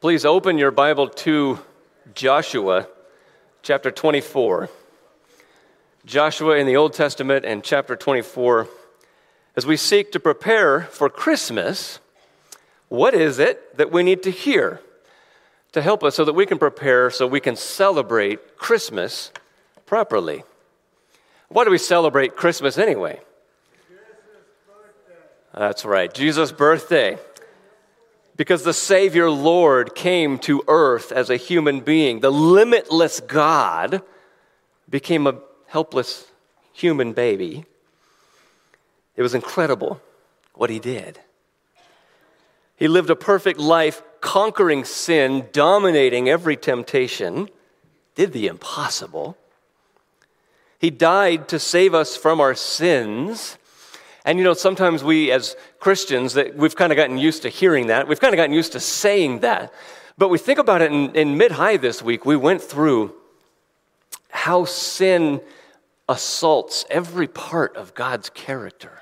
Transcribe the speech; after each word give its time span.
Please 0.00 0.24
open 0.24 0.58
your 0.58 0.70
Bible 0.70 1.08
to 1.08 1.58
Joshua 2.14 2.86
chapter 3.62 3.90
24. 3.90 4.70
Joshua 6.06 6.56
in 6.56 6.68
the 6.68 6.76
Old 6.76 6.92
Testament 6.92 7.44
and 7.44 7.64
chapter 7.64 7.96
24. 7.96 8.68
As 9.56 9.66
we 9.66 9.76
seek 9.76 10.12
to 10.12 10.20
prepare 10.20 10.82
for 10.82 11.10
Christmas, 11.10 11.98
what 12.88 13.12
is 13.12 13.40
it 13.40 13.76
that 13.76 13.90
we 13.90 14.04
need 14.04 14.22
to 14.22 14.30
hear 14.30 14.80
to 15.72 15.82
help 15.82 16.04
us 16.04 16.14
so 16.14 16.24
that 16.24 16.32
we 16.32 16.46
can 16.46 16.58
prepare 16.58 17.10
so 17.10 17.26
we 17.26 17.40
can 17.40 17.56
celebrate 17.56 18.56
Christmas 18.56 19.32
properly? 19.84 20.44
Why 21.48 21.64
do 21.64 21.72
we 21.72 21.78
celebrate 21.78 22.36
Christmas 22.36 22.78
anyway? 22.78 23.20
That's 25.52 25.84
right, 25.84 26.14
Jesus' 26.14 26.52
birthday 26.52 27.18
because 28.38 28.62
the 28.62 28.72
Savior 28.72 29.28
Lord 29.28 29.96
came 29.96 30.38
to 30.38 30.62
earth 30.68 31.10
as 31.10 31.28
a 31.28 31.36
human 31.36 31.80
being. 31.80 32.20
The 32.20 32.30
limitless 32.30 33.18
God 33.18 34.00
became 34.88 35.26
a 35.26 35.40
helpless 35.66 36.30
human 36.72 37.12
baby. 37.12 37.66
It 39.16 39.22
was 39.22 39.34
incredible 39.34 40.00
what 40.54 40.70
he 40.70 40.78
did. 40.78 41.18
He 42.76 42.86
lived 42.86 43.10
a 43.10 43.16
perfect 43.16 43.58
life, 43.58 44.02
conquering 44.20 44.84
sin, 44.84 45.48
dominating 45.52 46.28
every 46.28 46.56
temptation, 46.56 47.48
did 48.14 48.32
the 48.32 48.46
impossible. 48.46 49.36
He 50.78 50.90
died 50.90 51.48
to 51.48 51.58
save 51.58 51.92
us 51.92 52.16
from 52.16 52.40
our 52.40 52.54
sins 52.54 53.58
and 54.24 54.38
you 54.38 54.44
know, 54.44 54.54
sometimes 54.54 55.02
we 55.02 55.30
as 55.30 55.56
Christians, 55.78 56.34
that 56.34 56.56
we've 56.56 56.76
kind 56.76 56.92
of 56.92 56.96
gotten 56.96 57.18
used 57.18 57.42
to 57.42 57.48
hearing 57.48 57.86
that. 57.86 58.08
We've 58.08 58.20
kind 58.20 58.34
of 58.34 58.36
gotten 58.36 58.52
used 58.52 58.72
to 58.72 58.80
saying 58.80 59.40
that. 59.40 59.72
But 60.16 60.28
we 60.28 60.38
think 60.38 60.58
about 60.58 60.82
it 60.82 60.92
in, 60.92 61.14
in 61.14 61.38
mid 61.38 61.52
high 61.52 61.76
this 61.76 62.02
week, 62.02 62.26
we 62.26 62.36
went 62.36 62.60
through 62.60 63.14
how 64.30 64.64
sin 64.64 65.40
assaults 66.08 66.84
every 66.90 67.28
part 67.28 67.76
of 67.76 67.94
God's 67.94 68.30
character. 68.30 68.92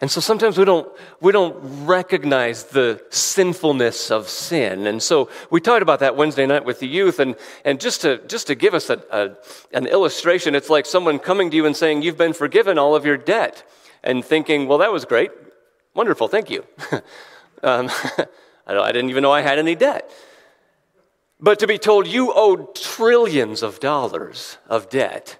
And 0.00 0.10
so 0.10 0.20
sometimes 0.20 0.58
we 0.58 0.66
don't, 0.66 0.92
we 1.20 1.32
don't 1.32 1.86
recognize 1.86 2.64
the 2.64 3.02
sinfulness 3.10 4.10
of 4.10 4.28
sin. 4.28 4.86
And 4.86 5.02
so 5.02 5.30
we 5.50 5.62
talked 5.62 5.82
about 5.82 6.00
that 6.00 6.14
Wednesday 6.14 6.44
night 6.44 6.64
with 6.64 6.80
the 6.80 6.86
youth. 6.86 7.20
And, 7.20 7.36
and 7.64 7.80
just, 7.80 8.02
to, 8.02 8.18
just 8.26 8.48
to 8.48 8.54
give 8.54 8.74
us 8.74 8.90
a, 8.90 9.02
a, 9.10 9.36
an 9.74 9.86
illustration, 9.86 10.54
it's 10.54 10.68
like 10.68 10.84
someone 10.84 11.18
coming 11.18 11.50
to 11.50 11.56
you 11.56 11.64
and 11.64 11.74
saying, 11.74 12.02
You've 12.02 12.18
been 12.18 12.34
forgiven 12.34 12.76
all 12.76 12.94
of 12.94 13.06
your 13.06 13.16
debt 13.16 13.66
and 14.04 14.24
thinking, 14.24 14.68
well, 14.68 14.78
that 14.78 14.92
was 14.92 15.04
great. 15.04 15.32
Wonderful, 15.94 16.28
thank 16.28 16.50
you. 16.50 16.64
um, 17.62 17.90
I 18.66 18.92
didn't 18.92 19.10
even 19.10 19.22
know 19.22 19.32
I 19.32 19.40
had 19.40 19.58
any 19.58 19.74
debt. 19.74 20.08
But 21.40 21.58
to 21.58 21.66
be 21.66 21.78
told 21.78 22.06
you 22.06 22.32
owed 22.32 22.74
trillions 22.76 23.62
of 23.62 23.80
dollars 23.80 24.58
of 24.68 24.88
debt, 24.88 25.38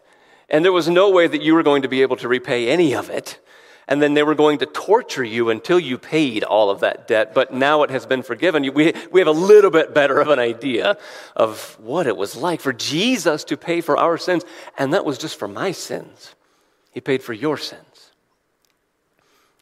and 0.49 0.65
there 0.65 0.73
was 0.73 0.89
no 0.89 1.11
way 1.11 1.27
that 1.27 1.43
you 1.43 1.55
were 1.55 1.63
going 1.63 1.83
to 1.83 1.89
be 1.89 2.03
able 2.03 2.17
to 2.17 2.29
repay 2.29 2.69
any 2.69 2.95
of 2.95 3.11
it, 3.11 3.41
and 3.87 4.01
then 4.01 4.15
they 4.15 4.23
were 4.23 4.35
going 4.35 4.59
to 4.59 4.67
torture 4.67 5.25
you 5.25 5.51
until 5.51 5.79
you 5.79 5.99
paid 5.99 6.43
all 6.43 6.71
of 6.71 6.81
that 6.81 7.07
debt, 7.07 7.35
but 7.35 7.53
now 7.53 7.83
it 7.83 7.91
has 7.91 8.07
been 8.07 8.23
forgiven. 8.23 8.63
We, 8.75 8.95
we 9.13 9.21
have 9.21 9.29
a 9.29 9.33
little 9.33 9.71
bit 9.71 9.95
better 9.95 10.21
of 10.21 10.29
an 10.29 10.39
idea 10.39 10.97
of 11.37 11.79
what 11.81 12.07
it 12.07 12.17
was 12.17 12.35
like 12.35 12.61
for 12.61 12.73
Jesus 12.73 13.45
to 13.45 13.57
pay 13.57 13.81
for 13.81 13.97
our 13.97 14.17
sins, 14.17 14.45
and 14.79 14.95
that 14.95 15.05
was 15.05 15.19
just 15.19 15.39
for 15.39 15.49
my 15.49 15.73
sins. 15.73 16.35
He 16.93 17.01
paid 17.01 17.23
for 17.23 17.35
your 17.35 17.59
sins 17.59 17.94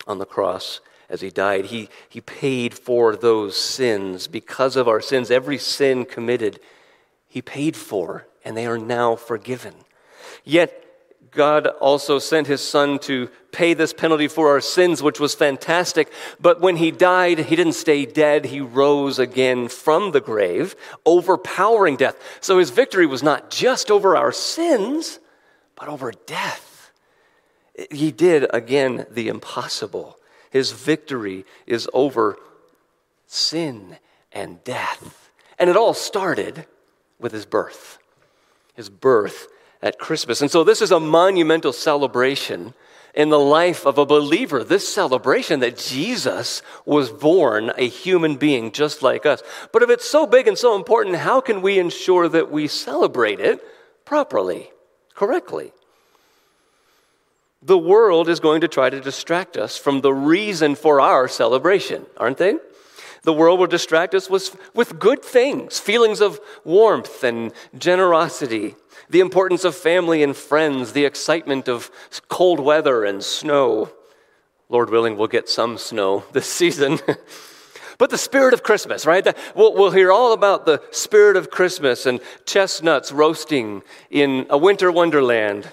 on 0.06 0.18
the 0.18 0.26
cross 0.26 0.80
as 1.08 1.20
he 1.20 1.30
died. 1.30 1.66
He, 1.66 1.88
he 2.08 2.20
paid 2.20 2.74
for 2.74 3.14
those 3.16 3.56
sins. 3.56 4.26
Because 4.26 4.76
of 4.76 4.88
our 4.88 5.00
sins, 5.00 5.30
every 5.30 5.58
sin 5.58 6.04
committed, 6.04 6.58
he 7.28 7.42
paid 7.42 7.76
for, 7.76 8.26
and 8.44 8.56
they 8.56 8.66
are 8.66 8.78
now 8.78 9.16
forgiven. 9.16 9.74
Yet, 10.44 10.78
God 11.30 11.66
also 11.66 12.18
sent 12.18 12.46
his 12.46 12.60
son 12.60 12.98
to 13.00 13.30
pay 13.52 13.72
this 13.72 13.92
penalty 13.94 14.28
for 14.28 14.48
our 14.48 14.60
sins, 14.60 15.02
which 15.02 15.18
was 15.18 15.34
fantastic. 15.34 16.12
But 16.38 16.60
when 16.60 16.76
he 16.76 16.90
died, 16.90 17.38
he 17.38 17.56
didn't 17.56 17.72
stay 17.72 18.04
dead. 18.04 18.46
He 18.46 18.60
rose 18.60 19.18
again 19.18 19.68
from 19.68 20.12
the 20.12 20.20
grave, 20.20 20.76
overpowering 21.06 21.96
death. 21.96 22.16
So 22.42 22.58
his 22.58 22.70
victory 22.70 23.06
was 23.06 23.22
not 23.22 23.50
just 23.50 23.90
over 23.90 24.14
our 24.14 24.32
sins, 24.32 25.20
but 25.74 25.88
over 25.88 26.12
death. 26.26 26.71
He 27.90 28.12
did 28.12 28.46
again 28.54 29.06
the 29.10 29.28
impossible. 29.28 30.18
His 30.50 30.72
victory 30.72 31.44
is 31.66 31.88
over 31.94 32.36
sin 33.26 33.96
and 34.32 34.62
death. 34.64 35.30
And 35.58 35.70
it 35.70 35.76
all 35.76 35.94
started 35.94 36.66
with 37.18 37.32
his 37.32 37.46
birth. 37.46 37.98
His 38.74 38.90
birth 38.90 39.46
at 39.80 39.98
Christmas. 39.98 40.40
And 40.40 40.50
so 40.50 40.64
this 40.64 40.82
is 40.82 40.90
a 40.90 41.00
monumental 41.00 41.72
celebration 41.72 42.74
in 43.14 43.28
the 43.28 43.38
life 43.38 43.86
of 43.86 43.98
a 43.98 44.06
believer. 44.06 44.64
This 44.64 44.92
celebration 44.92 45.60
that 45.60 45.76
Jesus 45.76 46.62
was 46.84 47.10
born 47.10 47.72
a 47.76 47.88
human 47.88 48.36
being 48.36 48.72
just 48.72 49.02
like 49.02 49.26
us. 49.26 49.42
But 49.72 49.82
if 49.82 49.90
it's 49.90 50.08
so 50.08 50.26
big 50.26 50.48
and 50.48 50.56
so 50.56 50.76
important, 50.76 51.16
how 51.16 51.40
can 51.40 51.62
we 51.62 51.78
ensure 51.78 52.28
that 52.28 52.50
we 52.50 52.68
celebrate 52.68 53.40
it 53.40 53.62
properly, 54.04 54.70
correctly? 55.14 55.72
The 57.62 57.78
world 57.78 58.28
is 58.28 58.40
going 58.40 58.60
to 58.62 58.68
try 58.68 58.90
to 58.90 59.00
distract 59.00 59.56
us 59.56 59.78
from 59.78 60.00
the 60.00 60.12
reason 60.12 60.74
for 60.74 61.00
our 61.00 61.28
celebration, 61.28 62.06
aren't 62.16 62.38
they? 62.38 62.56
The 63.22 63.32
world 63.32 63.60
will 63.60 63.68
distract 63.68 64.16
us 64.16 64.28
with, 64.28 64.56
with 64.74 64.98
good 64.98 65.24
things, 65.24 65.78
feelings 65.78 66.20
of 66.20 66.40
warmth 66.64 67.22
and 67.22 67.52
generosity, 67.78 68.74
the 69.08 69.20
importance 69.20 69.64
of 69.64 69.76
family 69.76 70.24
and 70.24 70.36
friends, 70.36 70.92
the 70.92 71.04
excitement 71.04 71.68
of 71.68 71.90
cold 72.28 72.58
weather 72.58 73.04
and 73.04 73.22
snow. 73.22 73.92
Lord 74.68 74.90
willing, 74.90 75.16
we'll 75.16 75.28
get 75.28 75.48
some 75.48 75.78
snow 75.78 76.24
this 76.32 76.48
season. 76.48 76.98
but 77.98 78.10
the 78.10 78.18
spirit 78.18 78.54
of 78.54 78.64
Christmas, 78.64 79.06
right? 79.06 79.24
We'll, 79.54 79.74
we'll 79.74 79.92
hear 79.92 80.10
all 80.10 80.32
about 80.32 80.66
the 80.66 80.82
spirit 80.90 81.36
of 81.36 81.48
Christmas 81.48 82.06
and 82.06 82.18
chestnuts 82.44 83.12
roasting 83.12 83.82
in 84.10 84.46
a 84.50 84.58
winter 84.58 84.90
wonderland 84.90 85.72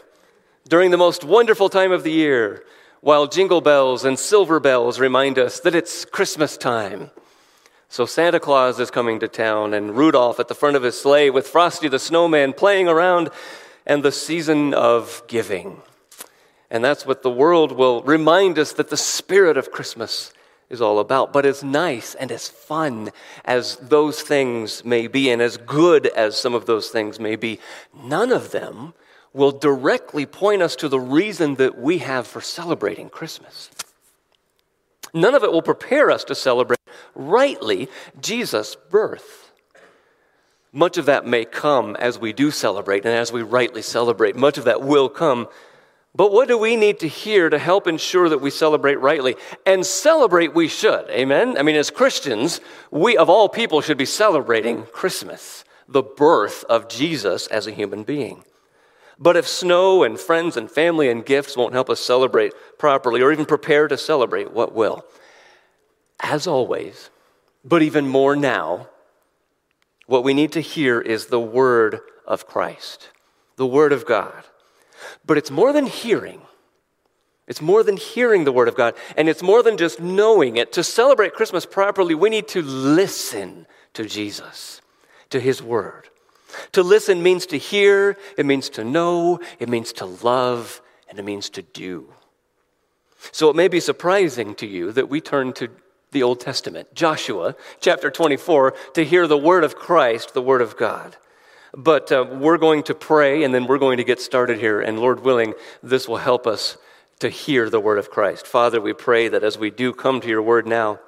during 0.70 0.92
the 0.92 0.98
most 0.98 1.24
wonderful 1.24 1.68
time 1.68 1.92
of 1.92 2.04
the 2.04 2.12
year, 2.12 2.64
while 3.02 3.26
jingle 3.26 3.60
bells 3.60 4.06
and 4.06 4.20
silver 4.20 4.60
bells 4.60 5.00
remind 5.00 5.40
us 5.40 5.60
that 5.62 5.74
it's 5.74 6.06
Christmas 6.06 6.58
time. 6.58 7.10
So 7.90 8.06
Santa 8.06 8.40
Claus 8.40 8.80
is 8.80 8.92
coming 8.92 9.20
to 9.20 9.28
town, 9.28 9.74
and 9.74 9.98
Rudolph 9.98 10.40
at 10.40 10.48
the 10.48 10.54
front 10.54 10.76
of 10.76 10.84
his 10.84 11.00
sleigh 11.00 11.32
with 11.32 11.48
Frosty 11.48 11.88
the 11.88 11.98
Snowman 11.98 12.54
playing 12.54 12.88
around, 12.88 13.32
and 13.88 14.04
the 14.04 14.12
season 14.12 14.76
of 14.76 15.24
giving. 15.28 15.82
And 16.70 16.86
that's 16.86 17.04
what 17.04 17.24
the 17.24 17.32
world 17.32 17.72
will 17.72 18.04
remind 18.04 18.60
us 18.60 18.74
that 18.74 18.92
the 18.92 18.98
spirit 18.98 19.58
of 19.58 19.72
Christmas 19.72 20.32
is 20.70 20.82
all 20.82 21.00
about. 21.00 21.34
But 21.34 21.48
as 21.48 21.64
nice 21.64 22.14
and 22.14 22.32
as 22.32 22.48
fun 22.48 23.10
as 23.44 23.78
those 23.78 24.22
things 24.22 24.86
may 24.86 25.08
be, 25.08 25.32
and 25.32 25.42
as 25.42 25.58
good 25.58 26.06
as 26.06 26.40
some 26.40 26.54
of 26.54 26.68
those 26.68 26.90
things 26.90 27.20
may 27.20 27.36
be, 27.36 27.60
none 28.04 28.32
of 28.32 28.52
them 28.52 28.94
will 29.34 29.52
directly 29.52 30.26
point 30.26 30.62
us 30.62 30.76
to 30.78 30.90
the 30.90 31.00
reason 31.00 31.56
that 31.56 31.78
we 31.78 32.00
have 32.00 32.26
for 32.28 32.42
celebrating 32.42 33.10
Christmas. 33.10 33.70
None 35.14 35.36
of 35.36 35.44
it 35.44 35.52
will 35.52 35.62
prepare 35.62 36.12
us 36.12 36.24
to 36.26 36.36
celebrate 36.36 36.80
rightly 37.16 37.90
Jesus' 38.20 38.76
birth. 38.90 39.52
Much 40.72 40.98
of 40.98 41.06
that 41.06 41.26
may 41.26 41.46
come 41.46 41.96
as 41.96 42.20
we 42.20 42.32
do 42.32 42.52
celebrate 42.52 43.06
and 43.06 43.16
as 43.16 43.32
we 43.32 43.42
rightly 43.42 43.82
celebrate. 43.82 44.36
Much 44.36 44.58
of 44.58 44.66
that 44.66 44.82
will 44.82 45.10
come. 45.10 45.48
But 46.14 46.32
what 46.32 46.48
do 46.48 46.58
we 46.58 46.76
need 46.76 47.00
to 47.00 47.08
hear 47.08 47.50
to 47.50 47.58
help 47.58 47.88
ensure 47.88 48.30
that 48.30 48.42
we 48.42 48.52
celebrate 48.52 49.00
rightly? 49.00 49.36
And 49.66 49.86
celebrate 49.86 50.54
we 50.54 50.68
should. 50.68 51.10
Amen? 51.10 51.58
I 51.58 51.64
mean, 51.64 51.76
as 51.76 51.90
Christians, 51.90 52.62
we 52.92 53.18
of 53.18 53.30
all 53.30 53.50
people 53.50 53.82
should 53.82 53.98
be 53.98 54.06
celebrating 54.06 54.84
Christmas, 54.84 55.64
the 55.88 56.04
birth 56.04 56.64
of 56.66 56.88
Jesus 56.88 57.48
as 57.48 57.66
a 57.66 57.72
human 57.72 58.04
being. 58.04 58.44
But 59.20 59.36
if 59.36 59.48
snow 59.48 60.04
and 60.04 60.18
friends 60.18 60.56
and 60.56 60.72
family 60.72 61.10
and 61.10 61.26
gifts 61.26 61.58
won't 61.58 61.74
help 61.74 61.90
us 61.90 62.00
celebrate 62.00 62.54
properly 62.78 63.22
or 63.22 63.32
even 63.34 63.46
prepare 63.46 63.88
to 63.90 63.98
celebrate, 63.98 64.54
what 64.54 64.74
will? 64.74 65.06
As 66.22 66.48
always, 66.48 67.10
but 67.64 67.82
even 67.82 68.08
more 68.08 68.36
now, 68.36 68.88
what 70.08 70.24
we 70.24 70.34
need 70.34 70.54
to 70.54 70.62
hear 70.62 71.02
is 71.02 71.26
the 71.26 71.40
word 71.40 72.00
of 72.26 72.48
Christ, 72.48 73.10
the 73.58 73.68
word 73.68 73.92
of 73.92 74.06
God. 74.06 74.44
But 75.26 75.38
it's 75.38 75.52
more 75.52 75.74
than 75.74 75.86
hearing. 75.86 76.42
It's 77.48 77.62
more 77.62 77.84
than 77.84 77.98
hearing 77.98 78.44
the 78.44 78.52
word 78.52 78.68
of 78.68 78.76
God, 78.76 78.94
and 79.18 79.28
it's 79.28 79.42
more 79.42 79.64
than 79.64 79.76
just 79.76 80.00
knowing 80.00 80.58
it. 80.58 80.72
To 80.74 80.84
celebrate 80.84 81.34
Christmas 81.34 81.66
properly, 81.66 82.16
we 82.16 82.30
need 82.30 82.48
to 82.50 82.62
listen 82.62 83.66
to 83.94 84.06
Jesus, 84.06 84.82
to 85.30 85.40
his 85.40 85.62
word. 85.62 86.09
To 86.74 86.84
listen 86.84 87.22
means 87.24 87.46
to 87.48 87.58
hear, 87.58 88.18
it 88.38 88.46
means 88.46 88.70
to 88.72 88.84
know, 88.84 89.40
it 89.60 89.70
means 89.70 89.94
to 89.94 90.06
love, 90.06 90.82
and 91.08 91.20
it 91.20 91.26
means 91.26 91.50
to 91.52 91.62
do. 91.62 92.14
So 93.32 93.50
it 93.50 93.56
may 93.56 93.68
be 93.68 93.80
surprising 93.80 94.56
to 94.56 94.68
you 94.68 94.92
that 94.94 95.10
we 95.10 95.22
turn 95.22 95.54
to 95.54 95.70
the 96.12 96.24
Old 96.24 96.40
Testament, 96.40 96.94
Joshua 96.94 97.56
chapter 97.80 98.10
24, 98.10 98.74
to 98.94 99.06
hear 99.06 99.28
the 99.28 99.38
word 99.38 99.64
of 99.64 99.76
Christ, 99.76 100.34
the 100.34 100.42
word 100.42 100.62
of 100.62 100.78
God. 100.78 101.16
But 101.76 102.12
uh, 102.12 102.26
we're 102.30 102.58
going 102.58 102.84
to 102.84 102.96
pray 102.96 103.44
and 103.44 103.54
then 103.54 103.68
we're 103.68 103.78
going 103.78 103.98
to 103.98 104.04
get 104.04 104.20
started 104.20 104.60
here. 104.60 104.82
And 104.82 105.00
Lord 105.00 105.20
willing, 105.20 105.54
this 105.84 106.08
will 106.08 106.18
help 106.18 106.48
us 106.48 106.78
to 107.20 107.30
hear 107.30 107.70
the 107.70 107.80
word 107.80 108.00
of 108.00 108.10
Christ. 108.10 108.48
Father, 108.48 108.82
we 108.82 108.94
pray 108.94 109.28
that 109.28 109.44
as 109.44 109.58
we 109.58 109.70
do 109.70 109.94
come 109.94 110.22
to 110.22 110.28
your 110.28 110.42
word 110.42 110.66
now, 110.66 111.00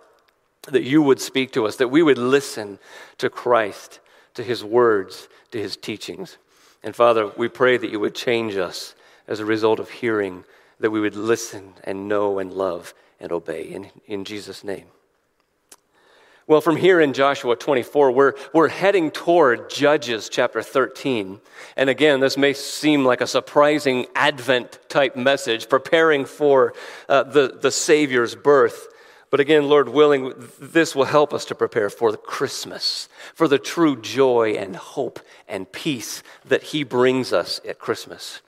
that 0.67 0.83
you 0.83 1.01
would 1.01 1.19
speak 1.19 1.51
to 1.53 1.65
us, 1.65 1.77
that 1.77 1.87
we 1.87 2.03
would 2.03 2.19
listen 2.19 2.77
to 3.17 3.29
Christ, 3.29 3.99
to 4.33 4.43
his 4.43 4.63
words, 4.63 5.27
to 5.51 5.59
his 5.59 5.77
teachings. 5.77 6.37
And 6.83 6.95
Father, 6.95 7.27
we 7.37 7.47
pray 7.47 7.77
that 7.77 7.91
you 7.91 7.99
would 7.99 8.15
change 8.15 8.55
us 8.55 8.95
as 9.27 9.39
a 9.39 9.45
result 9.45 9.79
of 9.79 9.89
hearing, 9.89 10.43
that 10.79 10.91
we 10.91 10.99
would 10.99 11.15
listen 11.15 11.73
and 11.83 12.07
know 12.07 12.39
and 12.39 12.51
love 12.51 12.93
and 13.19 13.31
obey. 13.31 13.63
In, 13.63 13.91
in 14.07 14.25
Jesus' 14.25 14.63
name. 14.63 14.85
Well, 16.47 16.59
from 16.59 16.75
here 16.75 16.99
in 16.99 17.13
Joshua 17.13 17.55
24, 17.55 18.11
we're, 18.11 18.33
we're 18.53 18.67
heading 18.67 19.11
toward 19.11 19.69
Judges 19.69 20.27
chapter 20.27 20.61
13. 20.61 21.39
And 21.77 21.89
again, 21.89 22.19
this 22.19 22.35
may 22.35 22.51
seem 22.51 23.05
like 23.05 23.21
a 23.21 23.27
surprising 23.27 24.07
Advent 24.15 24.79
type 24.89 25.15
message, 25.15 25.69
preparing 25.69 26.25
for 26.25 26.73
uh, 27.07 27.23
the, 27.23 27.57
the 27.61 27.71
Savior's 27.71 28.35
birth. 28.35 28.87
But 29.31 29.39
again, 29.39 29.69
Lord 29.69 29.89
willing, 29.89 30.33
this 30.59 30.93
will 30.93 31.05
help 31.05 31.33
us 31.33 31.45
to 31.45 31.55
prepare 31.55 31.89
for 31.89 32.11
the 32.11 32.17
Christmas, 32.17 33.07
for 33.33 33.47
the 33.47 33.57
true 33.57 33.99
joy 33.99 34.51
and 34.51 34.75
hope 34.75 35.21
and 35.47 35.71
peace 35.71 36.21
that 36.45 36.61
He 36.63 36.83
brings 36.83 37.31
us 37.31 37.61
at 37.65 37.79
Christmas. 37.79 38.41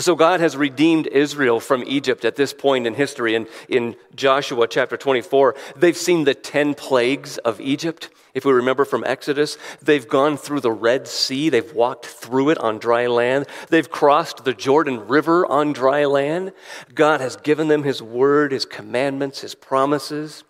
So 0.00 0.16
God 0.16 0.40
has 0.40 0.56
redeemed 0.56 1.06
Israel 1.06 1.60
from 1.60 1.84
Egypt 1.86 2.24
at 2.24 2.34
this 2.34 2.52
point 2.52 2.86
in 2.86 2.94
history. 2.94 3.36
In, 3.36 3.46
in 3.68 3.94
Joshua 4.16 4.66
chapter 4.66 4.96
24, 4.96 5.54
they've 5.76 5.96
seen 5.96 6.24
the 6.24 6.34
10 6.34 6.74
plagues 6.74 7.38
of 7.38 7.60
Egypt. 7.60 8.10
If 8.34 8.44
we 8.44 8.52
remember 8.52 8.84
from 8.84 9.04
Exodus, 9.04 9.56
they've 9.80 10.08
gone 10.08 10.36
through 10.36 10.60
the 10.60 10.72
Red 10.72 11.06
Sea. 11.06 11.48
They've 11.48 11.72
walked 11.72 12.06
through 12.06 12.50
it 12.50 12.58
on 12.58 12.78
dry 12.78 13.06
land. 13.06 13.46
They've 13.68 13.88
crossed 13.88 14.44
the 14.44 14.52
Jordan 14.52 15.06
River 15.06 15.46
on 15.46 15.72
dry 15.72 16.06
land. 16.06 16.52
God 16.92 17.20
has 17.20 17.36
given 17.36 17.68
them 17.68 17.84
His 17.84 18.02
word, 18.02 18.50
His 18.50 18.64
commandments, 18.64 19.42
His 19.42 19.54
promises. 19.54 20.42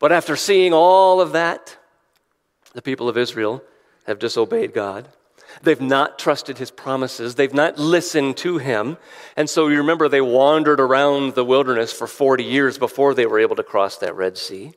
But 0.00 0.10
after 0.10 0.34
seeing 0.34 0.72
all 0.72 1.20
of 1.20 1.30
that, 1.32 1.76
the 2.74 2.82
people 2.82 3.08
of 3.08 3.16
Israel 3.16 3.62
have 4.08 4.18
disobeyed 4.18 4.74
God. 4.74 5.08
They've 5.62 5.80
not 5.80 6.18
trusted 6.18 6.58
his 6.58 6.70
promises. 6.70 7.34
They've 7.34 7.52
not 7.52 7.78
listened 7.78 8.36
to 8.38 8.58
him. 8.58 8.98
And 9.36 9.48
so 9.48 9.68
you 9.68 9.78
remember 9.78 10.08
they 10.08 10.20
wandered 10.20 10.80
around 10.80 11.34
the 11.34 11.44
wilderness 11.44 11.92
for 11.92 12.06
40 12.06 12.44
years 12.44 12.78
before 12.78 13.14
they 13.14 13.26
were 13.26 13.38
able 13.38 13.56
to 13.56 13.62
cross 13.62 13.96
that 13.98 14.14
Red 14.14 14.36
Sea. 14.38 14.72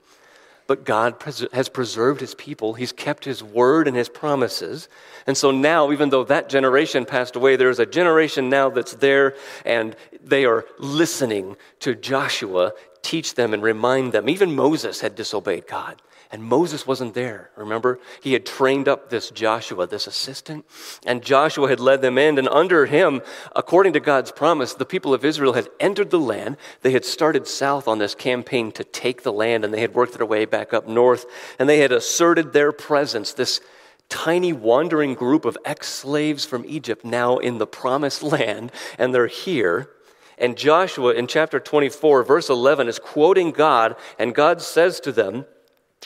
But 0.68 0.86
God 0.86 1.16
has 1.52 1.68
preserved 1.68 2.22
his 2.22 2.36
people. 2.36 2.76
He's 2.76 2.92
kept 2.92 3.26
his 3.26 3.44
word 3.44 3.88
and 3.88 3.98
his 3.98 4.08
promises. 4.08 4.88
And 5.26 5.36
so 5.36 5.50
now, 5.50 5.92
even 5.92 6.12
though 6.12 6.24
that 6.26 6.48
generation 6.48 7.06
passed 7.06 7.36
away, 7.36 7.56
there's 7.56 7.80
a 7.80 7.88
generation 7.88 8.50
now 8.50 8.70
that's 8.70 8.94
there 8.94 9.36
and 9.66 9.96
they 10.24 10.46
are 10.46 10.66
listening 10.78 11.58
to 11.80 11.96
Joshua 11.96 12.74
teach 13.02 13.34
them 13.34 13.54
and 13.54 13.64
remind 13.64 14.12
them. 14.12 14.30
Even 14.30 14.56
Moses 14.56 15.02
had 15.02 15.16
disobeyed 15.16 15.66
God. 15.66 16.02
And 16.32 16.44
Moses 16.44 16.86
wasn't 16.86 17.16
there, 17.16 17.50
remember? 17.56 18.00
He 18.22 18.34
had 18.34 18.46
trained 18.46 18.88
up 18.88 19.10
this 19.10 19.32
Joshua, 19.32 19.88
this 19.88 20.06
assistant, 20.06 20.64
and 21.04 21.24
Joshua 21.24 21.68
had 21.68 21.80
led 21.80 22.02
them 22.04 22.20
in. 22.20 22.38
And 22.38 22.48
under 22.50 22.86
him, 22.86 23.22
according 23.56 23.94
to 23.94 24.00
God's 24.00 24.32
promise, 24.32 24.76
the 24.76 24.86
people 24.86 25.12
of 25.12 25.26
Israel 25.26 25.54
had 25.54 25.70
entered 25.80 26.12
the 26.12 26.20
land. 26.20 26.58
They 26.84 26.92
had 26.92 27.04
started 27.04 27.48
south 27.48 27.88
on 27.88 27.98
this 27.98 28.14
campaign 28.14 28.72
to 28.74 28.84
take 28.84 29.24
the 29.24 29.34
land, 29.34 29.66
and 29.66 29.74
they 29.74 29.82
had 29.82 29.96
worked 29.96 30.14
their 30.16 30.26
way 30.26 30.46
back 30.46 30.72
up 30.72 30.88
north, 30.88 31.26
and 31.58 31.68
they 31.68 31.80
had 31.80 31.92
asserted 31.92 32.54
their 32.54 32.72
presence, 32.72 33.34
this 33.34 33.60
tiny 34.08 34.54
wandering 34.54 35.16
group 35.16 35.46
of 35.46 35.58
ex 35.66 35.88
slaves 35.88 36.46
from 36.46 36.64
Egypt 36.68 37.04
now 37.04 37.38
in 37.38 37.58
the 37.58 37.68
promised 37.68 38.22
land, 38.22 38.72
and 39.00 39.16
they're 39.16 39.26
here. 39.26 39.90
And 40.38 40.56
Joshua 40.56 41.14
in 41.16 41.26
chapter 41.26 41.60
24, 41.60 42.22
verse 42.22 42.50
11, 42.50 42.88
is 42.88 43.00
quoting 43.00 43.50
God, 43.50 43.96
and 44.20 44.36
God 44.36 44.62
says 44.62 45.00
to 45.02 45.12
them, 45.12 45.46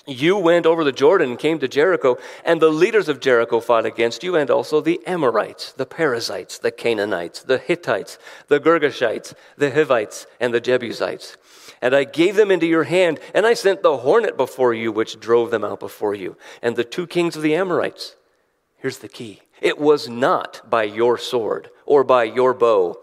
you 0.05 0.37
went 0.37 0.65
over 0.65 0.83
the 0.83 0.91
Jordan 0.91 1.31
and 1.31 1.39
came 1.39 1.59
to 1.59 1.67
Jericho, 1.67 2.17
and 2.43 2.61
the 2.61 2.69
leaders 2.69 3.07
of 3.07 3.19
Jericho 3.19 3.59
fought 3.59 3.85
against 3.85 4.23
you, 4.23 4.35
and 4.35 4.49
also 4.49 4.81
the 4.81 4.99
Amorites, 5.07 5.71
the 5.71 5.85
Perizzites, 5.85 6.57
the 6.57 6.71
Canaanites, 6.71 7.43
the 7.43 7.57
Hittites, 7.57 8.17
the 8.47 8.59
Girgashites, 8.59 9.33
the 9.57 9.71
Hivites, 9.71 10.27
and 10.39 10.53
the 10.53 10.59
Jebusites. 10.59 11.37
And 11.81 11.95
I 11.95 12.03
gave 12.03 12.35
them 12.35 12.51
into 12.51 12.65
your 12.65 12.83
hand, 12.83 13.19
and 13.33 13.45
I 13.45 13.53
sent 13.53 13.81
the 13.81 13.97
hornet 13.97 14.35
before 14.35 14.73
you, 14.73 14.91
which 14.91 15.19
drove 15.19 15.51
them 15.51 15.63
out 15.63 15.79
before 15.79 16.15
you, 16.15 16.37
and 16.61 16.75
the 16.75 16.83
two 16.83 17.07
kings 17.07 17.35
of 17.35 17.41
the 17.41 17.55
Amorites. 17.55 18.15
Here's 18.77 18.97
the 18.97 19.09
key 19.09 19.41
it 19.61 19.79
was 19.79 20.09
not 20.09 20.69
by 20.69 20.83
your 20.83 21.17
sword 21.17 21.69
or 21.85 22.03
by 22.03 22.25
your 22.25 22.53
bow. 22.53 22.97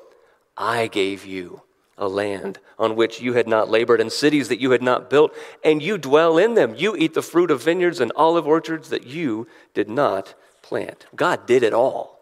I 0.57 0.89
gave 0.89 1.25
you 1.25 1.63
a 2.01 2.09
land 2.09 2.59
on 2.79 2.97
which 2.97 3.21
you 3.21 3.35
had 3.35 3.47
not 3.47 3.71
labored, 3.71 4.01
and 4.01 4.11
cities 4.11 4.49
that 4.49 4.61
you 4.61 4.73
had 4.73 4.83
not 4.83 5.11
built, 5.11 5.33
and 5.63 5.83
you 5.83 5.99
dwell 5.99 6.39
in 6.39 6.55
them. 6.55 6.75
You 6.75 6.97
eat 6.97 7.15
the 7.15 7.23
fruit 7.23 7.51
of 7.51 7.63
vineyards 7.63 8.01
and 8.01 8.11
olive 8.17 8.47
orchards 8.47 8.89
that 8.89 9.07
you 9.07 9.47
did 9.75 9.89
not 9.89 10.35
plant. 10.63 11.07
God 11.15 11.47
did 11.47 11.63
it 11.63 11.75
all. 11.75 12.19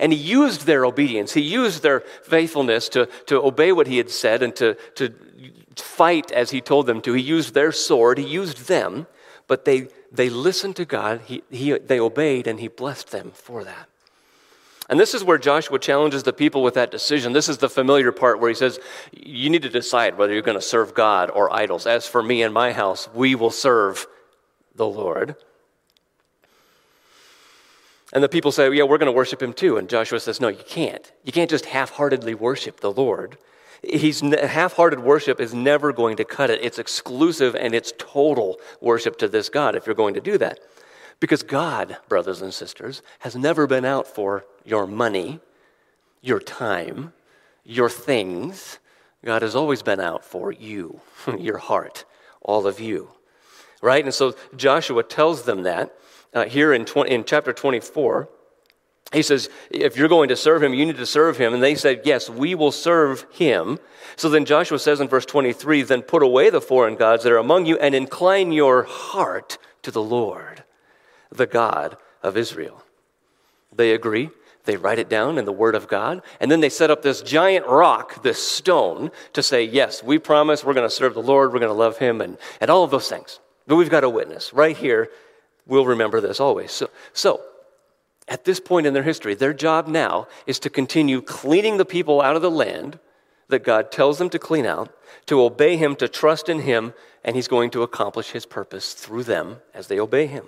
And 0.00 0.12
he 0.12 0.18
used 0.18 0.62
their 0.62 0.84
obedience, 0.84 1.34
he 1.34 1.40
used 1.40 1.82
their 1.82 2.00
faithfulness 2.00 2.88
to, 2.90 3.06
to 3.26 3.42
obey 3.42 3.72
what 3.72 3.86
he 3.86 3.98
had 3.98 4.10
said 4.10 4.42
and 4.42 4.54
to, 4.56 4.74
to 4.96 5.14
fight 5.76 6.30
as 6.32 6.50
he 6.50 6.60
told 6.60 6.86
them 6.86 7.00
to. 7.02 7.12
He 7.12 7.22
used 7.22 7.54
their 7.54 7.72
sword, 7.72 8.18
he 8.18 8.26
used 8.26 8.66
them, 8.66 9.06
but 9.46 9.64
they, 9.64 9.88
they 10.12 10.28
listened 10.28 10.76
to 10.76 10.84
God, 10.84 11.22
he, 11.24 11.42
he, 11.50 11.72
they 11.78 12.00
obeyed, 12.00 12.46
and 12.46 12.60
he 12.60 12.68
blessed 12.68 13.10
them 13.10 13.30
for 13.32 13.64
that. 13.64 13.88
And 14.88 14.98
this 14.98 15.14
is 15.14 15.22
where 15.22 15.36
Joshua 15.36 15.78
challenges 15.78 16.22
the 16.22 16.32
people 16.32 16.62
with 16.62 16.74
that 16.74 16.90
decision. 16.90 17.32
This 17.32 17.48
is 17.48 17.58
the 17.58 17.68
familiar 17.68 18.10
part 18.10 18.40
where 18.40 18.48
he 18.48 18.54
says, 18.54 18.80
You 19.12 19.50
need 19.50 19.62
to 19.62 19.68
decide 19.68 20.16
whether 20.16 20.32
you're 20.32 20.42
going 20.42 20.58
to 20.58 20.62
serve 20.62 20.94
God 20.94 21.30
or 21.30 21.54
idols. 21.54 21.86
As 21.86 22.06
for 22.06 22.22
me 22.22 22.42
and 22.42 22.54
my 22.54 22.72
house, 22.72 23.08
we 23.12 23.34
will 23.34 23.50
serve 23.50 24.06
the 24.74 24.86
Lord. 24.86 25.36
And 28.14 28.24
the 28.24 28.28
people 28.28 28.50
say, 28.50 28.72
Yeah, 28.72 28.84
we're 28.84 28.98
going 28.98 29.12
to 29.12 29.12
worship 29.12 29.42
him 29.42 29.52
too. 29.52 29.76
And 29.76 29.90
Joshua 29.90 30.20
says, 30.20 30.40
No, 30.40 30.48
you 30.48 30.64
can't. 30.66 31.12
You 31.22 31.32
can't 31.32 31.50
just 31.50 31.66
half 31.66 31.90
heartedly 31.90 32.34
worship 32.34 32.80
the 32.80 32.92
Lord. 32.92 33.36
He's 33.82 34.20
half-hearted 34.20 35.00
worship 35.00 35.40
is 35.40 35.54
never 35.54 35.92
going 35.92 36.16
to 36.16 36.24
cut 36.24 36.50
it. 36.50 36.60
It's 36.62 36.78
exclusive 36.78 37.54
and 37.54 37.74
it's 37.74 37.92
total 37.96 38.58
worship 38.80 39.18
to 39.18 39.28
this 39.28 39.48
God 39.48 39.76
if 39.76 39.86
you're 39.86 39.94
going 39.94 40.14
to 40.14 40.20
do 40.20 40.36
that. 40.38 40.58
Because 41.20 41.42
God, 41.42 41.96
brothers 42.08 42.42
and 42.42 42.54
sisters, 42.54 43.02
has 43.20 43.34
never 43.34 43.66
been 43.66 43.84
out 43.84 44.06
for 44.06 44.44
your 44.64 44.86
money, 44.86 45.40
your 46.20 46.38
time, 46.38 47.12
your 47.64 47.90
things. 47.90 48.78
God 49.24 49.42
has 49.42 49.56
always 49.56 49.82
been 49.82 50.00
out 50.00 50.24
for 50.24 50.52
you, 50.52 51.00
your 51.38 51.58
heart, 51.58 52.04
all 52.40 52.66
of 52.66 52.78
you. 52.78 53.10
Right? 53.82 54.04
And 54.04 54.14
so 54.14 54.36
Joshua 54.56 55.02
tells 55.02 55.42
them 55.42 55.62
that 55.62 55.94
uh, 56.34 56.44
here 56.44 56.72
in, 56.72 56.84
20, 56.84 57.10
in 57.10 57.24
chapter 57.24 57.52
24. 57.52 58.28
He 59.12 59.22
says, 59.22 59.48
if 59.70 59.96
you're 59.96 60.08
going 60.08 60.28
to 60.28 60.36
serve 60.36 60.62
him, 60.62 60.74
you 60.74 60.84
need 60.84 60.98
to 60.98 61.06
serve 61.06 61.38
him. 61.38 61.54
And 61.54 61.62
they 61.62 61.74
said, 61.74 62.02
yes, 62.04 62.28
we 62.28 62.54
will 62.54 62.72
serve 62.72 63.24
him. 63.32 63.78
So 64.16 64.28
then 64.28 64.44
Joshua 64.44 64.78
says 64.78 65.00
in 65.00 65.08
verse 65.08 65.24
23, 65.24 65.82
then 65.82 66.02
put 66.02 66.22
away 66.22 66.50
the 66.50 66.60
foreign 66.60 66.94
gods 66.94 67.24
that 67.24 67.32
are 67.32 67.38
among 67.38 67.64
you 67.64 67.78
and 67.78 67.94
incline 67.94 68.52
your 68.52 68.82
heart 68.82 69.56
to 69.82 69.90
the 69.90 70.02
Lord 70.02 70.62
the 71.30 71.46
God 71.46 71.96
of 72.22 72.36
Israel. 72.36 72.82
They 73.74 73.92
agree. 73.92 74.30
They 74.64 74.76
write 74.76 74.98
it 74.98 75.08
down 75.08 75.38
in 75.38 75.46
the 75.46 75.52
Word 75.52 75.74
of 75.74 75.88
God, 75.88 76.20
and 76.40 76.50
then 76.50 76.60
they 76.60 76.68
set 76.68 76.90
up 76.90 77.00
this 77.00 77.22
giant 77.22 77.66
rock, 77.66 78.22
this 78.22 78.46
stone, 78.46 79.10
to 79.32 79.42
say, 79.42 79.64
Yes, 79.64 80.02
we 80.02 80.18
promise 80.18 80.62
we're 80.62 80.74
going 80.74 80.88
to 80.88 80.94
serve 80.94 81.14
the 81.14 81.22
Lord, 81.22 81.52
we're 81.52 81.58
going 81.58 81.72
to 81.72 81.78
love 81.78 81.96
Him, 81.96 82.20
and, 82.20 82.36
and 82.60 82.68
all 82.68 82.84
of 82.84 82.90
those 82.90 83.08
things. 83.08 83.40
But 83.66 83.76
we've 83.76 83.88
got 83.88 84.04
a 84.04 84.10
witness. 84.10 84.52
Right 84.52 84.76
here, 84.76 85.08
we'll 85.66 85.86
remember 85.86 86.20
this 86.20 86.38
always. 86.38 86.70
So, 86.70 86.90
so, 87.14 87.40
at 88.28 88.44
this 88.44 88.60
point 88.60 88.86
in 88.86 88.92
their 88.92 89.02
history, 89.02 89.34
their 89.34 89.54
job 89.54 89.86
now 89.88 90.28
is 90.46 90.58
to 90.58 90.68
continue 90.70 91.22
cleaning 91.22 91.78
the 91.78 91.86
people 91.86 92.20
out 92.20 92.36
of 92.36 92.42
the 92.42 92.50
land 92.50 92.98
that 93.48 93.64
God 93.64 93.90
tells 93.90 94.18
them 94.18 94.28
to 94.30 94.38
clean 94.38 94.66
out, 94.66 94.94
to 95.26 95.40
obey 95.40 95.78
Him, 95.78 95.96
to 95.96 96.08
trust 96.08 96.50
in 96.50 96.60
Him, 96.60 96.92
and 97.24 97.36
He's 97.36 97.48
going 97.48 97.70
to 97.70 97.82
accomplish 97.82 98.32
His 98.32 98.44
purpose 98.44 98.92
through 98.92 99.24
them 99.24 99.58
as 99.72 99.86
they 99.86 99.98
obey 99.98 100.26
Him. 100.26 100.44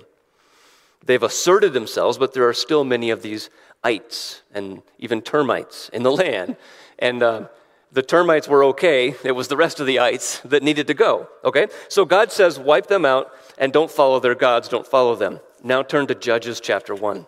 They've 1.04 1.23
asserted 1.23 1.73
themselves, 1.73 2.19
but 2.19 2.35
there 2.35 2.49
are 2.49 2.54
still 2.54 2.85
many 2.85 3.11
of 3.11 3.23
these 3.23 3.50
ites 3.83 4.42
and 4.52 4.83
even 4.99 5.23
termites 5.23 5.88
in 5.90 6.02
the 6.02 6.12
land. 6.25 6.57
And 6.99 7.23
uh, 7.23 7.49
the 7.92 8.02
termites 8.02 8.47
were 8.49 8.64
okay. 8.64 9.14
It 9.25 9.33
was 9.33 9.49
the 9.49 9.57
rest 9.57 9.80
of 9.80 9.87
the 9.87 9.99
ites 9.99 10.40
that 10.40 10.62
needed 10.62 10.87
to 10.88 10.95
go. 10.95 11.28
Okay? 11.45 11.66
So 11.88 12.04
God 12.04 12.30
says, 12.30 12.59
wipe 12.59 12.87
them 12.87 13.04
out 13.04 13.33
and 13.59 13.73
don't 13.73 13.90
follow 13.90 14.21
their 14.21 14.35
gods, 14.35 14.69
don't 14.69 14.87
follow 14.87 15.14
them. 15.14 15.40
Now 15.62 15.83
turn 15.83 16.07
to 16.07 16.14
Judges 16.14 16.61
chapter 16.61 16.95
1. 16.95 17.26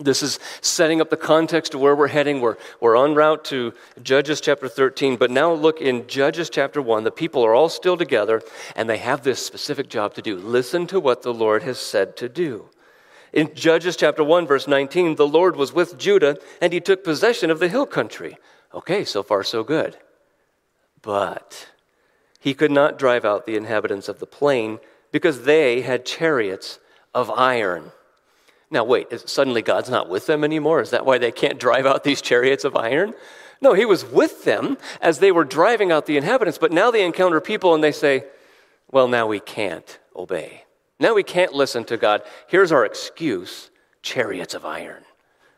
This 0.00 0.22
is 0.22 0.38
setting 0.60 1.00
up 1.00 1.10
the 1.10 1.16
context 1.16 1.74
of 1.74 1.80
where 1.80 1.96
we're 1.96 2.08
heading. 2.08 2.40
We're, 2.40 2.56
we're 2.80 2.96
en 2.96 3.14
route 3.14 3.44
to 3.46 3.72
Judges 4.02 4.40
chapter 4.40 4.68
13. 4.68 5.16
But 5.16 5.30
now 5.30 5.52
look 5.52 5.80
in 5.80 6.06
Judges 6.06 6.50
chapter 6.50 6.80
1. 6.80 7.04
The 7.04 7.10
people 7.10 7.44
are 7.44 7.54
all 7.54 7.68
still 7.68 7.96
together, 7.96 8.42
and 8.76 8.88
they 8.88 8.98
have 8.98 9.22
this 9.22 9.44
specific 9.44 9.88
job 9.88 10.14
to 10.14 10.22
do. 10.22 10.36
Listen 10.36 10.86
to 10.88 11.00
what 11.00 11.22
the 11.22 11.34
Lord 11.34 11.62
has 11.64 11.78
said 11.78 12.16
to 12.18 12.28
do. 12.28 12.70
In 13.32 13.54
Judges 13.54 13.96
chapter 13.96 14.24
1, 14.24 14.46
verse 14.46 14.68
19, 14.68 15.16
the 15.16 15.26
Lord 15.26 15.56
was 15.56 15.72
with 15.72 15.98
Judah, 15.98 16.38
and 16.60 16.72
he 16.72 16.80
took 16.80 17.04
possession 17.04 17.50
of 17.50 17.58
the 17.58 17.68
hill 17.68 17.86
country. 17.86 18.38
Okay, 18.72 19.04
so 19.04 19.22
far 19.22 19.42
so 19.42 19.64
good. 19.64 19.96
But 21.02 21.68
he 22.40 22.54
could 22.54 22.70
not 22.70 22.98
drive 22.98 23.24
out 23.24 23.46
the 23.46 23.56
inhabitants 23.56 24.08
of 24.08 24.18
the 24.18 24.26
plain 24.26 24.78
because 25.10 25.42
they 25.42 25.82
had 25.82 26.06
chariots 26.06 26.78
of 27.14 27.30
iron. 27.30 27.92
Now, 28.70 28.84
wait, 28.84 29.08
is, 29.10 29.24
suddenly 29.26 29.62
God's 29.62 29.90
not 29.90 30.08
with 30.08 30.26
them 30.26 30.44
anymore? 30.44 30.80
Is 30.80 30.90
that 30.90 31.06
why 31.06 31.18
they 31.18 31.32
can't 31.32 31.58
drive 31.58 31.86
out 31.86 32.04
these 32.04 32.20
chariots 32.20 32.64
of 32.64 32.76
iron? 32.76 33.14
No, 33.60 33.72
he 33.72 33.84
was 33.84 34.04
with 34.04 34.44
them 34.44 34.78
as 35.00 35.18
they 35.18 35.32
were 35.32 35.44
driving 35.44 35.90
out 35.90 36.06
the 36.06 36.16
inhabitants, 36.16 36.58
but 36.58 36.72
now 36.72 36.90
they 36.90 37.04
encounter 37.04 37.40
people 37.40 37.74
and 37.74 37.82
they 37.82 37.92
say, 37.92 38.24
well, 38.90 39.08
now 39.08 39.26
we 39.26 39.40
can't 39.40 39.98
obey. 40.14 40.64
Now 41.00 41.14
we 41.14 41.22
can't 41.22 41.52
listen 41.52 41.84
to 41.84 41.96
God. 41.96 42.22
Here's 42.46 42.72
our 42.72 42.84
excuse 42.84 43.70
chariots 44.02 44.54
of 44.54 44.64
iron. 44.64 45.04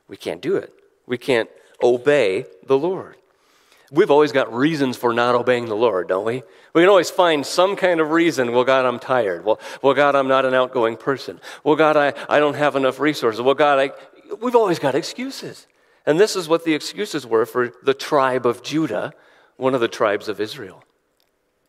We 0.08 0.16
can't 0.16 0.40
do 0.40 0.56
it. 0.56 0.72
We 1.06 1.18
can't 1.18 1.48
obey 1.82 2.46
the 2.66 2.78
Lord. 2.78 3.16
We've 3.92 4.10
always 4.10 4.30
got 4.30 4.52
reasons 4.52 4.96
for 4.96 5.12
not 5.12 5.34
obeying 5.34 5.66
the 5.66 5.74
Lord, 5.74 6.08
don't 6.08 6.24
we? 6.24 6.44
We 6.74 6.82
can 6.82 6.88
always 6.88 7.10
find 7.10 7.44
some 7.44 7.74
kind 7.74 8.00
of 8.00 8.10
reason. 8.10 8.52
Well, 8.52 8.62
God, 8.62 8.86
I'm 8.86 9.00
tired. 9.00 9.44
Well, 9.44 9.58
well 9.82 9.94
God, 9.94 10.14
I'm 10.14 10.28
not 10.28 10.44
an 10.44 10.54
outgoing 10.54 10.96
person. 10.96 11.40
Well, 11.64 11.74
God, 11.74 11.96
I, 11.96 12.12
I 12.28 12.38
don't 12.38 12.54
have 12.54 12.76
enough 12.76 13.00
resources. 13.00 13.40
Well, 13.40 13.54
God, 13.54 13.78
I, 13.80 14.34
we've 14.36 14.54
always 14.54 14.78
got 14.78 14.94
excuses. 14.94 15.66
And 16.06 16.20
this 16.20 16.36
is 16.36 16.48
what 16.48 16.64
the 16.64 16.74
excuses 16.74 17.26
were 17.26 17.44
for 17.46 17.72
the 17.82 17.94
tribe 17.94 18.46
of 18.46 18.62
Judah, 18.62 19.12
one 19.56 19.74
of 19.74 19.80
the 19.80 19.88
tribes 19.88 20.28
of 20.28 20.40
Israel. 20.40 20.84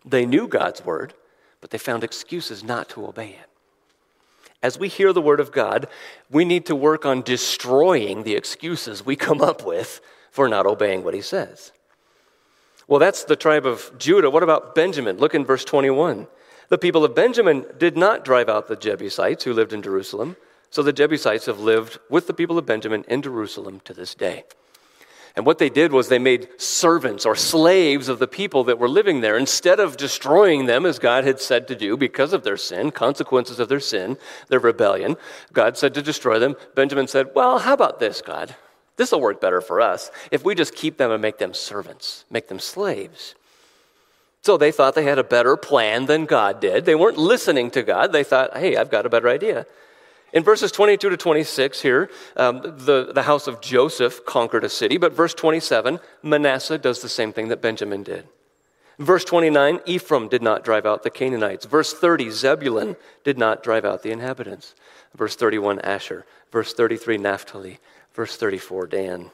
They 0.05 0.25
knew 0.25 0.47
God's 0.47 0.85
word, 0.85 1.15
but 1.59 1.71
they 1.71 1.79
found 1.79 2.03
excuses 2.03 2.63
not 2.63 2.89
to 2.89 3.05
obey 3.07 3.29
it. 3.29 3.49
As 4.63 4.77
we 4.77 4.89
hear 4.89 5.11
the 5.11 5.21
word 5.21 5.39
of 5.39 5.51
God, 5.51 5.87
we 6.29 6.45
need 6.45 6.67
to 6.67 6.75
work 6.75 7.03
on 7.03 7.23
destroying 7.23 8.23
the 8.23 8.35
excuses 8.35 9.03
we 9.03 9.15
come 9.15 9.41
up 9.41 9.65
with 9.65 10.01
for 10.29 10.47
not 10.47 10.67
obeying 10.67 11.03
what 11.03 11.15
he 11.15 11.21
says. 11.21 11.71
Well, 12.91 12.99
that's 12.99 13.23
the 13.23 13.37
tribe 13.37 13.65
of 13.65 13.89
Judah. 13.97 14.29
What 14.29 14.43
about 14.43 14.75
Benjamin? 14.75 15.15
Look 15.15 15.33
in 15.33 15.45
verse 15.45 15.63
21. 15.63 16.27
The 16.67 16.77
people 16.77 17.05
of 17.05 17.15
Benjamin 17.15 17.65
did 17.77 17.95
not 17.95 18.25
drive 18.25 18.49
out 18.49 18.67
the 18.67 18.75
Jebusites 18.75 19.45
who 19.45 19.53
lived 19.53 19.71
in 19.71 19.81
Jerusalem. 19.81 20.35
So 20.71 20.83
the 20.83 20.91
Jebusites 20.91 21.45
have 21.45 21.61
lived 21.61 21.99
with 22.09 22.27
the 22.27 22.33
people 22.33 22.57
of 22.57 22.65
Benjamin 22.65 23.05
in 23.07 23.21
Jerusalem 23.21 23.79
to 23.85 23.93
this 23.93 24.13
day. 24.13 24.43
And 25.37 25.45
what 25.45 25.57
they 25.57 25.69
did 25.69 25.93
was 25.93 26.09
they 26.09 26.19
made 26.19 26.49
servants 26.59 27.25
or 27.25 27.33
slaves 27.33 28.09
of 28.09 28.19
the 28.19 28.27
people 28.27 28.65
that 28.65 28.77
were 28.77 28.89
living 28.89 29.21
there. 29.21 29.37
Instead 29.37 29.79
of 29.79 29.95
destroying 29.95 30.65
them 30.65 30.85
as 30.85 30.99
God 30.99 31.23
had 31.23 31.39
said 31.39 31.69
to 31.69 31.77
do 31.77 31.95
because 31.95 32.33
of 32.33 32.43
their 32.43 32.57
sin, 32.57 32.91
consequences 32.91 33.61
of 33.61 33.69
their 33.69 33.79
sin, 33.79 34.17
their 34.49 34.59
rebellion, 34.59 35.15
God 35.53 35.77
said 35.77 35.93
to 35.93 36.01
destroy 36.01 36.39
them. 36.39 36.57
Benjamin 36.75 37.07
said, 37.07 37.29
Well, 37.33 37.59
how 37.59 37.71
about 37.71 38.01
this, 38.01 38.21
God? 38.21 38.53
This 39.01 39.11
will 39.11 39.21
work 39.21 39.41
better 39.41 39.61
for 39.61 39.81
us 39.81 40.11
if 40.29 40.45
we 40.45 40.53
just 40.53 40.75
keep 40.75 40.97
them 40.97 41.09
and 41.09 41.19
make 41.19 41.39
them 41.39 41.55
servants, 41.55 42.23
make 42.29 42.49
them 42.49 42.59
slaves. 42.59 43.33
So 44.43 44.57
they 44.57 44.71
thought 44.71 44.93
they 44.93 45.05
had 45.05 45.17
a 45.17 45.23
better 45.23 45.57
plan 45.57 46.05
than 46.05 46.27
God 46.27 46.59
did. 46.59 46.85
They 46.85 46.93
weren't 46.93 47.17
listening 47.17 47.71
to 47.71 47.81
God. 47.81 48.11
They 48.11 48.23
thought, 48.23 48.55
hey, 48.55 48.77
I've 48.77 48.91
got 48.91 49.07
a 49.07 49.09
better 49.09 49.27
idea. 49.27 49.65
In 50.33 50.43
verses 50.43 50.71
22 50.71 51.09
to 51.09 51.17
26 51.17 51.81
here, 51.81 52.11
um, 52.37 52.61
the, 52.61 53.11
the 53.11 53.23
house 53.23 53.47
of 53.47 53.59
Joseph 53.59 54.23
conquered 54.23 54.63
a 54.63 54.69
city, 54.69 54.97
but 54.97 55.13
verse 55.13 55.33
27, 55.33 55.99
Manasseh 56.21 56.77
does 56.77 57.01
the 57.01 57.09
same 57.09 57.33
thing 57.33 57.47
that 57.47 57.59
Benjamin 57.59 58.03
did. 58.03 58.27
Verse 58.99 59.25
29, 59.25 59.79
Ephraim 59.87 60.27
did 60.27 60.43
not 60.43 60.63
drive 60.63 60.85
out 60.85 61.01
the 61.01 61.09
Canaanites. 61.09 61.65
Verse 61.65 61.91
30, 61.91 62.29
Zebulun 62.29 62.97
did 63.23 63.39
not 63.39 63.63
drive 63.63 63.83
out 63.83 64.03
the 64.03 64.11
inhabitants. 64.11 64.75
Verse 65.15 65.35
31, 65.35 65.79
Asher. 65.79 66.23
Verse 66.51 66.71
33, 66.75 67.17
Naphtali. 67.17 67.79
Verse 68.13 68.35
34, 68.35 68.87
Dan, 68.87 69.31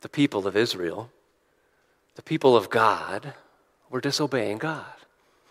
the 0.00 0.08
people 0.08 0.46
of 0.46 0.56
Israel, 0.56 1.10
the 2.14 2.22
people 2.22 2.56
of 2.56 2.70
God, 2.70 3.34
were 3.90 4.00
disobeying 4.00 4.58
God. 4.58 4.84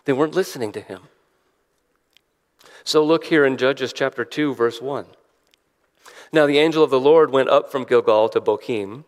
They 0.04 0.12
weren't 0.12 0.34
listening 0.34 0.72
to 0.72 0.80
him. 0.80 1.02
So 2.82 3.04
look 3.04 3.24
here 3.24 3.44
in 3.44 3.56
Judges 3.56 3.92
chapter 3.92 4.24
2, 4.24 4.54
verse 4.54 4.80
1. 4.80 5.06
Now 6.32 6.46
the 6.46 6.58
angel 6.58 6.82
of 6.82 6.90
the 6.90 7.00
Lord 7.00 7.30
went 7.30 7.48
up 7.48 7.70
from 7.70 7.84
Gilgal 7.84 8.28
to 8.30 8.40
Bochim, 8.40 9.04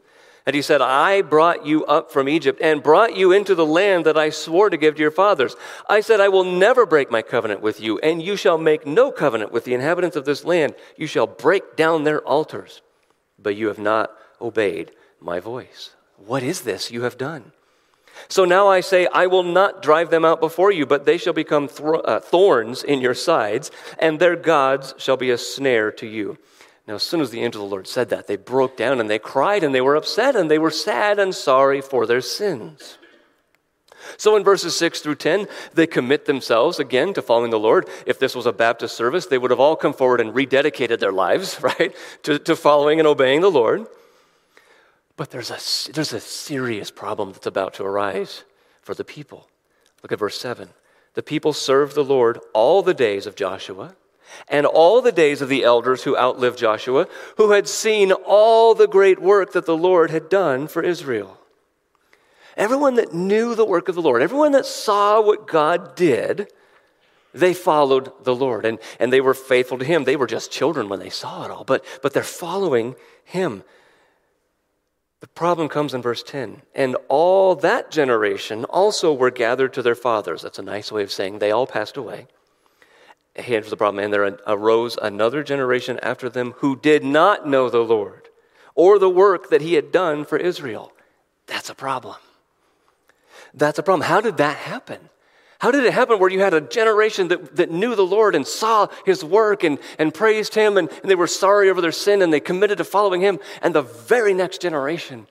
and 0.47 0.55
he 0.55 0.63
said, 0.63 0.81
I 0.81 1.23
brought 1.23 1.67
you 1.67 1.85
up 1.87 2.13
from 2.13 2.29
Egypt 2.29 2.61
and 2.63 2.83
brought 2.83 3.17
you 3.17 3.33
into 3.33 3.55
the 3.55 3.67
land 3.67 4.07
that 4.07 4.17
I 4.17 4.31
swore 4.31 4.71
to 4.71 4.77
give 4.77 4.95
to 4.95 5.01
your 5.01 5.11
fathers. 5.11 5.57
I 5.89 6.01
said, 6.01 6.21
I 6.21 6.29
will 6.29 6.45
never 6.45 6.87
break 6.87 7.11
my 7.11 7.21
covenant 7.21 7.63
with 7.63 7.81
you, 7.81 7.99
and 7.99 8.23
you 8.23 8.37
shall 8.37 8.57
make 8.57 8.87
no 8.87 9.11
covenant 9.11 9.51
with 9.51 9.65
the 9.65 9.75
inhabitants 9.75 10.17
of 10.17 10.25
this 10.25 10.45
land. 10.45 10.75
You 10.97 11.09
shall 11.09 11.27
break 11.27 11.75
down 11.75 12.05
their 12.05 12.21
altars 12.21 12.81
but 13.38 13.57
you 13.57 13.69
have 13.69 13.78
not 13.78 14.11
obeyed 14.40 14.93
my 15.21 15.40
voice. 15.40 15.95
What 16.16 16.43
is 16.43 16.62
this 16.62 16.90
you 16.90 17.02
have 17.02 17.19
done? 17.19 17.52
So 18.28 18.45
now 18.45 18.69
I 18.69 18.81
say, 18.81 19.07
I 19.12 19.26
will 19.26 19.43
not 19.43 19.83
drive 19.83 20.11
them 20.11 20.25
out 20.25 20.40
before 20.40 20.73
you, 20.73 20.87
but 20.87 21.05
they 21.05 21.19
shall 21.19 21.35
become 21.35 21.69
uh, 22.05 22.21
thorns 22.21 22.83
in 22.83 23.00
your 23.00 23.14
sides, 23.14 23.71
and 23.99 24.19
their 24.19 24.37
gods 24.37 24.95
shall 24.97 25.16
be 25.16 25.31
a 25.31 25.38
snare 25.38 25.93
to 25.93 26.07
you. 26.07 26.38
Now, 26.87 26.95
as 26.95 27.02
soon 27.02 27.21
as 27.21 27.31
the 27.31 27.43
angel 27.43 27.64
of 27.64 27.69
the 27.69 27.75
Lord 27.75 27.88
said 27.88 28.11
that, 28.11 28.26
they 28.26 28.37
broke 28.37 28.76
down 28.76 29.00
and 29.00 29.11
they 29.11 29.19
cried 29.19 29.64
and 29.64 29.75
they 29.75 29.81
were 29.81 29.97
upset 29.97 30.37
and 30.37 30.50
they 30.50 30.59
were 30.59 30.71
sad 30.71 31.19
and 31.19 31.35
sorry 31.35 31.81
for 31.81 32.07
their 32.07 32.21
sins. 32.21 32.99
So 34.17 34.37
in 34.37 34.45
verses 34.45 34.77
6 34.77 35.01
through 35.01 35.17
10, 35.17 35.49
they 35.75 35.87
commit 35.87 36.27
themselves 36.27 36.79
again 36.79 37.15
to 37.15 37.23
following 37.23 37.51
the 37.51 37.59
Lord. 37.59 37.89
If 38.07 38.19
this 38.19 38.35
was 38.35 38.47
a 38.47 38.53
Baptist 38.53 38.97
service, 38.97 39.27
they 39.27 39.39
would 39.39 39.51
have 39.51 39.61
all 39.61 39.77
come 39.77 39.93
forward 39.93 40.21
and 40.21 40.35
rededicated 40.35 40.99
their 40.99 41.13
lives, 41.13 41.61
right, 41.63 41.95
to, 42.23 42.39
to 42.39 42.57
following 42.57 42.99
and 42.99 43.07
obeying 43.07 43.41
the 43.41 43.51
Lord. 43.51 43.87
But 45.17 45.31
there's 45.31 45.51
a, 45.51 45.93
there's 45.93 46.13
a 46.13 46.21
serious 46.21 46.91
problem 46.91 47.33
that's 47.33 47.47
about 47.47 47.75
to 47.75 47.85
arise 47.85 48.45
for 48.83 48.95
the 48.95 49.05
people. 49.05 49.49
Look 50.03 50.13
at 50.13 50.19
verse 50.19 50.39
7. 50.39 50.69
The 51.15 51.23
people 51.23 51.53
served 51.53 51.95
the 51.95 52.05
Lord 52.05 52.39
all 52.53 52.83
the 52.83 52.95
days 52.95 53.27
of 53.27 53.37
Joshua 53.37 53.97
and 54.49 54.67
all 54.67 55.01
the 55.01 55.13
days 55.13 55.41
of 55.41 55.49
the 55.49 55.65
elders 55.65 56.03
who 56.03 56.17
outlived 56.17 56.59
Joshua, 56.59 57.09
who 57.37 57.53
had 57.53 57.69
seen 57.69 58.13
all 58.13 58.75
the 58.75 58.89
great 58.89 59.21
work 59.21 59.53
that 59.53 59.67
the 59.67 59.77
Lord 59.77 60.11
had 60.11 60.29
done 60.29 60.69
for 60.69 60.83
Israel. 60.83 61.39
Everyone 62.57 62.95
that 62.95 63.13
knew 63.13 63.55
the 63.55 63.65
work 63.65 63.89
of 63.89 63.95
the 63.95 64.03
Lord, 64.03 64.23
everyone 64.23 64.53
that 64.53 64.67
saw 64.67 65.21
what 65.21 65.47
God 65.47 65.95
did, 65.95 66.51
they 67.35 67.53
followed 67.53 68.13
the 68.25 68.35
Lord 68.35 68.65
and, 68.65 68.79
and 68.99 69.13
they 69.13 69.21
were 69.21 69.35
faithful 69.35 69.79
to 69.79 69.85
Him. 69.85 70.05
They 70.05 70.17
were 70.17 70.27
just 70.27 70.51
children 70.51 70.89
when 70.89 71.01
they 71.01 71.11
saw 71.11 71.45
it 71.45 71.51
all, 71.51 71.65
but, 71.65 71.85
but 72.03 72.15
they're 72.15 72.23
following 72.23 72.95
Him. 73.25 73.63
The 75.21 75.29
problem 75.29 75.69
comes 75.69 75.93
in 75.93 76.03
verse 76.03 76.23
10. 76.23 76.63
And 76.75 76.97
all 77.09 77.55
that 77.57 77.91
generation 77.91 78.65
also 78.65 79.13
were 79.13 79.31
gathered 79.31 79.73
to 79.75 79.83
their 79.83 79.95
fathers. 79.95 80.43
That's 80.43 80.59
a 80.59 80.63
nice 80.63 80.93
way 80.93 81.03
of 81.03 81.13
saying 81.13 81.39
they 81.39 81.51
all 81.51 81.67
passed 81.67 81.97
away. 81.97 82.27
Here's 83.35 83.71
the 83.71 83.77
problem. 83.77 84.03
And 84.03 84.13
there 84.13 84.39
arose 84.47 84.99
another 85.01 85.43
generation 85.43 85.99
after 86.03 86.29
them 86.29 86.53
who 86.59 86.77
did 86.77 87.05
not 87.05 87.47
know 87.47 87.69
the 87.69 87.81
Lord 87.81 88.29
or 88.75 88.99
the 88.99 89.11
work 89.11 89.51
that 89.51 89.63
he 89.63 89.75
had 89.75 89.93
done 89.93 90.25
for 90.25 90.39
Israel. 90.39 90.93
That's 91.47 91.71
a 91.71 91.75
problem. 91.75 92.17
That's 93.57 93.79
a 93.79 93.83
problem. 93.83 94.07
How 94.07 94.21
did 94.21 94.37
that 94.37 94.57
happen? 94.57 95.01
How 95.59 95.71
did 95.71 95.85
it 95.85 95.95
happen 95.95 96.19
where 96.19 96.31
you 96.31 96.41
had 96.41 96.53
a 96.53 96.61
generation 96.61 97.29
that, 97.29 97.57
that 97.57 97.71
knew 97.71 97.95
the 97.95 98.07
Lord 98.07 98.35
and 98.35 98.47
saw 98.47 98.89
his 99.07 99.25
work 99.25 99.65
and, 99.65 99.79
and 99.99 100.13
praised 100.13 100.55
him 100.55 100.77
and, 100.77 100.91
and 100.91 101.11
they 101.11 101.15
were 101.15 101.27
sorry 101.27 101.71
over 101.71 101.81
their 101.81 101.93
sin 101.93 102.21
and 102.21 102.31
they 102.31 102.41
committed 102.41 102.79
to 102.79 102.85
following 102.85 103.23
him, 103.23 103.41
and 103.63 103.75
the 103.75 103.83
very 103.83 104.35
next 104.35 104.61
generation 104.61 105.27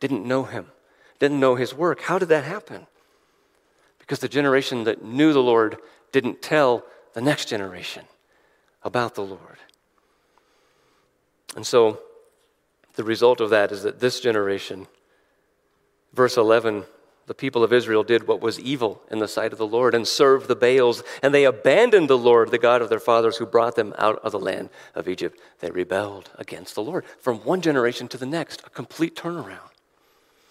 didn't 0.00 0.26
know 0.26 0.44
him, 0.44 0.66
didn't 1.18 1.38
know 1.38 1.54
his 1.54 1.74
work? 1.74 2.00
How 2.00 2.18
did 2.18 2.30
that 2.30 2.44
happen? 2.44 2.86
Because 3.98 4.20
the 4.20 4.28
generation 4.28 4.84
that 4.84 5.04
knew 5.04 5.34
the 5.34 5.42
Lord 5.42 5.76
didn't 6.12 6.40
tell 6.40 6.84
the 7.12 7.20
next 7.20 7.46
generation 7.46 8.04
about 8.82 9.14
the 9.14 9.22
Lord. 9.22 9.58
And 11.56 11.66
so 11.66 12.00
the 12.94 13.04
result 13.04 13.42
of 13.42 13.50
that 13.50 13.70
is 13.70 13.82
that 13.82 14.00
this 14.00 14.20
generation, 14.20 14.86
verse 16.14 16.38
11, 16.38 16.84
the 17.28 17.34
people 17.34 17.62
of 17.62 17.72
Israel 17.72 18.02
did 18.02 18.26
what 18.26 18.40
was 18.40 18.58
evil 18.58 19.02
in 19.10 19.18
the 19.18 19.28
sight 19.28 19.52
of 19.52 19.58
the 19.58 19.66
Lord 19.66 19.94
and 19.94 20.08
served 20.08 20.48
the 20.48 20.56
Baals, 20.56 21.04
and 21.22 21.32
they 21.32 21.44
abandoned 21.44 22.08
the 22.08 22.18
Lord, 22.18 22.50
the 22.50 22.58
God 22.58 22.82
of 22.82 22.88
their 22.88 22.98
fathers, 22.98 23.36
who 23.36 23.46
brought 23.46 23.76
them 23.76 23.94
out 23.98 24.18
of 24.20 24.32
the 24.32 24.40
land 24.40 24.70
of 24.94 25.08
Egypt. 25.08 25.38
They 25.60 25.70
rebelled 25.70 26.30
against 26.36 26.74
the 26.74 26.82
Lord. 26.82 27.04
From 27.20 27.38
one 27.38 27.60
generation 27.60 28.08
to 28.08 28.16
the 28.16 28.26
next, 28.26 28.62
a 28.66 28.70
complete 28.70 29.14
turnaround. 29.14 29.70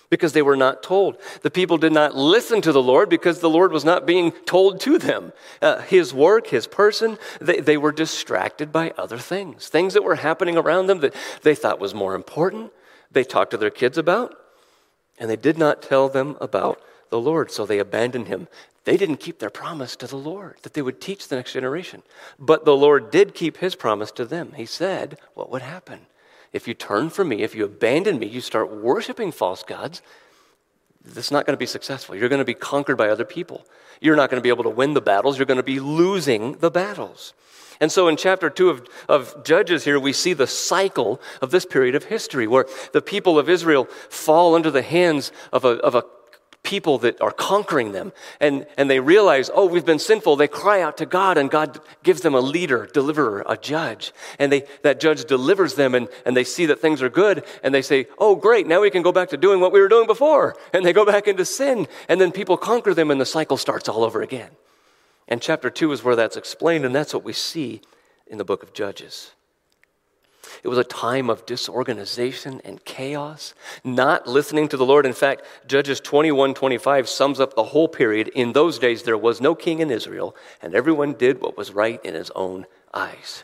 because 0.09 0.33
they 0.33 0.41
were 0.41 0.55
not 0.55 0.83
told. 0.83 1.17
The 1.41 1.51
people 1.51 1.77
did 1.77 1.91
not 1.91 2.15
listen 2.15 2.61
to 2.61 2.71
the 2.71 2.81
Lord 2.81 3.09
because 3.09 3.39
the 3.39 3.49
Lord 3.49 3.71
was 3.71 3.83
not 3.83 4.05
being 4.05 4.31
told 4.45 4.79
to 4.81 4.97
them. 4.97 5.33
Uh, 5.61 5.81
his 5.81 6.13
work, 6.13 6.47
his 6.47 6.67
person, 6.67 7.17
they, 7.41 7.59
they 7.59 7.77
were 7.77 7.91
distracted 7.91 8.71
by 8.71 8.93
other 8.97 9.17
things, 9.17 9.67
things 9.67 9.93
that 9.93 10.03
were 10.03 10.15
happening 10.15 10.57
around 10.57 10.87
them 10.87 11.01
that 11.01 11.15
they 11.41 11.55
thought 11.55 11.79
was 11.79 11.93
more 11.93 12.15
important. 12.15 12.71
They 13.11 13.23
talked 13.23 13.51
to 13.51 13.57
their 13.57 13.69
kids 13.69 13.97
about, 13.97 14.37
and 15.17 15.29
they 15.29 15.35
did 15.35 15.57
not 15.57 15.81
tell 15.81 16.09
them 16.09 16.37
about 16.39 16.81
the 17.09 17.19
Lord, 17.19 17.51
so 17.51 17.65
they 17.65 17.79
abandoned 17.79 18.27
him. 18.27 18.47
They 18.83 18.97
didn't 18.97 19.17
keep 19.17 19.39
their 19.39 19.49
promise 19.49 19.95
to 19.97 20.07
the 20.07 20.17
Lord 20.17 20.57
that 20.61 20.73
they 20.73 20.81
would 20.81 21.01
teach 21.01 21.27
the 21.27 21.35
next 21.35 21.53
generation. 21.53 22.03
But 22.39 22.63
the 22.63 22.75
Lord 22.75 23.11
did 23.11 23.33
keep 23.33 23.57
his 23.57 23.75
promise 23.75 24.11
to 24.11 24.25
them. 24.25 24.53
He 24.55 24.65
said, 24.65 25.17
What 25.33 25.51
would 25.51 25.61
happen? 25.61 26.07
If 26.53 26.67
you 26.67 26.73
turn 26.73 27.09
from 27.09 27.29
me, 27.29 27.43
if 27.43 27.53
you 27.53 27.65
abandon 27.65 28.19
me, 28.19 28.27
you 28.27 28.39
start 28.39 28.71
worshiping 28.71 29.31
false 29.31 29.63
gods, 29.63 30.01
that's 31.03 31.31
not 31.31 31.45
going 31.45 31.53
to 31.53 31.59
be 31.59 31.65
successful. 31.65 32.15
You're 32.15 32.29
going 32.29 32.39
to 32.39 32.45
be 32.45 32.53
conquered 32.53 32.97
by 32.97 33.09
other 33.09 33.25
people. 33.25 33.65
You're 33.99 34.15
not 34.15 34.29
going 34.29 34.39
to 34.39 34.43
be 34.43 34.49
able 34.49 34.63
to 34.63 34.69
win 34.69 34.93
the 34.93 35.01
battles. 35.01 35.37
You're 35.37 35.45
going 35.45 35.57
to 35.57 35.63
be 35.63 35.79
losing 35.79 36.53
the 36.53 36.71
battles. 36.71 37.33
And 37.79 37.91
so 37.91 38.07
in 38.07 38.17
chapter 38.17 38.49
2 38.49 38.69
of, 38.69 38.87
of 39.07 39.43
Judges 39.43 39.83
here, 39.83 39.99
we 39.99 40.13
see 40.13 40.33
the 40.33 40.47
cycle 40.47 41.21
of 41.41 41.51
this 41.51 41.65
period 41.65 41.95
of 41.95 42.05
history 42.05 42.47
where 42.47 42.65
the 42.93 43.01
people 43.01 43.37
of 43.37 43.49
Israel 43.49 43.85
fall 44.09 44.55
under 44.55 44.71
the 44.71 44.81
hands 44.81 45.31
of 45.51 45.65
a, 45.65 45.69
of 45.69 45.95
a 45.95 46.03
people 46.67 46.97
that 46.97 47.21
are 47.21 47.31
conquering 47.31 47.93
them. 47.93 48.11
And, 48.41 48.67
and 48.77 48.89
they 48.89 48.99
realize, 48.99 49.49
oh, 49.53 49.65
we've 49.65 49.85
been 49.85 49.99
sinful. 49.99 50.35
They 50.35 50.49
cry 50.49 50.81
out 50.81 50.97
to 50.97 51.05
God, 51.05 51.37
and 51.37 51.49
God 51.49 51.79
gives 52.03 52.21
them 52.21 52.35
a 52.35 52.41
leader, 52.41 52.85
deliverer, 52.93 53.45
a 53.47 53.55
judge. 53.55 54.11
And 54.37 54.51
they, 54.51 54.63
that 54.83 54.99
judge 54.99 55.23
delivers 55.25 55.75
them, 55.75 55.95
and, 55.95 56.09
and 56.25 56.35
they 56.35 56.43
see 56.43 56.65
that 56.65 56.81
things 56.81 57.01
are 57.01 57.09
good, 57.09 57.45
and 57.63 57.73
they 57.73 57.81
say, 57.81 58.07
oh, 58.17 58.35
great, 58.35 58.67
now 58.67 58.81
we 58.81 58.89
can 58.89 59.01
go 59.01 59.13
back 59.13 59.29
to 59.29 59.37
doing 59.37 59.61
what 59.61 59.71
we 59.71 59.79
were 59.79 59.87
doing 59.87 60.07
before. 60.07 60.57
And 60.73 60.85
they 60.85 60.93
go 60.93 61.05
back 61.05 61.27
into 61.27 61.45
sin, 61.45 61.87
and 62.09 62.19
then 62.19 62.33
people 62.33 62.57
conquer 62.57 62.93
them, 62.93 63.11
and 63.11 63.21
the 63.21 63.25
cycle 63.25 63.55
starts 63.55 63.87
all 63.87 64.03
over 64.03 64.21
again. 64.21 64.49
And 65.27 65.41
chapter 65.41 65.69
2 65.69 65.91
is 65.91 66.03
where 66.03 66.15
that's 66.15 66.37
explained, 66.37 66.85
and 66.85 66.95
that's 66.95 67.13
what 67.13 67.23
we 67.23 67.33
see 67.33 67.81
in 68.27 68.37
the 68.37 68.45
book 68.45 68.63
of 68.63 68.73
Judges. 68.73 69.31
It 70.63 70.69
was 70.69 70.77
a 70.77 70.83
time 70.83 71.29
of 71.29 71.45
disorganization 71.45 72.61
and 72.63 72.83
chaos, 72.85 73.53
not 73.83 74.27
listening 74.27 74.67
to 74.69 74.77
the 74.77 74.85
Lord. 74.85 75.05
In 75.05 75.13
fact, 75.13 75.43
Judges 75.67 75.99
21 75.99 76.53
25 76.53 77.09
sums 77.09 77.39
up 77.39 77.55
the 77.55 77.63
whole 77.63 77.87
period. 77.87 78.29
In 78.29 78.53
those 78.53 78.79
days, 78.79 79.03
there 79.03 79.17
was 79.17 79.41
no 79.41 79.55
king 79.55 79.79
in 79.79 79.91
Israel, 79.91 80.35
and 80.61 80.73
everyone 80.73 81.13
did 81.13 81.41
what 81.41 81.57
was 81.57 81.71
right 81.71 82.03
in 82.03 82.13
his 82.13 82.31
own 82.31 82.65
eyes. 82.93 83.43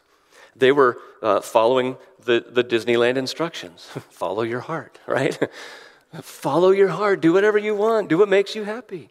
They 0.56 0.72
were 0.72 0.98
uh, 1.22 1.42
following 1.42 1.98
the, 2.24 2.46
the 2.48 2.64
Disneyland 2.64 3.18
instructions 3.18 3.86
follow 4.10 4.44
your 4.44 4.62
heart, 4.62 5.00
right? 5.08 5.38
follow 6.22 6.72
your 6.72 6.90
heart. 6.90 7.22
Do 7.22 7.34
whatever 7.34 7.58
you 7.58 7.76
want, 7.76 8.10
do 8.10 8.18
what 8.18 8.30
makes 8.30 8.56
you 8.56 8.64
happy. 8.64 9.10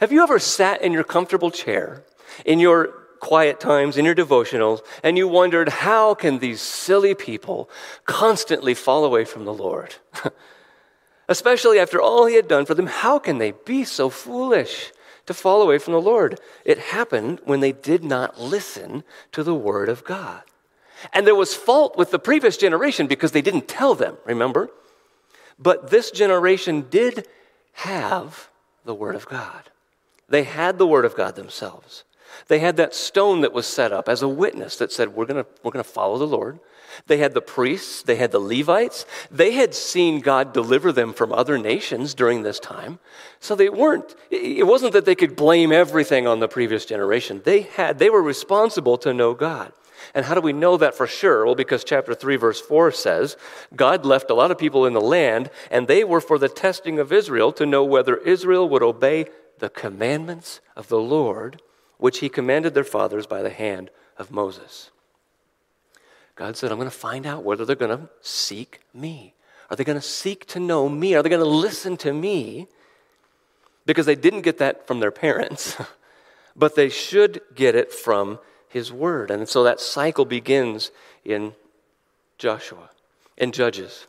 Have 0.00 0.12
you 0.12 0.22
ever 0.22 0.38
sat 0.38 0.80
in 0.80 0.92
your 0.92 1.04
comfortable 1.04 1.50
chair 1.50 2.04
in 2.46 2.58
your 2.58 2.86
quiet 3.20 3.60
times 3.60 3.98
in 3.98 4.06
your 4.06 4.14
devotionals 4.14 4.80
and 5.02 5.18
you 5.18 5.28
wondered, 5.28 5.68
how 5.68 6.14
can 6.14 6.38
these 6.38 6.62
silly 6.62 7.14
people 7.14 7.68
constantly 8.06 8.72
fall 8.72 9.04
away 9.04 9.26
from 9.26 9.44
the 9.44 9.52
Lord? 9.52 9.96
Especially 11.28 11.78
after 11.78 12.00
all 12.00 12.24
he 12.24 12.36
had 12.36 12.48
done 12.48 12.64
for 12.64 12.74
them, 12.74 12.86
how 12.86 13.18
can 13.18 13.36
they 13.36 13.52
be 13.52 13.84
so 13.84 14.08
foolish 14.08 14.90
to 15.26 15.34
fall 15.34 15.60
away 15.60 15.76
from 15.76 15.92
the 15.92 16.00
Lord? 16.00 16.40
It 16.64 16.78
happened 16.78 17.40
when 17.44 17.60
they 17.60 17.72
did 17.72 18.02
not 18.02 18.40
listen 18.40 19.04
to 19.32 19.44
the 19.44 19.54
word 19.54 19.90
of 19.90 20.02
God. 20.02 20.42
And 21.12 21.26
there 21.26 21.34
was 21.34 21.54
fault 21.54 21.98
with 21.98 22.10
the 22.10 22.18
previous 22.18 22.56
generation 22.56 23.06
because 23.06 23.32
they 23.32 23.42
didn't 23.42 23.68
tell 23.68 23.94
them, 23.94 24.16
remember? 24.24 24.70
But 25.58 25.90
this 25.90 26.10
generation 26.10 26.86
did 26.88 27.28
have 27.72 28.48
the 28.84 28.94
Word 28.94 29.14
of 29.14 29.26
God. 29.26 29.69
They 30.30 30.44
had 30.44 30.78
the 30.78 30.86
Word 30.86 31.04
of 31.04 31.16
God 31.16 31.36
themselves. 31.36 32.04
They 32.48 32.60
had 32.60 32.76
that 32.78 32.94
stone 32.94 33.42
that 33.42 33.52
was 33.52 33.66
set 33.66 33.92
up 33.92 34.08
as 34.08 34.22
a 34.22 34.28
witness 34.28 34.76
that 34.76 34.92
said, 34.92 35.14
We're 35.14 35.26
going 35.26 35.44
we're 35.62 35.72
going 35.72 35.84
to 35.84 35.90
follow 35.90 36.16
the 36.16 36.26
Lord. 36.26 36.58
They 37.06 37.18
had 37.18 37.34
the 37.34 37.40
priests, 37.40 38.02
they 38.02 38.16
had 38.16 38.32
the 38.32 38.40
Levites. 38.40 39.06
They 39.30 39.52
had 39.52 39.74
seen 39.74 40.20
God 40.20 40.52
deliver 40.52 40.92
them 40.92 41.12
from 41.12 41.32
other 41.32 41.58
nations 41.58 42.14
during 42.14 42.42
this 42.42 42.58
time. 42.58 42.98
So 43.38 43.54
they 43.54 43.68
weren't, 43.68 44.14
it 44.30 44.66
wasn't 44.66 44.92
that 44.94 45.04
they 45.04 45.14
could 45.14 45.36
blame 45.36 45.72
everything 45.72 46.26
on 46.26 46.40
the 46.40 46.48
previous 46.48 46.84
generation. 46.84 47.42
They 47.44 47.62
had, 47.62 47.98
they 47.98 48.10
were 48.10 48.22
responsible 48.22 48.98
to 48.98 49.14
know 49.14 49.34
God. 49.34 49.72
And 50.14 50.26
how 50.26 50.34
do 50.34 50.40
we 50.40 50.52
know 50.52 50.76
that 50.78 50.94
for 50.94 51.06
sure? 51.06 51.44
Well, 51.44 51.54
because 51.54 51.84
chapter 51.84 52.14
3, 52.14 52.36
verse 52.36 52.60
4 52.60 52.90
says, 52.90 53.36
God 53.76 54.04
left 54.04 54.30
a 54.30 54.34
lot 54.34 54.50
of 54.50 54.58
people 54.58 54.86
in 54.86 54.94
the 54.94 55.00
land, 55.00 55.50
and 55.70 55.86
they 55.86 56.04
were 56.04 56.20
for 56.20 56.38
the 56.38 56.48
testing 56.48 56.98
of 56.98 57.12
Israel 57.12 57.52
to 57.52 57.66
know 57.66 57.84
whether 57.84 58.16
Israel 58.16 58.68
would 58.68 58.82
obey 58.82 59.26
the 59.60 59.70
commandments 59.70 60.60
of 60.76 60.88
the 60.88 61.00
Lord 61.00 61.62
which 61.98 62.18
he 62.18 62.28
commanded 62.28 62.74
their 62.74 62.84
fathers 62.84 63.26
by 63.26 63.42
the 63.42 63.50
hand 63.50 63.90
of 64.16 64.30
Moses. 64.30 64.90
God 66.34 66.56
said, 66.56 66.72
I'm 66.72 66.78
going 66.78 66.90
to 66.90 66.96
find 66.96 67.26
out 67.26 67.44
whether 67.44 67.64
they're 67.64 67.76
going 67.76 67.96
to 67.96 68.08
seek 68.22 68.80
me. 68.94 69.34
Are 69.68 69.76
they 69.76 69.84
going 69.84 70.00
to 70.00 70.06
seek 70.06 70.46
to 70.46 70.60
know 70.60 70.88
me? 70.88 71.14
Are 71.14 71.22
they 71.22 71.28
going 71.28 71.42
to 71.42 71.48
listen 71.48 71.96
to 71.98 72.12
me? 72.12 72.66
Because 73.84 74.06
they 74.06 74.14
didn't 74.14 74.40
get 74.42 74.58
that 74.58 74.86
from 74.86 75.00
their 75.00 75.10
parents, 75.10 75.76
but 76.56 76.74
they 76.74 76.88
should 76.88 77.42
get 77.54 77.74
it 77.74 77.92
from 77.92 78.38
his 78.68 78.90
word. 78.90 79.30
And 79.30 79.48
so 79.48 79.62
that 79.64 79.80
cycle 79.80 80.24
begins 80.24 80.90
in 81.24 81.52
Joshua, 82.38 82.88
in 83.36 83.52
Judges. 83.52 84.06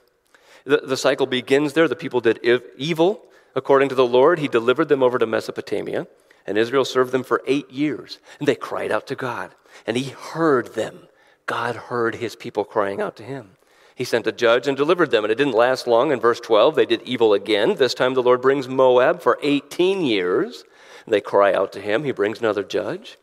The, 0.64 0.78
the 0.78 0.98
cycle 0.98 1.26
begins 1.26 1.74
there. 1.74 1.88
The 1.88 1.96
people 1.96 2.22
did 2.22 2.40
evil 2.78 3.26
according 3.56 3.90
to 3.90 3.96
the 3.96 4.06
Lord. 4.06 4.40
He 4.40 4.48
delivered 4.48 4.90
them 4.90 5.04
over 5.04 5.18
to 5.18 5.26
Mesopotamia. 5.26 6.08
And 6.46 6.58
Israel 6.58 6.86
served 6.86 7.12
them 7.12 7.24
for 7.24 7.44
eight 7.46 7.70
years. 7.70 8.20
And 8.40 8.48
they 8.48 8.56
cried 8.56 8.92
out 8.92 9.08
to 9.08 9.16
God. 9.16 9.54
And 9.86 9.96
he 9.96 10.10
heard 10.10 10.74
them. 10.74 11.08
God 11.46 11.76
heard 11.76 12.16
his 12.16 12.36
people 12.36 12.64
crying 12.64 13.02
out 13.02 13.16
to 13.18 13.24
him. 13.24 13.52
He 13.96 14.04
sent 14.04 14.26
a 14.26 14.32
judge 14.32 14.68
and 14.68 14.76
delivered 14.76 15.12
them. 15.12 15.24
And 15.24 15.32
it 15.32 15.38
didn't 15.38 15.54
last 15.54 15.86
long. 15.86 16.12
In 16.12 16.20
verse 16.20 16.40
12, 16.40 16.76
they 16.76 16.86
did 16.86 17.04
evil 17.04 17.34
again. 17.34 17.76
This 17.76 17.94
time 17.94 18.14
the 18.14 18.24
Lord 18.24 18.42
brings 18.42 18.68
Moab 18.68 19.22
for 19.22 19.38
18 19.44 20.02
years. 20.02 20.64
They 21.08 21.22
cry 21.22 21.54
out 21.54 21.72
to 21.74 21.82
him. 21.82 22.04
He 22.04 22.12
brings 22.12 22.40
another 22.40 22.64
judge. 22.64 23.18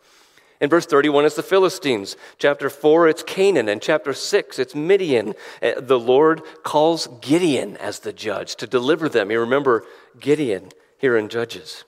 In 0.61 0.71
verse 0.71 0.87
31, 0.87 1.25
it's 1.25 1.37
the 1.37 1.42
Philistines. 1.42 2.16
Chapter 2.38 2.68
4, 2.68 3.09
it's 3.09 3.23
Canaan. 3.23 3.68
And 3.68 3.81
chapter 3.81 4.12
6, 4.12 4.59
it's 4.59 4.75
Midian. 4.75 5.35
Uh, 5.62 5.81
the 5.81 5.99
Lord 5.99 6.42
calls 6.64 7.07
Gideon 7.21 7.77
as 7.77 8.01
the 8.01 8.12
judge 8.12 8.57
to 8.57 8.66
deliver 8.66 9.09
them. 9.09 9.31
You 9.31 9.40
remember 9.40 9.85
Gideon 10.18 10.71
here 10.99 11.16
in 11.16 11.29
Judges. 11.29 11.85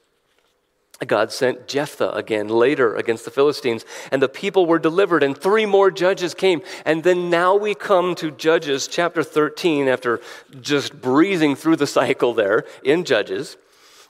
God 1.07 1.33
sent 1.33 1.67
Jephthah 1.67 2.13
again 2.13 2.49
later 2.49 2.95
against 2.95 3.25
the 3.25 3.31
Philistines, 3.31 3.87
and 4.13 4.21
the 4.21 4.29
people 4.29 4.67
were 4.67 4.79
delivered, 4.79 5.23
and 5.23 5.37
three 5.37 5.65
more 5.65 5.91
judges 5.91 6.35
came. 6.35 6.61
And 6.85 7.03
then 7.03 7.31
now 7.31 7.57
we 7.57 7.75
come 7.75 8.15
to 8.17 8.31
Judges 8.31 8.87
chapter 8.87 9.23
13 9.23 9.89
after 9.89 10.21
just 10.61 11.01
breezing 11.01 11.57
through 11.57 11.77
the 11.77 11.87
cycle 11.99 12.35
there 12.35 12.65
in 12.85 13.05
Judges. 13.05 13.57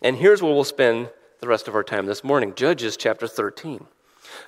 And 0.02 0.16
here's 0.16 0.42
where 0.42 0.52
we'll 0.52 0.64
spend 0.64 1.10
the 1.40 1.48
rest 1.48 1.68
of 1.68 1.74
our 1.74 1.84
time 1.84 2.06
this 2.06 2.24
morning 2.24 2.54
Judges 2.54 2.96
chapter 2.96 3.28
13. 3.28 3.86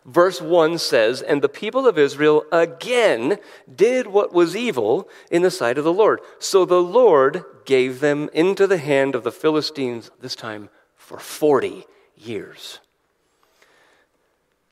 Verse 0.05 0.41
1 0.41 0.79
says, 0.79 1.23
And 1.23 1.43
the 1.43 1.49
people 1.49 1.87
of 1.87 1.99
Israel 1.99 2.45
again 2.53 3.39
did 3.75 4.07
what 4.07 4.33
was 4.33 4.57
evil 4.57 5.09
in 5.31 5.43
the 5.43 5.51
sight 5.51 5.79
of 5.79 5.85
the 5.85 5.93
Lord. 5.93 6.21
So 6.39 6.65
the 6.65 6.83
Lord 6.83 7.45
gave 7.65 8.01
them 8.01 8.29
into 8.33 8.67
the 8.67 8.79
hand 8.79 9.15
of 9.15 9.25
the 9.25 9.33
Philistines, 9.33 10.11
this 10.21 10.37
time 10.37 10.69
for 10.97 11.19
40 11.19 11.87
years. 12.17 12.81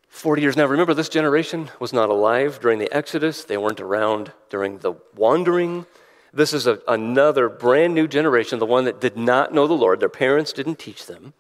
40 0.08 0.42
years 0.42 0.56
now. 0.56 0.66
Remember, 0.66 0.92
this 0.92 1.08
generation 1.08 1.70
was 1.78 1.92
not 1.92 2.10
alive 2.10 2.60
during 2.60 2.78
the 2.78 2.94
Exodus, 2.94 3.44
they 3.44 3.56
weren't 3.56 3.80
around 3.80 4.32
during 4.50 4.78
the 4.78 4.94
wandering. 5.16 5.86
This 6.32 6.52
is 6.52 6.66
a, 6.66 6.80
another 6.86 7.48
brand 7.48 7.94
new 7.94 8.06
generation, 8.06 8.58
the 8.58 8.66
one 8.66 8.84
that 8.84 9.00
did 9.00 9.16
not 9.16 9.52
know 9.52 9.66
the 9.66 9.74
Lord. 9.74 9.98
Their 9.98 10.08
parents 10.08 10.52
didn't 10.52 10.78
teach 10.78 11.06
them. 11.06 11.32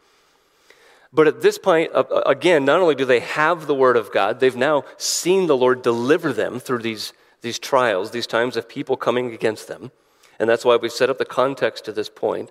But 1.12 1.26
at 1.26 1.42
this 1.42 1.58
point, 1.58 1.90
again, 2.24 2.64
not 2.64 2.80
only 2.80 2.94
do 2.94 3.04
they 3.04 3.20
have 3.20 3.66
the 3.66 3.74
Word 3.74 3.96
of 3.96 4.12
God, 4.12 4.38
they've 4.38 4.54
now 4.54 4.84
seen 4.96 5.46
the 5.46 5.56
Lord 5.56 5.82
deliver 5.82 6.32
them 6.32 6.60
through 6.60 6.78
these, 6.78 7.12
these 7.42 7.58
trials, 7.58 8.12
these 8.12 8.28
times 8.28 8.56
of 8.56 8.68
people 8.68 8.96
coming 8.96 9.34
against 9.34 9.66
them. 9.66 9.90
And 10.38 10.48
that's 10.48 10.64
why 10.64 10.76
we've 10.76 10.92
set 10.92 11.10
up 11.10 11.18
the 11.18 11.24
context 11.24 11.84
to 11.84 11.92
this 11.92 12.08
point. 12.08 12.50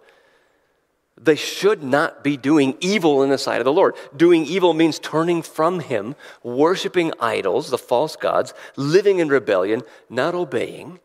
They 1.21 1.35
should 1.35 1.83
not 1.83 2.23
be 2.23 2.37
doing 2.37 2.77
evil 2.79 3.23
in 3.23 3.29
the 3.29 3.37
sight 3.37 3.59
of 3.59 3.65
the 3.65 3.73
Lord. 3.73 3.95
Doing 4.15 4.45
evil 4.45 4.73
means 4.73 4.99
turning 4.99 5.41
from 5.41 5.79
Him, 5.79 6.15
worshiping 6.43 7.13
idols, 7.19 7.69
the 7.69 7.77
false 7.77 8.15
gods, 8.15 8.53
living 8.75 9.19
in 9.19 9.29
rebellion, 9.29 9.83
not 10.09 10.35
obeying, 10.35 10.99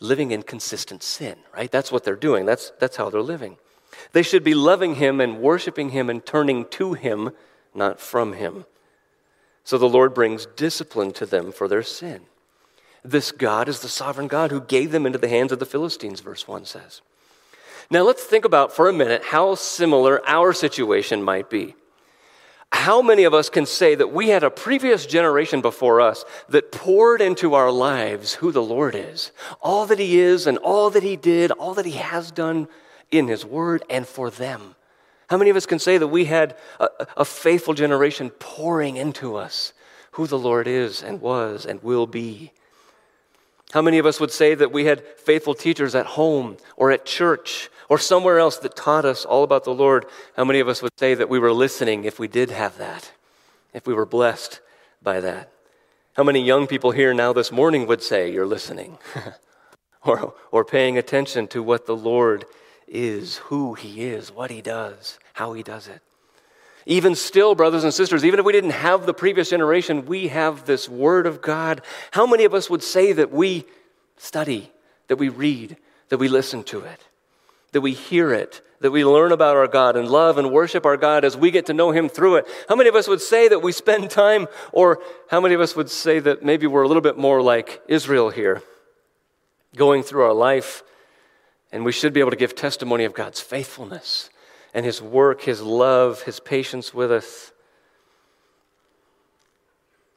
living 0.00 0.30
in 0.30 0.42
consistent 0.42 1.02
sin, 1.02 1.36
right? 1.54 1.70
That's 1.70 1.92
what 1.92 2.04
they're 2.04 2.16
doing. 2.16 2.46
That's, 2.46 2.72
that's 2.80 2.96
how 2.96 3.10
they're 3.10 3.22
living. 3.22 3.56
They 4.12 4.22
should 4.22 4.44
be 4.44 4.54
loving 4.54 4.96
Him 4.96 5.20
and 5.20 5.40
worshiping 5.40 5.90
Him 5.90 6.10
and 6.10 6.24
turning 6.24 6.66
to 6.66 6.94
Him, 6.94 7.30
not 7.74 8.00
from 8.00 8.34
Him. 8.34 8.66
So 9.64 9.78
the 9.78 9.88
Lord 9.88 10.14
brings 10.14 10.46
discipline 10.46 11.12
to 11.12 11.26
them 11.26 11.52
for 11.52 11.68
their 11.68 11.82
sin. 11.82 12.22
This 13.04 13.32
God 13.32 13.68
is 13.68 13.80
the 13.80 13.88
sovereign 13.88 14.28
God 14.28 14.50
who 14.50 14.60
gave 14.60 14.92
them 14.92 15.06
into 15.06 15.18
the 15.18 15.28
hands 15.28 15.52
of 15.52 15.58
the 15.58 15.66
Philistines, 15.66 16.20
verse 16.20 16.46
1 16.46 16.64
says. 16.64 17.00
Now, 17.90 18.02
let's 18.02 18.24
think 18.24 18.44
about 18.44 18.74
for 18.74 18.88
a 18.88 18.92
minute 18.92 19.22
how 19.24 19.54
similar 19.54 20.26
our 20.26 20.52
situation 20.52 21.22
might 21.22 21.50
be. 21.50 21.74
How 22.70 23.02
many 23.02 23.24
of 23.24 23.34
us 23.34 23.50
can 23.50 23.66
say 23.66 23.94
that 23.94 24.12
we 24.12 24.30
had 24.30 24.42
a 24.42 24.50
previous 24.50 25.04
generation 25.04 25.60
before 25.60 26.00
us 26.00 26.24
that 26.48 26.72
poured 26.72 27.20
into 27.20 27.54
our 27.54 27.70
lives 27.70 28.34
who 28.34 28.50
the 28.50 28.62
Lord 28.62 28.94
is, 28.94 29.30
all 29.60 29.84
that 29.86 29.98
He 29.98 30.18
is, 30.18 30.46
and 30.46 30.56
all 30.58 30.88
that 30.90 31.02
He 31.02 31.16
did, 31.16 31.50
all 31.50 31.74
that 31.74 31.84
He 31.84 31.92
has 31.92 32.30
done 32.30 32.68
in 33.12 33.28
His 33.28 33.44
Word 33.44 33.84
and 33.88 34.06
for 34.06 34.30
them? 34.30 34.74
How 35.28 35.38
many 35.38 35.50
of 35.50 35.56
us 35.56 35.66
can 35.66 35.78
say 35.78 35.96
that 35.98 36.08
we 36.08 36.24
had 36.24 36.56
a, 36.80 36.88
a 37.18 37.24
faithful 37.24 37.74
generation 37.74 38.30
pouring 38.30 38.96
into 38.96 39.36
us 39.36 39.72
who 40.12 40.26
the 40.26 40.38
Lord 40.38 40.66
is 40.66 41.02
and 41.02 41.20
was 41.20 41.64
and 41.64 41.82
will 41.82 42.06
be? 42.06 42.52
How 43.72 43.80
many 43.80 43.98
of 43.98 44.04
us 44.04 44.20
would 44.20 44.30
say 44.30 44.54
that 44.54 44.72
we 44.72 44.84
had 44.84 45.02
faithful 45.16 45.54
teachers 45.54 45.94
at 45.94 46.04
home 46.04 46.58
or 46.76 46.90
at 46.90 47.06
church 47.06 47.70
or 47.88 47.98
somewhere 47.98 48.38
else 48.38 48.58
that 48.58 48.76
taught 48.76 49.06
us 49.06 49.24
all 49.24 49.44
about 49.44 49.64
the 49.64 49.72
Lord? 49.72 50.04
How 50.36 50.44
many 50.44 50.60
of 50.60 50.68
us 50.68 50.82
would 50.82 50.98
say 50.98 51.14
that 51.14 51.30
we 51.30 51.38
were 51.38 51.52
listening 51.52 52.04
if 52.04 52.18
we 52.18 52.28
did 52.28 52.50
have 52.50 52.76
that, 52.76 53.12
if 53.72 53.86
we 53.86 53.94
were 53.94 54.04
blessed 54.04 54.60
by 55.02 55.20
that? 55.20 55.50
How 56.14 56.24
many 56.24 56.42
young 56.44 56.66
people 56.66 56.90
here 56.90 57.14
now 57.14 57.32
this 57.32 57.50
morning 57.50 57.86
would 57.86 58.02
say 58.02 58.30
you're 58.30 58.44
listening 58.44 58.98
or, 60.04 60.34
or 60.50 60.62
paying 60.62 60.98
attention 60.98 61.48
to 61.48 61.62
what 61.62 61.86
the 61.86 61.96
Lord 61.96 62.44
is, 62.92 63.38
who 63.38 63.74
He 63.74 64.04
is, 64.04 64.30
what 64.30 64.50
He 64.50 64.60
does, 64.60 65.18
how 65.32 65.54
He 65.54 65.62
does 65.62 65.88
it? 65.88 66.00
Even 66.84 67.14
still, 67.14 67.54
brothers 67.54 67.84
and 67.84 67.94
sisters, 67.94 68.24
even 68.24 68.40
if 68.40 68.46
we 68.46 68.52
didn't 68.52 68.70
have 68.70 69.06
the 69.06 69.14
previous 69.14 69.50
generation, 69.50 70.04
we 70.04 70.28
have 70.28 70.66
this 70.66 70.88
Word 70.88 71.26
of 71.26 71.40
God. 71.40 71.80
How 72.10 72.26
many 72.26 72.44
of 72.44 72.54
us 72.54 72.68
would 72.68 72.82
say 72.82 73.12
that 73.12 73.32
we 73.32 73.64
study, 74.16 74.70
that 75.08 75.16
we 75.16 75.28
read, 75.28 75.76
that 76.08 76.18
we 76.18 76.28
listen 76.28 76.62
to 76.64 76.80
it, 76.80 77.06
that 77.70 77.80
we 77.80 77.92
hear 77.92 78.32
it, 78.32 78.60
that 78.80 78.90
we 78.90 79.04
learn 79.04 79.30
about 79.30 79.56
our 79.56 79.68
God 79.68 79.96
and 79.96 80.08
love 80.08 80.38
and 80.38 80.50
worship 80.50 80.84
our 80.84 80.96
God 80.96 81.24
as 81.24 81.36
we 81.36 81.52
get 81.52 81.66
to 81.66 81.72
know 81.72 81.92
Him 81.92 82.08
through 82.08 82.36
it? 82.36 82.46
How 82.68 82.74
many 82.74 82.88
of 82.88 82.96
us 82.96 83.06
would 83.06 83.20
say 83.20 83.46
that 83.48 83.62
we 83.62 83.72
spend 83.72 84.10
time, 84.10 84.48
or 84.72 85.00
how 85.30 85.40
many 85.40 85.54
of 85.54 85.60
us 85.60 85.76
would 85.76 85.88
say 85.88 86.18
that 86.18 86.44
maybe 86.44 86.66
we're 86.66 86.82
a 86.82 86.88
little 86.88 87.00
bit 87.00 87.16
more 87.16 87.40
like 87.40 87.80
Israel 87.86 88.30
here, 88.30 88.60
going 89.76 90.02
through 90.02 90.24
our 90.24 90.34
life, 90.34 90.82
and 91.72 91.84
we 91.84 91.92
should 91.92 92.12
be 92.12 92.20
able 92.20 92.30
to 92.30 92.36
give 92.36 92.54
testimony 92.54 93.04
of 93.04 93.14
God's 93.14 93.40
faithfulness? 93.40 94.30
and 94.74 94.86
his 94.86 95.02
work, 95.02 95.42
his 95.42 95.60
love, 95.60 96.22
his 96.22 96.40
patience 96.40 96.94
with 96.94 97.12
us. 97.12 97.52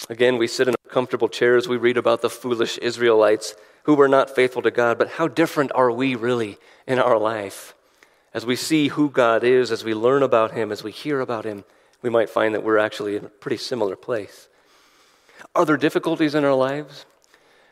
Again, 0.09 0.37
we 0.37 0.47
sit 0.47 0.67
in 0.67 0.75
comfortable 0.87 1.29
chairs. 1.29 1.67
We 1.67 1.77
read 1.77 1.97
about 1.97 2.21
the 2.21 2.29
foolish 2.29 2.77
Israelites 2.77 3.55
who 3.83 3.95
were 3.95 4.07
not 4.07 4.33
faithful 4.33 4.61
to 4.61 4.71
God, 4.71 4.97
but 4.97 5.09
how 5.09 5.27
different 5.27 5.71
are 5.75 5.91
we 5.91 6.15
really 6.15 6.57
in 6.87 6.99
our 6.99 7.17
life? 7.17 7.73
As 8.33 8.45
we 8.45 8.55
see 8.55 8.89
who 8.89 9.09
God 9.09 9.43
is, 9.43 9.71
as 9.71 9.83
we 9.83 9.93
learn 9.93 10.23
about 10.23 10.51
him, 10.51 10.71
as 10.71 10.83
we 10.83 10.91
hear 10.91 11.21
about 11.21 11.45
him, 11.45 11.63
we 12.01 12.09
might 12.09 12.29
find 12.29 12.53
that 12.53 12.63
we're 12.63 12.77
actually 12.77 13.15
in 13.15 13.25
a 13.25 13.29
pretty 13.29 13.57
similar 13.57 13.95
place. 13.95 14.47
Are 15.53 15.65
there 15.65 15.77
difficulties 15.77 16.35
in 16.35 16.43
our 16.43 16.53
lives? 16.53 17.05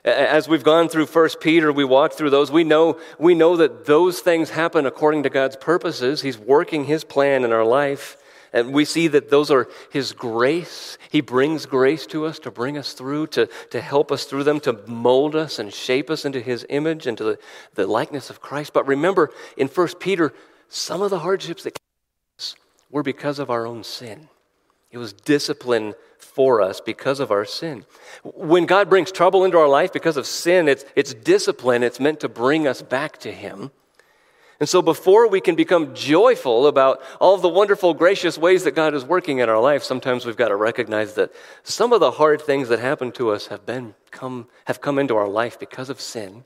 As 0.05 0.49
we've 0.49 0.63
gone 0.63 0.89
through 0.89 1.05
1 1.05 1.29
Peter, 1.39 1.71
we 1.71 1.85
walked 1.85 2.15
through 2.15 2.29
those. 2.29 2.51
We 2.51 2.65
know, 2.65 2.99
we 3.17 3.35
know 3.35 3.55
that 3.55 3.85
those 3.85 4.19
things 4.19 4.49
happen 4.49 4.85
according 4.85 5.23
to 5.23 5.29
God's 5.29 5.55
purposes. 5.55 6.21
He's 6.21 6.37
working 6.37 6.83
His 6.85 7.05
plan 7.05 7.45
in 7.45 7.53
our 7.53 7.63
life. 7.63 8.17
And 8.51 8.73
we 8.73 8.83
see 8.83 9.07
that 9.07 9.29
those 9.29 9.49
are 9.49 9.69
His 9.91 10.11
grace. 10.11 10.97
He 11.09 11.21
brings 11.21 11.65
grace 11.65 12.05
to 12.07 12.25
us 12.25 12.37
to 12.39 12.51
bring 12.51 12.77
us 12.77 12.93
through, 12.93 13.27
to, 13.27 13.47
to 13.71 13.79
help 13.79 14.11
us 14.11 14.25
through 14.25 14.43
them, 14.43 14.59
to 14.61 14.73
mold 14.87 15.37
us 15.37 15.57
and 15.57 15.73
shape 15.73 16.09
us 16.09 16.25
into 16.25 16.41
His 16.41 16.65
image, 16.69 17.07
into 17.07 17.23
the, 17.23 17.39
the 17.75 17.87
likeness 17.87 18.29
of 18.29 18.41
Christ. 18.41 18.73
But 18.73 18.85
remember, 18.85 19.31
in 19.55 19.69
1 19.69 19.87
Peter, 19.99 20.33
some 20.67 21.01
of 21.01 21.11
the 21.11 21.19
hardships 21.19 21.63
that 21.63 21.79
were 22.91 23.03
because 23.03 23.39
of 23.39 23.49
our 23.49 23.65
own 23.65 23.83
sin. 23.83 24.27
It 24.93 24.99
was 24.99 25.11
discipline 25.11 25.95
for 26.19 26.61
us 26.61 26.79
because 26.79 27.19
of 27.19 27.31
our 27.31 27.45
sin. 27.45 27.83
When 28.23 28.67
God 28.67 28.91
brings 28.91 29.11
trouble 29.11 29.43
into 29.43 29.57
our 29.57 29.67
life 29.67 29.91
because 29.91 30.17
of 30.17 30.27
sin, 30.27 30.67
it's, 30.67 30.85
it's 30.95 31.15
discipline. 31.15 31.81
It's 31.81 31.99
meant 31.99 32.19
to 32.19 32.29
bring 32.29 32.67
us 32.67 32.83
back 32.83 33.17
to 33.19 33.31
Him. 33.31 33.71
And 34.59 34.69
so, 34.69 34.83
before 34.83 35.27
we 35.27 35.41
can 35.41 35.55
become 35.55 35.95
joyful 35.95 36.67
about 36.67 37.01
all 37.19 37.37
the 37.37 37.49
wonderful, 37.49 37.95
gracious 37.95 38.37
ways 38.37 38.65
that 38.65 38.75
God 38.75 38.93
is 38.93 39.03
working 39.03 39.39
in 39.39 39.49
our 39.49 39.59
life, 39.59 39.83
sometimes 39.83 40.27
we've 40.27 40.37
got 40.37 40.49
to 40.49 40.55
recognize 40.55 41.15
that 41.15 41.33
some 41.63 41.91
of 41.91 41.99
the 41.99 42.11
hard 42.11 42.39
things 42.39 42.69
that 42.69 42.77
happen 42.77 43.11
to 43.13 43.31
us 43.31 43.47
have, 43.47 43.65
been 43.65 43.95
come, 44.11 44.47
have 44.65 44.79
come 44.79 44.99
into 44.99 45.15
our 45.15 45.27
life 45.27 45.59
because 45.59 45.89
of 45.89 45.99
sin. 45.99 46.45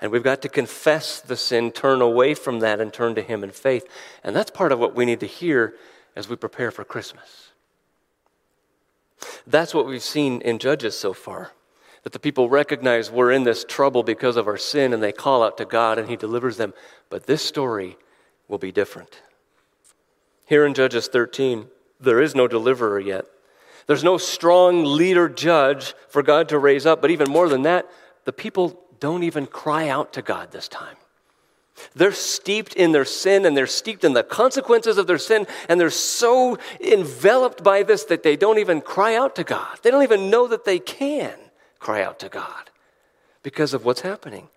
And 0.00 0.12
we've 0.12 0.22
got 0.22 0.42
to 0.42 0.48
confess 0.48 1.20
the 1.20 1.36
sin, 1.36 1.72
turn 1.72 2.00
away 2.00 2.34
from 2.34 2.60
that, 2.60 2.80
and 2.80 2.92
turn 2.92 3.16
to 3.16 3.22
Him 3.22 3.42
in 3.42 3.50
faith. 3.50 3.84
And 4.22 4.34
that's 4.34 4.52
part 4.52 4.70
of 4.70 4.78
what 4.78 4.94
we 4.94 5.04
need 5.04 5.20
to 5.20 5.26
hear 5.26 5.74
as 6.14 6.28
we 6.28 6.36
prepare 6.36 6.70
for 6.70 6.84
Christmas. 6.84 7.49
That's 9.46 9.74
what 9.74 9.86
we've 9.86 10.02
seen 10.02 10.40
in 10.42 10.58
Judges 10.58 10.98
so 10.98 11.12
far. 11.12 11.52
That 12.02 12.12
the 12.12 12.18
people 12.18 12.48
recognize 12.48 13.10
we're 13.10 13.32
in 13.32 13.44
this 13.44 13.64
trouble 13.64 14.02
because 14.02 14.36
of 14.36 14.46
our 14.46 14.56
sin 14.56 14.92
and 14.92 15.02
they 15.02 15.12
call 15.12 15.42
out 15.42 15.58
to 15.58 15.64
God 15.64 15.98
and 15.98 16.08
He 16.08 16.16
delivers 16.16 16.56
them. 16.56 16.72
But 17.10 17.26
this 17.26 17.44
story 17.44 17.98
will 18.48 18.58
be 18.58 18.72
different. 18.72 19.20
Here 20.46 20.64
in 20.64 20.74
Judges 20.74 21.08
13, 21.08 21.68
there 22.00 22.20
is 22.20 22.34
no 22.34 22.48
deliverer 22.48 22.98
yet. 22.98 23.26
There's 23.86 24.04
no 24.04 24.18
strong 24.18 24.84
leader 24.84 25.28
judge 25.28 25.94
for 26.08 26.22
God 26.22 26.48
to 26.48 26.58
raise 26.58 26.86
up. 26.86 27.02
But 27.02 27.10
even 27.10 27.30
more 27.30 27.48
than 27.48 27.62
that, 27.62 27.88
the 28.24 28.32
people 28.32 28.80
don't 28.98 29.22
even 29.22 29.46
cry 29.46 29.88
out 29.88 30.12
to 30.14 30.22
God 30.22 30.52
this 30.52 30.68
time. 30.68 30.96
They're 31.94 32.12
steeped 32.12 32.74
in 32.74 32.92
their 32.92 33.04
sin 33.04 33.44
and 33.44 33.56
they're 33.56 33.66
steeped 33.66 34.04
in 34.04 34.12
the 34.12 34.22
consequences 34.22 34.98
of 34.98 35.06
their 35.06 35.18
sin, 35.18 35.46
and 35.68 35.80
they're 35.80 35.90
so 35.90 36.58
enveloped 36.80 37.62
by 37.62 37.82
this 37.82 38.04
that 38.04 38.22
they 38.22 38.36
don't 38.36 38.58
even 38.58 38.80
cry 38.80 39.14
out 39.16 39.36
to 39.36 39.44
God. 39.44 39.78
They 39.82 39.90
don't 39.90 40.02
even 40.02 40.30
know 40.30 40.46
that 40.48 40.64
they 40.64 40.78
can 40.78 41.34
cry 41.78 42.02
out 42.02 42.18
to 42.20 42.28
God 42.28 42.70
because 43.42 43.74
of 43.74 43.84
what's 43.84 44.02
happening. 44.02 44.48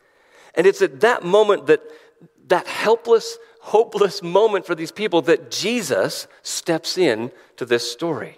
And 0.56 0.68
it's 0.68 0.82
at 0.82 1.02
that 1.02 1.24
moment 1.24 1.68
that 1.68 1.82
that 2.48 2.68
helpless, 2.68 3.38
hopeless 3.62 4.22
moment 4.22 4.66
for 4.66 4.76
these 4.76 4.92
people 4.92 5.22
that 5.24 5.50
Jesus 5.50 6.28
steps 6.42 6.98
in 6.98 7.32
to 7.58 7.66
this 7.66 7.90
story. 7.90 8.38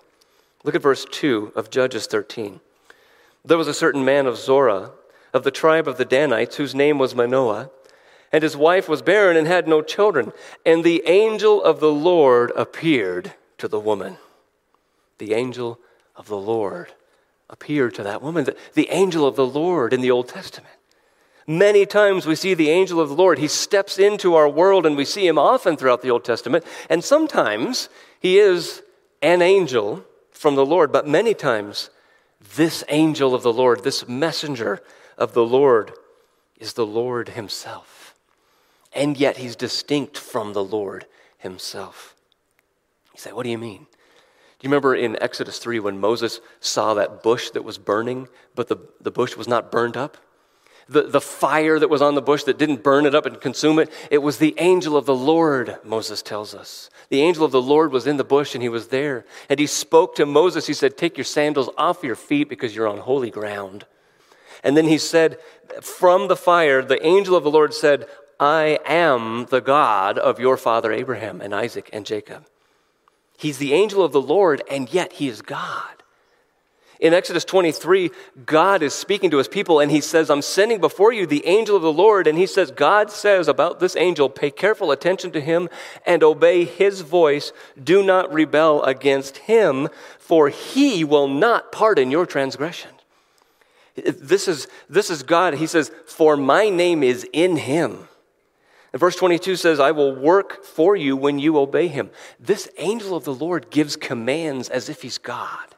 Look 0.63 0.75
at 0.75 0.81
verse 0.81 1.05
2 1.11 1.53
of 1.55 1.69
Judges 1.69 2.07
13. 2.07 2.59
There 3.43 3.57
was 3.57 3.67
a 3.67 3.73
certain 3.73 4.05
man 4.05 4.25
of 4.25 4.37
Zorah, 4.37 4.91
of 5.33 5.43
the 5.43 5.51
tribe 5.51 5.87
of 5.87 5.97
the 5.97 6.05
Danites, 6.05 6.55
whose 6.55 6.73
name 6.73 6.97
was 6.97 7.13
Manoah 7.13 7.69
and 8.35 8.43
his 8.43 8.57
wife 8.57 8.89
was 8.89 9.01
barren 9.01 9.37
and 9.37 9.47
had 9.47 9.65
no 9.65 9.81
children. 9.81 10.33
And 10.65 10.83
the 10.83 11.03
angel 11.07 11.63
of 11.63 11.79
the 11.79 11.89
Lord 11.89 12.51
appeared 12.53 13.31
to 13.59 13.69
the 13.69 13.79
woman. 13.79 14.17
The 15.19 15.33
angel 15.33 15.79
of 16.17 16.27
the 16.27 16.35
Lord 16.35 16.91
appeared 17.49 17.93
to 17.93 18.03
that 18.03 18.21
woman. 18.21 18.45
The, 18.73 18.89
angel 18.89 19.25
of 19.25 19.37
the 19.37 19.45
Lord 19.45 19.93
in 19.93 20.01
the 20.01 20.11
Old 20.11 20.27
Testament. 20.27 20.73
Many 21.47 21.85
times 21.85 22.25
we 22.25 22.35
see 22.35 22.53
the 22.53 22.69
angel 22.69 22.99
of 22.99 23.07
the 23.07 23.15
Lord. 23.15 23.39
He 23.39 23.47
steps 23.47 23.97
into 23.97 24.35
our 24.35 24.49
world 24.49 24.85
and 24.85 24.97
we 24.97 25.05
see 25.05 25.25
him 25.25 25.37
often 25.37 25.77
throughout 25.77 26.01
the 26.01 26.11
Old 26.11 26.25
Testament. 26.25 26.65
And 26.89 27.05
sometimes 27.05 27.87
he 28.19 28.37
is 28.37 28.83
an 29.21 29.41
angel 29.41 30.03
from 30.31 30.55
the 30.55 30.65
Lord, 30.65 30.91
but 30.91 31.07
many 31.07 31.33
times 31.33 31.89
this 32.57 32.83
angel 32.89 33.33
of 33.33 33.43
the 33.43 33.53
Lord, 33.53 33.85
this 33.85 34.09
messenger 34.09 34.83
of 35.17 35.31
the 35.31 35.45
Lord, 35.45 35.93
is 36.59 36.73
the 36.73 36.85
Lord 36.85 37.29
himself 37.29 37.94
and 38.95 39.17
yet 39.17 39.37
he's 39.37 39.55
distinct 39.55 40.17
from 40.17 40.53
the 40.53 40.63
Lord 40.63 41.05
himself. 41.37 42.15
You 43.13 43.19
say, 43.19 43.33
What 43.33 43.43
do 43.43 43.49
you 43.49 43.57
mean? 43.57 43.87
Do 44.59 44.67
you 44.67 44.69
remember 44.69 44.95
in 44.95 45.21
Exodus 45.21 45.59
3 45.59 45.79
when 45.79 45.99
Moses 45.99 46.39
saw 46.59 46.93
that 46.93 47.21
bush 47.21 47.49
that 47.51 47.63
was 47.63 47.77
burning, 47.77 48.29
but 48.55 48.67
the, 48.67 48.77
the 49.01 49.11
bush 49.11 49.35
was 49.35 49.47
not 49.47 49.71
burned 49.71 49.97
up? 49.97 50.17
The, 50.87 51.03
the 51.03 51.21
fire 51.21 51.79
that 51.79 51.89
was 51.89 52.01
on 52.01 52.13
the 52.13 52.21
bush 52.21 52.43
that 52.43 52.59
didn't 52.59 52.83
burn 52.83 53.05
it 53.07 53.15
up 53.15 53.25
and 53.25 53.41
consume 53.41 53.79
it, 53.79 53.91
it 54.11 54.19
was 54.19 54.37
the 54.37 54.53
angel 54.59 54.95
of 54.95 55.07
the 55.07 55.15
Lord, 55.15 55.77
Moses 55.83 56.21
tells 56.21 56.53
us. 56.53 56.91
The 57.09 57.21
angel 57.21 57.43
of 57.43 57.51
the 57.51 57.61
Lord 57.61 57.91
was 57.91 58.05
in 58.05 58.17
the 58.17 58.23
bush 58.23 58.53
and 58.53 58.61
he 58.61 58.69
was 58.69 58.89
there. 58.89 59.25
And 59.49 59.59
he 59.59 59.65
spoke 59.65 60.15
to 60.15 60.27
Moses. 60.27 60.67
He 60.67 60.73
said, 60.73 60.95
Take 60.95 61.17
your 61.17 61.25
sandals 61.25 61.69
off 61.77 62.03
your 62.03 62.15
feet 62.15 62.49
because 62.49 62.75
you're 62.75 62.87
on 62.87 62.99
holy 62.99 63.31
ground. 63.31 63.85
And 64.63 64.77
then 64.77 64.85
he 64.85 64.99
said, 64.99 65.39
From 65.81 66.27
the 66.27 66.35
fire, 66.35 66.83
the 66.83 67.03
angel 67.05 67.35
of 67.35 67.43
the 67.43 67.51
Lord 67.51 67.73
said, 67.73 68.05
I 68.39 68.79
am 68.85 69.45
the 69.49 69.61
God 69.61 70.17
of 70.17 70.39
your 70.39 70.57
father 70.57 70.91
Abraham 70.91 71.41
and 71.41 71.53
Isaac 71.53 71.89
and 71.93 72.05
Jacob. 72.05 72.45
He's 73.37 73.57
the 73.57 73.73
angel 73.73 74.03
of 74.03 74.11
the 74.11 74.21
Lord, 74.21 74.61
and 74.69 74.91
yet 74.93 75.13
he 75.13 75.27
is 75.27 75.41
God. 75.41 75.95
In 76.99 77.13
Exodus 77.13 77.43
23, 77.43 78.09
God 78.45 78.81
is 78.81 78.93
speaking 78.93 79.29
to 79.31 79.37
his 79.37 79.49
people, 79.49 79.79
and 79.81 79.91
he 79.91 79.99
says, 79.99 80.29
I'm 80.29 80.41
sending 80.41 80.79
before 80.79 81.11
you 81.11 81.25
the 81.25 81.45
angel 81.45 81.75
of 81.75 81.81
the 81.81 81.91
Lord. 81.91 82.25
And 82.25 82.37
he 82.37 82.47
says, 82.47 82.71
God 82.71 83.11
says 83.11 83.49
about 83.49 83.79
this 83.79 83.97
angel, 83.97 84.29
pay 84.29 84.49
careful 84.49 84.91
attention 84.91 85.31
to 85.31 85.41
him 85.41 85.67
and 86.05 86.23
obey 86.23 86.63
his 86.63 87.01
voice. 87.01 87.51
Do 87.81 88.01
not 88.01 88.33
rebel 88.33 88.81
against 88.83 89.37
him, 89.39 89.89
for 90.19 90.47
he 90.47 91.03
will 91.03 91.27
not 91.27 91.71
pardon 91.71 92.11
your 92.11 92.25
transgression. 92.25 92.91
This 93.95 94.47
is, 94.47 94.67
this 94.89 95.09
is 95.09 95.23
God. 95.23 95.55
He 95.55 95.67
says, 95.67 95.91
For 96.05 96.37
my 96.37 96.69
name 96.69 97.03
is 97.03 97.27
in 97.33 97.57
him. 97.57 98.07
And 98.95 98.99
verse 99.01 99.17
22 99.17 99.57
says, 99.57 99.81
I 99.81 99.91
will 99.91 100.15
work 100.15 100.63
for 100.63 100.95
you 100.95 101.17
when 101.17 101.37
you 101.37 101.57
obey 101.57 101.89
him. 101.89 102.11
This 102.39 102.69
angel 102.77 103.13
of 103.13 103.25
the 103.25 103.33
Lord 103.33 103.69
gives 103.69 103.97
commands 103.97 104.69
as 104.69 104.87
if 104.87 105.01
he's 105.01 105.17
God. 105.17 105.75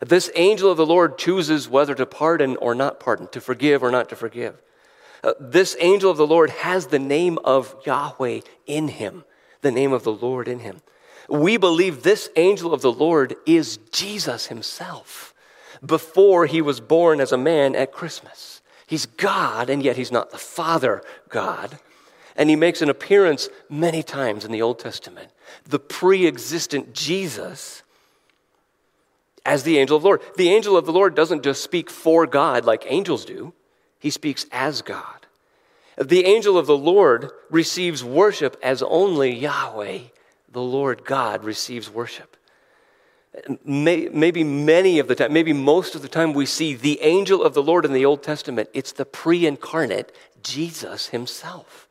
This 0.00 0.30
angel 0.36 0.70
of 0.70 0.76
the 0.76 0.86
Lord 0.86 1.18
chooses 1.18 1.68
whether 1.68 1.96
to 1.96 2.06
pardon 2.06 2.56
or 2.58 2.72
not 2.72 3.00
pardon, 3.00 3.26
to 3.32 3.40
forgive 3.40 3.82
or 3.82 3.90
not 3.90 4.08
to 4.10 4.14
forgive. 4.14 4.62
Uh, 5.24 5.32
this 5.40 5.76
angel 5.80 6.08
of 6.08 6.18
the 6.18 6.26
Lord 6.26 6.50
has 6.50 6.86
the 6.86 7.00
name 7.00 7.36
of 7.44 7.74
Yahweh 7.84 8.42
in 8.64 8.86
him, 8.86 9.24
the 9.62 9.72
name 9.72 9.92
of 9.92 10.04
the 10.04 10.12
Lord 10.12 10.46
in 10.46 10.60
him. 10.60 10.82
We 11.28 11.56
believe 11.56 12.04
this 12.04 12.30
angel 12.36 12.72
of 12.72 12.80
the 12.80 12.92
Lord 12.92 13.34
is 13.44 13.80
Jesus 13.90 14.46
himself 14.46 15.34
before 15.84 16.46
he 16.46 16.62
was 16.62 16.78
born 16.78 17.20
as 17.20 17.32
a 17.32 17.36
man 17.36 17.74
at 17.74 17.90
Christmas. 17.90 18.62
He's 18.86 19.06
God, 19.06 19.68
and 19.68 19.82
yet 19.82 19.96
he's 19.96 20.12
not 20.12 20.30
the 20.30 20.38
Father 20.38 21.02
God 21.28 21.80
and 22.38 22.48
he 22.48 22.56
makes 22.56 22.80
an 22.80 22.88
appearance 22.88 23.48
many 23.68 24.02
times 24.02 24.44
in 24.44 24.52
the 24.52 24.62
Old 24.62 24.78
Testament. 24.78 25.30
The 25.64 25.80
pre 25.80 26.26
existent 26.26 26.94
Jesus 26.94 27.82
as 29.44 29.64
the 29.64 29.78
angel 29.78 29.96
of 29.96 30.02
the 30.02 30.08
Lord. 30.08 30.22
The 30.36 30.50
angel 30.50 30.76
of 30.76 30.86
the 30.86 30.92
Lord 30.92 31.14
doesn't 31.16 31.42
just 31.42 31.62
speak 31.62 31.90
for 31.90 32.26
God 32.26 32.64
like 32.64 32.84
angels 32.86 33.24
do, 33.24 33.52
he 33.98 34.10
speaks 34.10 34.46
as 34.52 34.82
God. 34.82 35.26
The 35.98 36.24
angel 36.26 36.56
of 36.56 36.66
the 36.66 36.78
Lord 36.78 37.32
receives 37.50 38.04
worship 38.04 38.56
as 38.62 38.82
only 38.84 39.34
Yahweh, 39.34 39.98
the 40.52 40.62
Lord 40.62 41.04
God, 41.04 41.42
receives 41.42 41.90
worship. 41.90 42.36
Maybe 43.64 44.44
many 44.44 45.00
of 45.00 45.08
the 45.08 45.16
time, 45.16 45.32
maybe 45.32 45.52
most 45.52 45.96
of 45.96 46.02
the 46.02 46.08
time, 46.08 46.32
we 46.32 46.46
see 46.46 46.74
the 46.74 47.00
angel 47.02 47.42
of 47.42 47.54
the 47.54 47.62
Lord 47.62 47.84
in 47.84 47.92
the 47.92 48.04
Old 48.04 48.22
Testament. 48.22 48.68
It's 48.72 48.92
the 48.92 49.04
pre 49.04 49.44
incarnate 49.44 50.12
Jesus 50.40 51.08
himself 51.08 51.87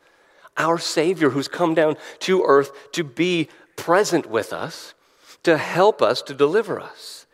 our 0.58 0.78
Savior 0.78 1.30
who's 1.30 1.48
come 1.48 1.74
down 1.74 1.98
to 2.20 2.44
earth 2.44 2.92
to 2.94 3.04
be 3.04 3.50
present 3.76 4.26
with 4.26 4.52
us, 4.52 4.94
to 5.44 5.58
help 5.58 6.02
us, 6.02 6.22
to 6.24 6.34
deliver 6.34 6.80
us. 6.80 7.26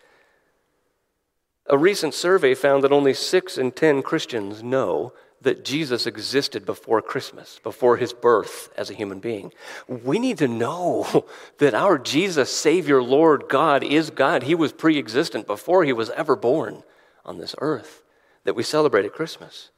A 1.67 1.77
recent 1.77 2.13
survey 2.13 2.53
found 2.53 2.83
that 2.83 2.91
only 2.91 3.13
six 3.13 3.57
in 3.57 3.71
ten 3.71 4.01
Christians 4.01 4.61
know 4.61 5.13
that 5.43 5.65
Jesus 5.65 6.07
existed 6.07 6.65
before 6.65 7.01
Christmas, 7.01 7.59
before 7.63 7.97
his 7.97 8.13
birth 8.13 8.69
as 8.77 8.89
a 8.89 8.93
human 8.93 9.19
being. 9.19 9.51
We 9.87 10.19
need 10.19 10.37
to 10.39 10.47
know 10.47 11.25
that 11.59 11.73
our 11.73 11.97
Jesus, 11.97 12.51
Savior, 12.51 13.01
Lord, 13.01 13.45
God 13.49 13.83
is 13.83 14.09
God. 14.09 14.43
He 14.43 14.55
was 14.55 14.73
pre 14.73 14.97
existent 14.97 15.47
before 15.47 15.83
he 15.83 15.93
was 15.93 16.09
ever 16.11 16.35
born 16.35 16.83
on 17.25 17.37
this 17.37 17.55
earth 17.59 18.03
that 18.43 18.55
we 18.55 18.63
celebrate 18.63 19.05
at 19.05 19.13
Christmas. 19.13 19.69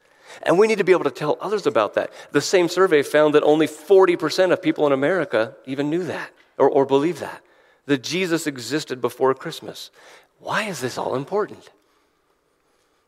And 0.42 0.58
we 0.58 0.66
need 0.66 0.78
to 0.78 0.84
be 0.84 0.92
able 0.92 1.04
to 1.04 1.10
tell 1.10 1.38
others 1.40 1.66
about 1.66 1.94
that. 1.94 2.12
The 2.32 2.40
same 2.40 2.68
survey 2.68 3.02
found 3.02 3.34
that 3.34 3.42
only 3.42 3.66
40% 3.66 4.52
of 4.52 4.62
people 4.62 4.86
in 4.86 4.92
America 4.92 5.54
even 5.66 5.90
knew 5.90 6.04
that 6.04 6.30
or, 6.58 6.68
or 6.68 6.86
believe 6.86 7.20
that, 7.20 7.42
that 7.86 8.02
Jesus 8.02 8.46
existed 8.46 9.00
before 9.00 9.34
Christmas. 9.34 9.90
Why 10.38 10.64
is 10.64 10.80
this 10.80 10.98
all 10.98 11.14
important? 11.14 11.70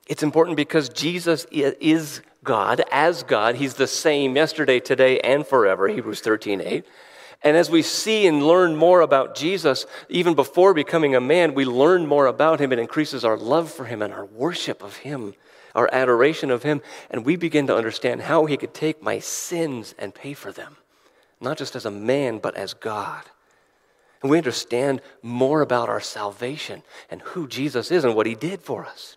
It's 0.06 0.22
important 0.22 0.56
because 0.56 0.88
Jesus 0.88 1.46
is 1.50 2.22
God, 2.42 2.82
as 2.90 3.22
God. 3.22 3.56
He's 3.56 3.74
the 3.74 3.86
same 3.86 4.36
yesterday, 4.36 4.80
today, 4.80 5.20
and 5.20 5.46
forever, 5.46 5.86
Hebrews 5.88 6.20
13 6.20 6.62
8. 6.62 6.84
And 7.42 7.56
as 7.56 7.70
we 7.70 7.82
see 7.82 8.26
and 8.26 8.42
learn 8.42 8.74
more 8.74 9.00
about 9.00 9.36
Jesus, 9.36 9.86
even 10.08 10.34
before 10.34 10.74
becoming 10.74 11.14
a 11.14 11.20
man, 11.20 11.54
we 11.54 11.64
learn 11.64 12.06
more 12.06 12.26
about 12.26 12.58
him. 12.58 12.72
It 12.72 12.80
increases 12.80 13.24
our 13.24 13.36
love 13.36 13.70
for 13.70 13.84
him 13.84 14.02
and 14.02 14.12
our 14.12 14.24
worship 14.24 14.82
of 14.82 14.96
him 14.96 15.34
our 15.78 15.88
adoration 15.92 16.50
of 16.50 16.64
Him, 16.64 16.82
and 17.10 17.24
we 17.24 17.36
begin 17.36 17.66
to 17.68 17.76
understand 17.76 18.22
how 18.22 18.44
He 18.44 18.56
could 18.56 18.74
take 18.74 19.02
my 19.02 19.20
sins 19.20 19.94
and 19.98 20.14
pay 20.14 20.34
for 20.34 20.52
them, 20.52 20.76
not 21.40 21.56
just 21.56 21.76
as 21.76 21.86
a 21.86 21.90
man, 21.90 22.38
but 22.38 22.56
as 22.56 22.74
God. 22.74 23.24
And 24.20 24.30
we 24.30 24.38
understand 24.38 25.00
more 25.22 25.60
about 25.60 25.88
our 25.88 26.00
salvation 26.00 26.82
and 27.08 27.22
who 27.22 27.46
Jesus 27.46 27.90
is 27.92 28.04
and 28.04 28.16
what 28.16 28.26
He 28.26 28.34
did 28.34 28.60
for 28.60 28.84
us. 28.84 29.16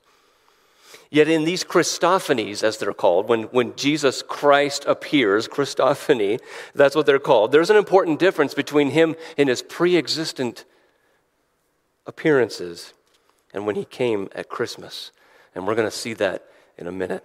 Yet 1.10 1.28
in 1.28 1.44
these 1.44 1.66
Christophanies, 1.66 2.64
as 2.64 2.78
they're 2.78 2.94
called, 2.94 3.28
when, 3.28 3.44
when 3.44 3.76
Jesus 3.76 4.22
Christ 4.22 4.86
appears, 4.88 5.48
Christophany, 5.48 6.40
that's 6.74 6.96
what 6.96 7.06
they're 7.06 7.20
called, 7.20 7.52
there's 7.52 7.70
an 7.70 7.76
important 7.76 8.18
difference 8.18 8.54
between 8.54 8.92
him 8.92 9.16
in 9.36 9.50
his 9.50 9.62
pre 9.62 9.98
existent 9.98 10.64
appearances 12.06 12.94
and 13.54 13.66
when 13.66 13.76
he 13.76 13.84
came 13.84 14.30
at 14.34 14.48
Christmas. 14.48 15.12
And 15.54 15.68
we're 15.68 15.76
going 15.76 15.90
to 15.90 15.96
see 15.96 16.14
that 16.14 16.46
in 16.82 16.88
a 16.88 16.92
minute. 16.92 17.24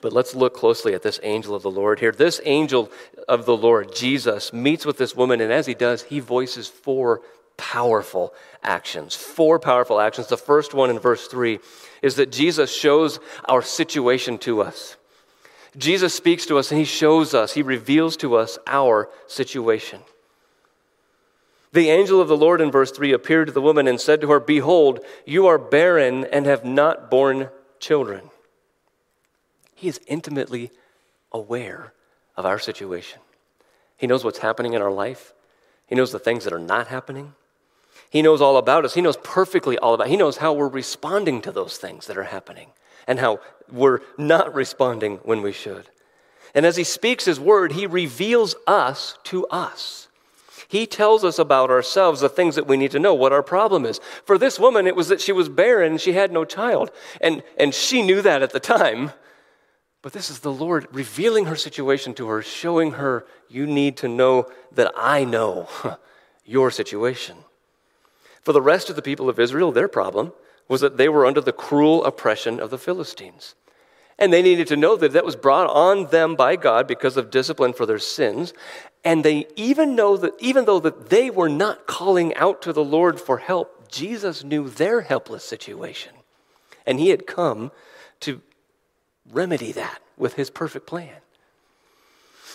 But 0.00 0.12
let's 0.12 0.34
look 0.34 0.54
closely 0.54 0.94
at 0.94 1.02
this 1.02 1.20
angel 1.22 1.54
of 1.54 1.62
the 1.62 1.70
Lord 1.70 2.00
here. 2.00 2.12
This 2.12 2.40
angel 2.44 2.90
of 3.28 3.46
the 3.46 3.56
Lord, 3.56 3.94
Jesus, 3.94 4.52
meets 4.52 4.84
with 4.84 4.98
this 4.98 5.14
woman, 5.14 5.40
and 5.40 5.52
as 5.52 5.66
he 5.66 5.74
does, 5.74 6.02
he 6.02 6.20
voices 6.20 6.68
four 6.68 7.22
powerful 7.56 8.34
actions. 8.62 9.14
Four 9.14 9.58
powerful 9.58 10.00
actions. 10.00 10.26
The 10.26 10.36
first 10.36 10.74
one 10.74 10.90
in 10.90 10.98
verse 10.98 11.26
3 11.28 11.58
is 12.02 12.16
that 12.16 12.32
Jesus 12.32 12.74
shows 12.74 13.18
our 13.46 13.62
situation 13.62 14.38
to 14.38 14.62
us. 14.62 14.96
Jesus 15.76 16.14
speaks 16.14 16.46
to 16.46 16.58
us 16.58 16.70
and 16.70 16.78
he 16.78 16.86
shows 16.86 17.34
us, 17.34 17.52
he 17.52 17.62
reveals 17.62 18.16
to 18.18 18.36
us 18.36 18.58
our 18.66 19.10
situation. 19.26 20.00
The 21.72 21.90
angel 21.90 22.20
of 22.20 22.28
the 22.28 22.36
Lord 22.36 22.62
in 22.62 22.70
verse 22.70 22.90
3 22.90 23.12
appeared 23.12 23.48
to 23.48 23.52
the 23.52 23.60
woman 23.60 23.86
and 23.86 24.00
said 24.00 24.22
to 24.22 24.28
her, 24.28 24.40
Behold, 24.40 25.00
you 25.26 25.46
are 25.46 25.58
barren 25.58 26.24
and 26.24 26.46
have 26.46 26.64
not 26.64 27.10
borne 27.10 27.50
children. 27.78 28.30
He 29.76 29.88
is 29.88 30.00
intimately 30.06 30.72
aware 31.30 31.92
of 32.34 32.46
our 32.46 32.58
situation. 32.58 33.20
He 33.96 34.06
knows 34.06 34.24
what's 34.24 34.38
happening 34.38 34.72
in 34.72 34.82
our 34.82 34.90
life. 34.90 35.34
He 35.86 35.94
knows 35.94 36.10
the 36.10 36.18
things 36.18 36.44
that 36.44 36.52
are 36.52 36.58
not 36.58 36.88
happening. 36.88 37.34
He 38.10 38.22
knows 38.22 38.40
all 38.40 38.56
about 38.56 38.86
us. 38.86 38.94
He 38.94 39.02
knows 39.02 39.18
perfectly 39.18 39.78
all 39.78 39.92
about. 39.92 40.08
He 40.08 40.16
knows 40.16 40.38
how 40.38 40.54
we're 40.54 40.66
responding 40.66 41.42
to 41.42 41.52
those 41.52 41.76
things 41.76 42.06
that 42.06 42.16
are 42.16 42.24
happening 42.24 42.70
and 43.06 43.20
how 43.20 43.40
we're 43.70 44.00
not 44.16 44.54
responding 44.54 45.16
when 45.18 45.42
we 45.42 45.52
should. 45.52 45.90
And 46.54 46.64
as 46.64 46.76
he 46.76 46.84
speaks 46.84 47.26
his 47.26 47.38
word, 47.38 47.72
he 47.72 47.86
reveals 47.86 48.56
us 48.66 49.18
to 49.24 49.46
us. 49.48 50.08
He 50.68 50.86
tells 50.86 51.22
us 51.22 51.38
about 51.38 51.70
ourselves, 51.70 52.20
the 52.20 52.30
things 52.30 52.54
that 52.54 52.66
we 52.66 52.78
need 52.78 52.92
to 52.92 52.98
know, 52.98 53.12
what 53.12 53.32
our 53.32 53.42
problem 53.42 53.84
is. 53.84 54.00
For 54.24 54.38
this 54.38 54.58
woman, 54.58 54.86
it 54.86 54.96
was 54.96 55.08
that 55.08 55.20
she 55.20 55.32
was 55.32 55.50
barren 55.50 55.98
she 55.98 56.14
had 56.14 56.32
no 56.32 56.46
child. 56.46 56.90
And, 57.20 57.42
and 57.58 57.74
she 57.74 58.00
knew 58.00 58.22
that 58.22 58.42
at 58.42 58.52
the 58.52 58.60
time. 58.60 59.12
But 60.06 60.12
this 60.12 60.30
is 60.30 60.38
the 60.38 60.52
Lord 60.52 60.86
revealing 60.92 61.46
her 61.46 61.56
situation 61.56 62.14
to 62.14 62.28
her, 62.28 62.40
showing 62.40 62.92
her, 62.92 63.26
you 63.48 63.66
need 63.66 63.96
to 63.96 64.08
know 64.08 64.48
that 64.70 64.92
I 64.96 65.24
know 65.24 65.68
your 66.44 66.70
situation. 66.70 67.38
For 68.40 68.52
the 68.52 68.62
rest 68.62 68.88
of 68.88 68.94
the 68.94 69.02
people 69.02 69.28
of 69.28 69.40
Israel, 69.40 69.72
their 69.72 69.88
problem 69.88 70.32
was 70.68 70.80
that 70.80 70.96
they 70.96 71.08
were 71.08 71.26
under 71.26 71.40
the 71.40 71.50
cruel 71.50 72.04
oppression 72.04 72.60
of 72.60 72.70
the 72.70 72.78
Philistines. 72.78 73.56
And 74.16 74.32
they 74.32 74.42
needed 74.42 74.68
to 74.68 74.76
know 74.76 74.94
that 74.94 75.10
that 75.10 75.24
was 75.24 75.34
brought 75.34 75.70
on 75.70 76.06
them 76.10 76.36
by 76.36 76.54
God 76.54 76.86
because 76.86 77.16
of 77.16 77.32
discipline 77.32 77.72
for 77.72 77.84
their 77.84 77.98
sins. 77.98 78.54
And 79.04 79.24
they 79.24 79.48
even 79.56 79.96
know 79.96 80.16
that 80.18 80.34
even 80.38 80.66
though 80.66 80.78
that 80.78 81.10
they 81.10 81.30
were 81.30 81.48
not 81.48 81.88
calling 81.88 82.32
out 82.36 82.62
to 82.62 82.72
the 82.72 82.84
Lord 82.84 83.20
for 83.20 83.38
help, 83.38 83.90
Jesus 83.90 84.44
knew 84.44 84.68
their 84.68 85.00
helpless 85.00 85.42
situation. 85.42 86.12
And 86.86 87.00
he 87.00 87.08
had 87.08 87.26
come 87.26 87.72
to 88.20 88.40
remedy 89.30 89.72
that 89.72 90.00
with 90.16 90.34
his 90.34 90.50
perfect 90.50 90.86
plan. 90.86 91.14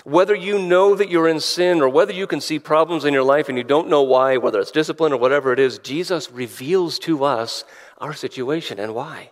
Whether 0.03 0.33
you 0.33 0.57
know 0.57 0.95
that 0.95 1.09
you're 1.09 1.27
in 1.27 1.39
sin 1.39 1.81
or 1.81 1.89
whether 1.89 2.13
you 2.13 2.25
can 2.25 2.41
see 2.41 2.57
problems 2.57 3.05
in 3.05 3.13
your 3.13 3.23
life 3.23 3.49
and 3.49 3.57
you 3.57 3.63
don't 3.63 3.89
know 3.89 4.01
why, 4.01 4.37
whether 4.37 4.59
it's 4.59 4.71
discipline 4.71 5.13
or 5.13 5.17
whatever 5.17 5.53
it 5.53 5.59
is, 5.59 5.77
Jesus 5.77 6.31
reveals 6.31 6.97
to 6.99 7.23
us 7.23 7.63
our 7.99 8.13
situation 8.13 8.79
and 8.79 8.95
why. 8.95 9.29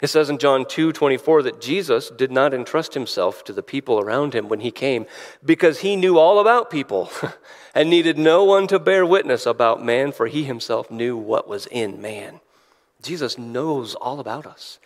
It 0.00 0.08
says 0.08 0.30
in 0.30 0.38
John 0.38 0.64
2 0.64 0.92
24 0.92 1.42
that 1.42 1.60
Jesus 1.60 2.08
did 2.08 2.30
not 2.30 2.54
entrust 2.54 2.94
himself 2.94 3.44
to 3.44 3.52
the 3.52 3.62
people 3.62 3.98
around 3.98 4.34
him 4.34 4.48
when 4.48 4.60
he 4.60 4.70
came 4.70 5.06
because 5.44 5.80
he 5.80 5.96
knew 5.96 6.18
all 6.18 6.38
about 6.38 6.70
people 6.70 7.10
and 7.74 7.90
needed 7.90 8.16
no 8.16 8.44
one 8.44 8.66
to 8.68 8.78
bear 8.78 9.04
witness 9.04 9.44
about 9.44 9.84
man, 9.84 10.12
for 10.12 10.26
he 10.26 10.44
himself 10.44 10.90
knew 10.90 11.16
what 11.16 11.48
was 11.48 11.66
in 11.66 12.00
man. 12.00 12.40
Jesus 13.02 13.36
knows 13.36 13.94
all 13.94 14.20
about 14.20 14.46
us. 14.46 14.78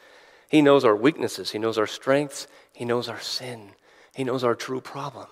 He 0.55 0.63
knows 0.63 0.85
our 0.85 0.95
weaknesses, 0.95 1.51
he 1.51 1.59
knows 1.59 1.79
our 1.79 1.87
strengths, 1.89 2.47
he 2.73 2.85
knows 2.85 3.09
our 3.09 3.19
sin, 3.19 3.71
he 4.15 4.23
knows 4.23 4.45
our 4.45 4.55
true 4.55 4.81
problem. 4.81 5.27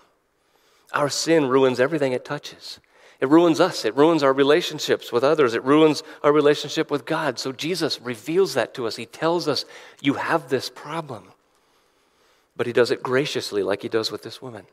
Our 0.92 1.08
sin 1.08 1.48
ruins 1.48 1.78
everything 1.78 2.10
it 2.10 2.24
touches. 2.24 2.80
It 3.20 3.28
ruins 3.28 3.60
us. 3.60 3.84
It 3.84 3.94
ruins 3.94 4.24
our 4.24 4.32
relationships 4.32 5.12
with 5.12 5.22
others. 5.22 5.54
It 5.54 5.62
ruins 5.62 6.02
our 6.24 6.32
relationship 6.32 6.90
with 6.90 7.06
God. 7.06 7.38
So 7.38 7.52
Jesus 7.52 8.00
reveals 8.00 8.54
that 8.54 8.74
to 8.74 8.84
us. 8.84 8.96
He 8.96 9.06
tells 9.06 9.46
us, 9.46 9.64
You 10.00 10.14
have 10.14 10.48
this 10.48 10.68
problem. 10.68 11.28
But 12.56 12.66
He 12.66 12.72
does 12.72 12.90
it 12.90 13.00
graciously, 13.00 13.62
like 13.62 13.82
He 13.82 13.88
does 13.88 14.10
with 14.10 14.24
this 14.24 14.42
woman. 14.42 14.66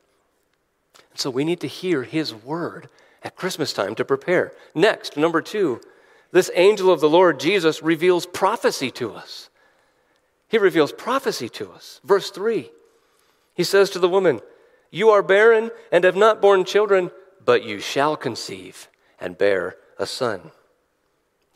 And 1.11 1.19
So 1.19 1.29
we 1.29 1.45
need 1.45 1.59
to 1.59 1.67
hear 1.67 2.01
His 2.01 2.33
word 2.33 2.89
at 3.21 3.35
Christmas 3.35 3.71
time 3.71 3.93
to 3.93 4.03
prepare. 4.03 4.51
Next, 4.73 5.15
number 5.15 5.43
two, 5.43 5.79
this 6.31 6.49
angel 6.55 6.91
of 6.91 7.01
the 7.01 7.09
Lord, 7.09 7.39
Jesus, 7.39 7.83
reveals 7.83 8.25
prophecy 8.25 8.89
to 8.89 9.13
us. 9.13 9.48
He 10.49 10.57
reveals 10.57 10.91
prophecy 10.91 11.47
to 11.49 11.71
us. 11.71 12.01
Verse 12.03 12.31
3, 12.31 12.69
he 13.53 13.63
says 13.63 13.89
to 13.91 13.99
the 13.99 14.09
woman, 14.09 14.41
You 14.91 15.09
are 15.09 15.21
barren 15.21 15.71
and 15.91 16.03
have 16.03 16.15
not 16.15 16.41
borne 16.41 16.65
children, 16.65 17.11
but 17.45 17.63
you 17.63 17.79
shall 17.79 18.17
conceive 18.17 18.89
and 19.19 19.37
bear 19.37 19.77
a 19.97 20.05
son. 20.05 20.51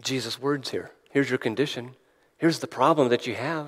Jesus' 0.01 0.39
words 0.39 0.69
here. 0.69 0.91
Here's 1.10 1.29
your 1.29 1.39
condition. 1.39 1.95
Here's 2.38 2.60
the 2.60 2.67
problem 2.67 3.10
that 3.10 3.25
you 3.25 3.36
have, 3.36 3.67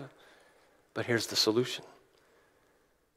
but 0.93 1.05
here's 1.05 1.27
the 1.27 1.35
solution. 1.35 1.83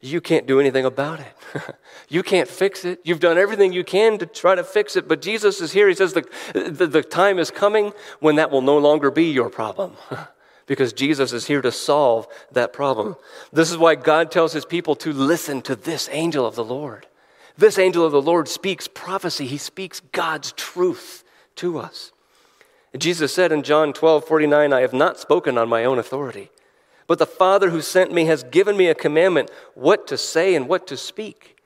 You 0.01 0.21
can't 0.21 0.47
do 0.47 0.61
anything 0.61 0.85
about 0.85 1.21
it. 1.21 1.75
you 2.09 2.23
can't 2.23 2.49
fix 2.49 2.85
it. 2.85 3.01
You've 3.05 3.21
done 3.21 3.37
everything 3.37 3.73
you 3.73 3.83
can 3.83 4.19
to 4.19 4.27
try 4.27 4.55
to 4.55 4.63
fix 4.63 4.97
it, 4.97 5.09
but 5.09 5.21
Jesus 5.21 5.61
is 5.61 5.73
here. 5.73 5.89
He 5.89 5.95
says 5.95 6.13
the, 6.13 6.25
the, 6.55 6.87
the 6.87 7.03
time 7.03 7.39
is 7.39 7.51
coming 7.51 7.93
when 8.21 8.37
that 8.37 8.51
will 8.51 8.63
no 8.63 8.79
longer 8.79 9.11
be 9.11 9.31
your 9.33 9.51
problem. 9.51 9.95
because 10.69 10.93
Jesus 10.93 11.33
is 11.33 11.47
here 11.47 11.63
to 11.63 11.73
solve 11.73 12.29
that 12.53 12.73
problem. 12.73 13.17
This 13.53 13.73
is 13.73 13.77
why 13.77 13.97
God 13.97 14.31
tells 14.31 14.53
his 14.53 14.65
people 14.65 14.95
to 14.97 15.13
listen 15.13 15.63
to 15.63 15.75
this 15.75 16.09
angel 16.13 16.47
of 16.47 16.55
the 16.55 16.65
Lord. 16.65 17.09
This 17.57 17.79
angel 17.79 18.07
of 18.07 18.13
the 18.13 18.23
Lord 18.23 18.47
speaks 18.47 18.87
prophecy, 18.87 19.47
he 19.47 19.59
speaks 19.59 19.99
God's 20.13 20.53
truth 20.53 21.25
to 21.57 21.79
us. 21.79 22.13
Jesus 22.97 23.35
said 23.35 23.51
in 23.51 23.65
John 23.65 23.93
12 23.93 24.25
49, 24.25 24.73
I 24.73 24.81
have 24.83 24.93
not 24.93 25.19
spoken 25.19 25.59
on 25.59 25.69
my 25.69 25.85
own 25.85 25.99
authority. 25.99 26.51
But 27.09 27.19
the 27.19 27.27
Father 27.27 27.71
who 27.71 27.81
sent 27.81 28.13
me 28.13 28.27
has 28.27 28.45
given 28.45 28.77
me 28.77 28.87
a 28.87 28.95
commandment 28.95 29.51
what 29.75 30.07
to 30.09 30.19
say 30.19 30.55
and 30.55 30.69
what 30.69 30.87
to 30.87 30.97
speak. 30.97 31.57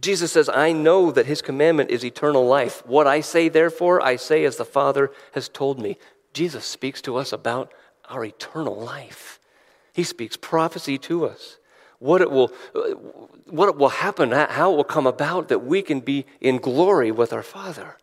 Jesus 0.00 0.32
says, 0.32 0.48
I 0.48 0.72
know 0.72 1.10
that 1.10 1.26
his 1.26 1.42
commandment 1.42 1.90
is 1.90 2.04
eternal 2.04 2.46
life. 2.46 2.86
What 2.86 3.06
I 3.06 3.20
say, 3.20 3.48
therefore, 3.48 4.00
I 4.00 4.16
say 4.16 4.44
as 4.44 4.56
the 4.56 4.64
Father 4.64 5.10
has 5.32 5.48
told 5.48 5.80
me. 5.80 5.98
Jesus 6.32 6.64
speaks 6.64 7.00
to 7.02 7.16
us 7.16 7.32
about 7.32 7.72
our 8.08 8.24
eternal 8.24 8.76
life. 8.76 9.38
He 9.92 10.04
speaks 10.04 10.36
prophecy 10.36 10.98
to 10.98 11.24
us. 11.26 11.58
What 11.98 12.20
it 12.20 12.30
will, 12.30 12.52
what 13.46 13.68
it 13.68 13.76
will 13.76 13.88
happen, 13.88 14.30
how 14.30 14.72
it 14.72 14.76
will 14.76 14.84
come 14.84 15.06
about 15.06 15.48
that 15.48 15.64
we 15.64 15.80
can 15.80 16.00
be 16.00 16.26
in 16.40 16.58
glory 16.58 17.10
with 17.10 17.32
our 17.32 17.42
Father. 17.42 17.96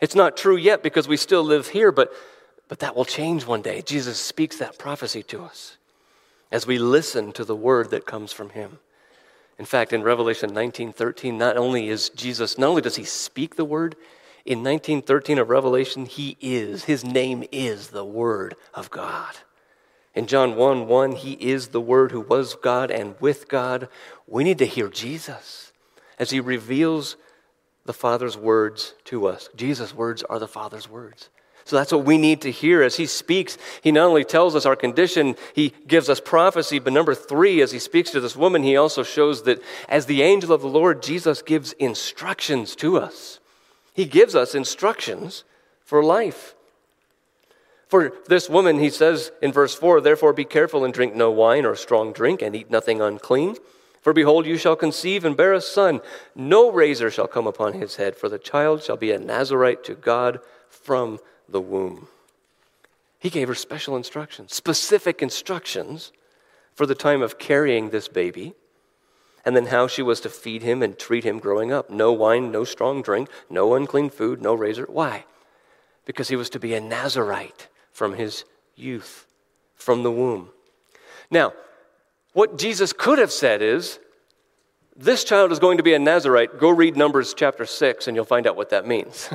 It's 0.00 0.14
not 0.14 0.36
true 0.36 0.56
yet 0.56 0.82
because 0.82 1.06
we 1.06 1.16
still 1.16 1.42
live 1.42 1.68
here, 1.68 1.92
but, 1.92 2.12
but 2.68 2.78
that 2.78 2.96
will 2.96 3.04
change 3.04 3.46
one 3.46 3.62
day. 3.62 3.82
Jesus 3.82 4.18
speaks 4.18 4.56
that 4.56 4.78
prophecy 4.78 5.22
to 5.24 5.42
us 5.42 5.76
as 6.50 6.66
we 6.66 6.78
listen 6.78 7.32
to 7.32 7.44
the 7.44 7.56
word 7.56 7.90
that 7.90 8.06
comes 8.06 8.32
from 8.32 8.50
him. 8.50 8.78
In 9.58 9.64
fact, 9.64 9.92
in 9.92 10.02
Revelation 10.02 10.50
19:13, 10.50 11.34
not 11.34 11.56
only 11.56 11.88
is 11.88 12.08
Jesus, 12.10 12.58
not 12.58 12.68
only 12.68 12.82
does 12.82 12.96
he 12.96 13.04
speak 13.04 13.56
the 13.56 13.64
word, 13.64 13.96
in 14.44 14.58
1913 14.58 15.38
of 15.38 15.48
Revelation, 15.48 16.06
he 16.06 16.36
is, 16.40 16.84
his 16.84 17.04
name 17.04 17.44
is 17.50 17.88
the 17.88 18.04
Word 18.04 18.56
of 18.74 18.90
God. 18.90 19.34
In 20.14 20.26
John 20.26 20.54
1 20.54 20.86
1, 20.86 21.12
he 21.12 21.32
is 21.32 21.68
the 21.68 21.80
Word 21.80 22.12
who 22.12 22.20
was 22.20 22.54
God 22.54 22.90
and 22.90 23.14
with 23.20 23.48
God. 23.48 23.88
We 24.26 24.44
need 24.44 24.58
to 24.58 24.66
hear 24.66 24.88
Jesus 24.88 25.72
as 26.18 26.30
he 26.30 26.40
reveals 26.40 27.16
the 27.84 27.92
Father's 27.92 28.36
words 28.36 28.94
to 29.04 29.26
us. 29.26 29.48
Jesus' 29.56 29.94
words 29.94 30.22
are 30.22 30.38
the 30.38 30.48
Father's 30.48 30.88
words. 30.88 31.30
So 31.64 31.76
that's 31.76 31.92
what 31.92 32.04
we 32.04 32.18
need 32.18 32.42
to 32.42 32.50
hear 32.50 32.82
as 32.82 32.96
he 32.96 33.06
speaks. 33.06 33.56
He 33.82 33.90
not 33.90 34.06
only 34.06 34.24
tells 34.24 34.54
us 34.54 34.66
our 34.66 34.76
condition, 34.76 35.34
he 35.54 35.72
gives 35.86 36.10
us 36.10 36.20
prophecy, 36.20 36.78
but 36.78 36.92
number 36.92 37.14
three, 37.14 37.62
as 37.62 37.72
he 37.72 37.78
speaks 37.78 38.10
to 38.10 38.20
this 38.20 38.36
woman, 38.36 38.62
he 38.62 38.76
also 38.76 39.02
shows 39.02 39.44
that 39.44 39.62
as 39.88 40.04
the 40.04 40.22
angel 40.22 40.52
of 40.52 40.60
the 40.60 40.68
Lord, 40.68 41.02
Jesus 41.02 41.40
gives 41.40 41.72
instructions 41.72 42.76
to 42.76 42.98
us. 42.98 43.40
He 43.94 44.04
gives 44.04 44.34
us 44.34 44.54
instructions 44.54 45.44
for 45.84 46.04
life. 46.04 46.54
For 47.86 48.12
this 48.26 48.50
woman, 48.50 48.80
he 48.80 48.90
says 48.90 49.30
in 49.40 49.52
verse 49.52 49.74
4 49.74 50.00
Therefore 50.00 50.32
be 50.32 50.44
careful 50.44 50.84
and 50.84 50.92
drink 50.92 51.14
no 51.14 51.30
wine 51.30 51.64
or 51.64 51.76
strong 51.76 52.12
drink, 52.12 52.42
and 52.42 52.54
eat 52.54 52.70
nothing 52.70 53.00
unclean. 53.00 53.56
For 54.02 54.12
behold, 54.12 54.46
you 54.46 54.58
shall 54.58 54.76
conceive 54.76 55.24
and 55.24 55.36
bear 55.36 55.52
a 55.52 55.60
son. 55.60 56.00
No 56.34 56.70
razor 56.70 57.10
shall 57.10 57.28
come 57.28 57.46
upon 57.46 57.74
his 57.74 57.96
head, 57.96 58.16
for 58.16 58.28
the 58.28 58.38
child 58.38 58.82
shall 58.82 58.96
be 58.96 59.12
a 59.12 59.18
Nazarite 59.18 59.84
to 59.84 59.94
God 59.94 60.40
from 60.68 61.20
the 61.48 61.60
womb. 61.60 62.08
He 63.18 63.30
gave 63.30 63.48
her 63.48 63.54
special 63.54 63.96
instructions, 63.96 64.52
specific 64.52 65.22
instructions 65.22 66.12
for 66.74 66.84
the 66.84 66.94
time 66.96 67.22
of 67.22 67.38
carrying 67.38 67.90
this 67.90 68.08
baby, 68.08 68.54
and 69.44 69.54
then 69.54 69.66
how 69.66 69.86
she 69.86 70.02
was 70.02 70.20
to 70.20 70.30
feed 70.30 70.62
him 70.62 70.82
and 70.82 70.98
treat 70.98 71.24
him 71.24 71.38
growing 71.38 71.72
up. 71.72 71.90
No 71.90 72.12
wine, 72.12 72.50
no 72.50 72.64
strong 72.64 73.02
drink, 73.02 73.28
no 73.50 73.74
unclean 73.74 74.10
food, 74.10 74.40
no 74.40 74.54
razor. 74.54 74.86
Why? 74.88 75.24
Because 76.04 76.28
he 76.28 76.36
was 76.36 76.50
to 76.50 76.58
be 76.58 76.74
a 76.74 76.80
Nazarite 76.80 77.68
from 77.92 78.14
his 78.14 78.44
youth, 78.74 79.26
from 79.74 80.02
the 80.02 80.10
womb. 80.10 80.50
Now, 81.30 81.52
what 82.32 82.58
Jesus 82.58 82.92
could 82.92 83.18
have 83.18 83.32
said 83.32 83.62
is, 83.62 83.98
this 84.96 85.24
child 85.24 85.52
is 85.52 85.58
going 85.58 85.78
to 85.78 85.82
be 85.82 85.94
a 85.94 85.98
Nazarite. 85.98 86.58
Go 86.58 86.70
read 86.70 86.96
Numbers 86.96 87.34
chapter 87.34 87.66
6 87.66 88.06
and 88.06 88.16
you'll 88.16 88.24
find 88.24 88.46
out 88.46 88.56
what 88.56 88.70
that 88.70 88.86
means. 88.86 89.28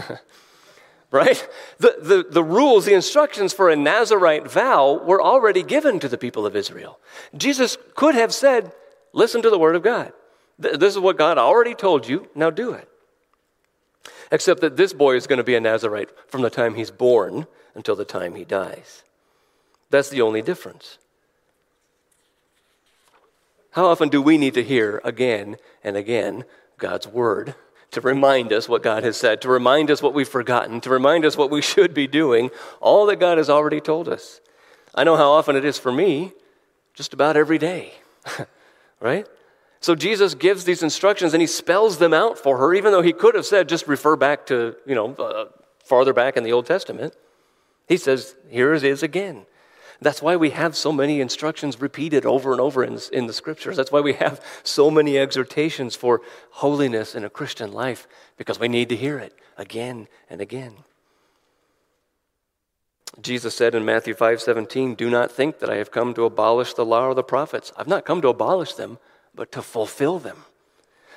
right? 1.11 1.47
The, 1.79 1.97
the, 2.01 2.25
the 2.29 2.43
rules, 2.43 2.85
the 2.85 2.93
instructions 2.93 3.53
for 3.53 3.69
a 3.69 3.75
Nazarite 3.75 4.49
vow 4.49 5.01
were 5.03 5.21
already 5.21 5.63
given 5.63 5.99
to 5.99 6.07
the 6.07 6.17
people 6.17 6.45
of 6.45 6.55
Israel. 6.55 6.99
Jesus 7.35 7.77
could 7.95 8.15
have 8.15 8.33
said, 8.33 8.71
Listen 9.13 9.41
to 9.41 9.49
the 9.49 9.59
word 9.59 9.75
of 9.75 9.83
God. 9.83 10.13
This 10.57 10.93
is 10.93 10.99
what 10.99 11.17
God 11.17 11.37
already 11.37 11.73
told 11.73 12.07
you, 12.07 12.27
now 12.35 12.49
do 12.49 12.73
it. 12.73 12.87
Except 14.31 14.61
that 14.61 14.77
this 14.77 14.93
boy 14.93 15.15
is 15.15 15.27
going 15.27 15.37
to 15.37 15.43
be 15.43 15.55
a 15.55 15.61
Nazarite 15.61 16.09
from 16.27 16.41
the 16.41 16.49
time 16.49 16.75
he's 16.75 16.91
born 16.91 17.47
until 17.75 17.95
the 17.95 18.05
time 18.05 18.35
he 18.35 18.43
dies. 18.43 19.03
That's 19.89 20.09
the 20.09 20.21
only 20.21 20.41
difference. 20.41 20.97
How 23.71 23.85
often 23.85 24.09
do 24.09 24.21
we 24.21 24.37
need 24.37 24.53
to 24.55 24.63
hear 24.63 25.01
again 25.03 25.57
and 25.83 25.95
again 25.95 26.43
God's 26.77 27.07
word 27.07 27.55
to 27.91 28.01
remind 28.01 28.53
us 28.53 28.69
what 28.69 28.83
God 28.83 29.03
has 29.03 29.17
said, 29.17 29.41
to 29.41 29.49
remind 29.49 29.89
us 29.89 30.01
what 30.01 30.13
we've 30.13 30.27
forgotten, 30.27 30.79
to 30.81 30.89
remind 30.89 31.25
us 31.25 31.37
what 31.37 31.49
we 31.49 31.61
should 31.61 31.93
be 31.93 32.07
doing, 32.07 32.49
all 32.81 33.05
that 33.07 33.19
God 33.19 33.37
has 33.37 33.49
already 33.49 33.81
told 33.81 34.07
us. 34.07 34.41
I 34.93 35.03
know 35.03 35.15
how 35.15 35.31
often 35.31 35.55
it 35.55 35.65
is 35.65 35.79
for 35.79 35.91
me, 35.91 36.33
just 36.93 37.13
about 37.13 37.37
every 37.37 37.57
day, 37.57 37.93
right? 38.99 39.27
So 39.81 39.95
Jesus 39.95 40.33
gives 40.35 40.65
these 40.65 40.83
instructions 40.83 41.33
and 41.33 41.41
he 41.41 41.47
spells 41.47 41.99
them 41.99 42.13
out 42.13 42.37
for 42.37 42.57
her, 42.57 42.73
even 42.73 42.91
though 42.91 43.01
he 43.01 43.13
could 43.13 43.35
have 43.35 43.45
said, 43.45 43.69
just 43.69 43.87
refer 43.87 44.15
back 44.15 44.45
to, 44.47 44.75
you 44.85 44.95
know, 44.95 45.13
uh, 45.15 45.45
farther 45.83 46.13
back 46.13 46.35
in 46.35 46.43
the 46.43 46.51
Old 46.51 46.65
Testament. 46.65 47.13
He 47.87 47.97
says, 47.97 48.35
here 48.49 48.73
it 48.73 48.83
is 48.83 49.01
again. 49.01 49.45
That's 50.01 50.21
why 50.21 50.35
we 50.35 50.51
have 50.51 50.75
so 50.75 50.91
many 50.91 51.19
instructions 51.19 51.81
repeated 51.81 52.25
over 52.25 52.51
and 52.51 52.61
over 52.61 52.83
in, 52.83 52.99
in 53.11 53.27
the 53.27 53.33
scriptures. 53.33 53.75
That's 53.75 53.91
why 53.91 53.99
we 53.99 54.13
have 54.13 54.41
so 54.63 54.89
many 54.89 55.17
exhortations 55.17 55.95
for 55.95 56.21
holiness 56.51 57.15
in 57.15 57.25
a 57.25 57.29
Christian 57.29 57.71
life, 57.71 58.07
because 58.37 58.59
we 58.59 58.67
need 58.67 58.89
to 58.89 58.95
hear 58.95 59.17
it 59.17 59.33
again 59.57 60.07
and 60.29 60.39
again. 60.39 60.73
Jesus 63.21 63.55
said 63.55 63.75
in 63.75 63.85
Matthew 63.85 64.13
5 64.13 64.41
17, 64.41 64.95
Do 64.95 65.09
not 65.09 65.31
think 65.31 65.59
that 65.59 65.69
I 65.69 65.75
have 65.77 65.91
come 65.91 66.13
to 66.13 66.25
abolish 66.25 66.73
the 66.73 66.85
law 66.85 67.07
or 67.07 67.13
the 67.13 67.23
prophets. 67.23 67.71
I've 67.77 67.87
not 67.87 68.05
come 68.05 68.21
to 68.21 68.29
abolish 68.29 68.73
them, 68.73 68.97
but 69.33 69.51
to 69.53 69.61
fulfill 69.61 70.19
them. 70.19 70.43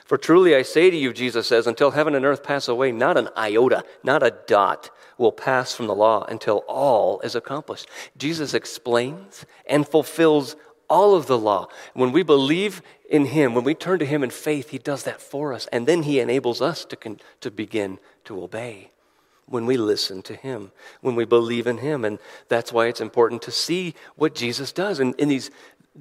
For 0.04 0.18
truly 0.18 0.54
I 0.54 0.62
say 0.62 0.90
to 0.90 0.96
you, 0.96 1.12
Jesus 1.12 1.46
says, 1.46 1.66
until 1.66 1.92
heaven 1.92 2.14
and 2.14 2.24
earth 2.24 2.42
pass 2.42 2.68
away, 2.68 2.92
not 2.92 3.16
an 3.16 3.28
iota, 3.36 3.84
not 4.02 4.22
a 4.22 4.34
dot 4.46 4.90
will 5.16 5.32
pass 5.32 5.74
from 5.74 5.86
the 5.86 5.94
law 5.94 6.24
until 6.28 6.58
all 6.68 7.20
is 7.20 7.34
accomplished. 7.34 7.88
Jesus 8.16 8.52
explains 8.52 9.46
and 9.66 9.86
fulfills 9.88 10.56
all 10.88 11.14
of 11.14 11.26
the 11.26 11.38
law. 11.38 11.68
When 11.94 12.12
we 12.12 12.22
believe 12.22 12.82
in 13.08 13.26
Him, 13.26 13.54
when 13.54 13.64
we 13.64 13.74
turn 13.74 13.98
to 14.00 14.06
Him 14.06 14.22
in 14.22 14.30
faith, 14.30 14.70
He 14.70 14.78
does 14.78 15.04
that 15.04 15.22
for 15.22 15.52
us. 15.52 15.66
And 15.72 15.86
then 15.86 16.02
He 16.02 16.20
enables 16.20 16.60
us 16.60 16.84
to, 16.86 16.96
con- 16.96 17.20
to 17.40 17.50
begin 17.50 17.98
to 18.24 18.42
obey 18.42 18.91
when 19.46 19.66
we 19.66 19.76
listen 19.76 20.22
to 20.22 20.34
Him, 20.34 20.72
when 21.00 21.14
we 21.14 21.24
believe 21.24 21.66
in 21.66 21.78
Him. 21.78 22.04
And 22.04 22.18
that's 22.48 22.72
why 22.72 22.86
it's 22.86 23.00
important 23.00 23.42
to 23.42 23.50
see 23.50 23.94
what 24.16 24.34
Jesus 24.34 24.72
does. 24.72 25.00
And 25.00 25.14
in 25.16 25.28
these, 25.28 25.50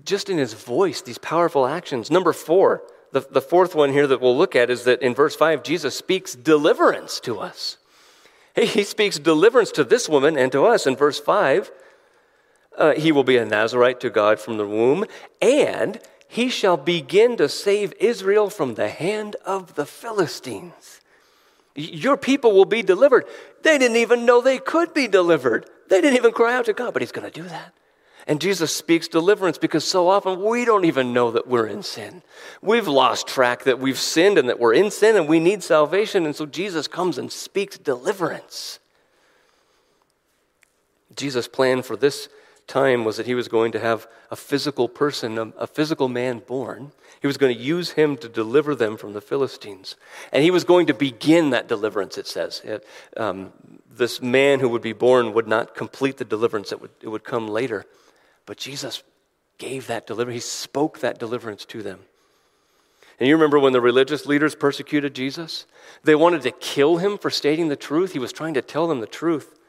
just 0.06 0.30
in 0.30 0.38
His 0.38 0.54
voice, 0.54 1.02
these 1.02 1.18
powerful 1.18 1.66
actions. 1.66 2.10
Number 2.10 2.34
four, 2.34 2.84
the, 3.12 3.22
the 3.22 3.42
fourth 3.42 3.76
one 3.76 3.92
here 3.92 4.08
that 4.08 4.22
we'll 4.22 4.38
look 4.38 4.56
at 4.56 4.70
is 4.70 4.86
that 4.86 5.02
in 5.02 5.14
verse 5.14 5.36
5, 5.36 5.64
Jesus 5.64 5.96
speaks 5.96 6.34
deliverance 6.34 7.20
to 7.22 7.40
us. 7.40 7.78
He, 8.56 8.66
he 8.66 8.84
speaks 8.84 9.20
deliverance 9.20 9.72
to 9.74 9.84
this 9.84 10.08
woman 10.08 10.38
and 10.38 10.52
to 10.52 10.66
us. 10.66 10.88
In 10.88 10.96
verse 10.96 11.20
5, 11.20 11.72
uh, 12.78 12.94
he 12.94 13.12
will 13.12 13.24
be 13.24 13.38
a 13.38 13.46
Nazarite 13.46 14.00
to 14.02 14.10
God 14.10 14.40
from 14.40 14.58
the 14.58 14.68
womb, 14.68 15.06
and 15.42 16.00
he 16.28 16.50
shall 16.50 16.78
begin 16.78 17.36
to 17.38 17.50
save 17.50 17.94
Israel 18.00 18.50
from 18.50 18.76
the 18.76 18.90
hand 18.90 19.36
of 19.46 19.76
the 19.76 19.86
Philistines. 19.86 21.01
Your 21.76 22.18
people 22.18 22.54
will 22.54 22.66
be 22.66 22.84
delivered. 22.84 23.26
They 23.64 23.78
didn't 23.78 23.98
even 23.98 24.26
know 24.26 24.42
they 24.42 24.58
could 24.58 24.94
be 24.94 25.08
delivered. 25.08 25.70
They 25.90 26.02
didn't 26.02 26.18
even 26.18 26.32
cry 26.32 26.56
out 26.56 26.66
to 26.66 26.74
God, 26.74 26.94
but 26.94 27.02
he's 27.02 27.12
going 27.12 27.30
to 27.30 27.42
do 27.42 27.48
that. 27.48 27.74
And 28.28 28.40
Jesus 28.40 28.76
speaks 28.76 29.08
deliverance 29.08 29.58
because 29.58 29.84
so 29.84 30.08
often 30.08 30.44
we 30.44 30.64
don't 30.64 30.86
even 30.86 31.14
know 31.14 31.32
that 31.32 31.48
we're 31.48 31.66
in 31.66 31.82
sin. 31.82 32.22
We've 32.62 32.88
lost 32.88 33.28
track 33.28 33.64
that 33.64 33.80
we've 33.80 33.98
sinned 33.98 34.38
and 34.38 34.48
that 34.48 34.60
we're 34.60 34.74
in 34.74 34.92
sin 34.92 35.16
and 35.16 35.28
we 35.28 35.40
need 35.40 35.64
salvation. 35.64 36.26
And 36.26 36.36
so 36.36 36.46
Jesus 36.46 36.88
comes 36.88 37.18
and 37.18 37.32
speaks 37.32 37.78
deliverance. 37.78 38.80
Jesus' 41.16 41.48
plan 41.48 41.82
for 41.82 41.98
this 41.98 42.30
time 42.72 43.04
was 43.04 43.18
that 43.18 43.26
he 43.26 43.36
was 43.36 43.50
going 43.50 43.74
to 43.74 43.80
have 43.80 44.08
a 44.32 44.36
physical 44.36 44.88
person, 44.88 45.38
a, 45.38 45.48
a, 45.58 45.68
physical 45.68 46.08
man 46.08 46.40
born. 46.40 46.94
He 47.20 47.28
was 47.28 47.38
going 47.38 47.54
to 47.54 47.62
use 47.62 47.92
him 47.92 48.16
to 48.18 48.30
deliver 48.30 48.76
them 48.76 48.96
from 48.96 49.12
the 49.12 49.20
Philistines. 49.20 49.98
And 50.32 50.42
he 50.42 50.52
was 50.52 50.64
going 50.64 50.88
to 50.88 50.94
begin 50.94 51.50
that 51.50 51.68
deliverance, 51.68 52.18
it 52.18 52.28
says. 52.28 52.62
It, 52.64 52.88
um, 53.18 53.52
this 53.92 54.22
man 54.22 54.62
who 54.62 54.70
would 54.70 54.82
be 54.82 54.94
born 54.94 55.34
would 55.34 55.48
not 55.48 55.76
complete 55.76 56.18
the 56.18 56.26
deliverance, 56.26 56.72
it 56.72 56.80
would, 56.82 56.92
it 57.02 57.10
would 57.10 57.26
come 57.26 57.48
later. 57.48 57.86
But 58.46 58.58
Jesus 58.58 59.04
gave 59.58 59.88
that 59.88 60.08
deliverance, 60.08 60.44
he 60.44 60.50
spoke 60.50 61.00
that 61.00 61.20
deliverance 61.20 61.66
to 61.66 61.84
them. 61.84 62.00
And 63.20 63.28
you 63.28 63.36
remember 63.36 63.60
when 63.60 63.74
the 63.74 63.82
religious 63.82 64.26
leaders 64.26 64.56
persecuted 64.56 65.14
Jesus? 65.14 65.66
They 66.04 66.16
wanted 66.16 66.42
to 66.44 66.52
kill 66.52 66.98
him 66.98 67.18
for 67.18 67.30
stating 67.30 67.68
the 67.68 67.76
truth. 67.76 68.14
He 68.14 68.20
was 68.20 68.32
trying 68.32 68.56
to 68.56 68.64
tell 68.64 68.88
them 68.88 69.02
the 69.02 69.06
truth. 69.06 69.60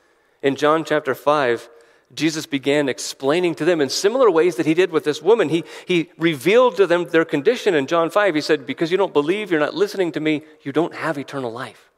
In 0.41 0.57
John 0.57 0.85
chapter 0.85 1.15
5, 1.15 1.69
Jesus 2.15 2.45
began 2.45 2.89
explaining 2.89 3.55
to 3.55 3.65
them 3.65 3.81
in 3.81 3.89
similar 3.89 4.31
ways 4.31 4.57
that 4.57 4.67
he 4.67 4.75
did 4.75 4.91
with 4.91 5.05
this 5.05 5.23
woman. 5.23 5.49
He, 5.49 5.65
he 5.87 6.11
revealed 6.19 6.77
to 6.77 6.87
them 6.87 7.07
their 7.07 7.25
condition 7.25 7.75
in 7.75 7.87
John 7.87 8.11
5. 8.11 8.35
He 8.35 8.41
said, 8.41 8.67
Because 8.67 8.91
you 8.91 8.99
don't 8.99 9.15
believe, 9.15 9.51
you're 9.51 9.61
not 9.61 9.75
listening 9.75 10.13
to 10.13 10.21
me, 10.21 10.43
you 10.63 10.73
don't 10.73 10.95
have 10.95 11.17
eternal 11.17 11.51
life. 11.51 11.91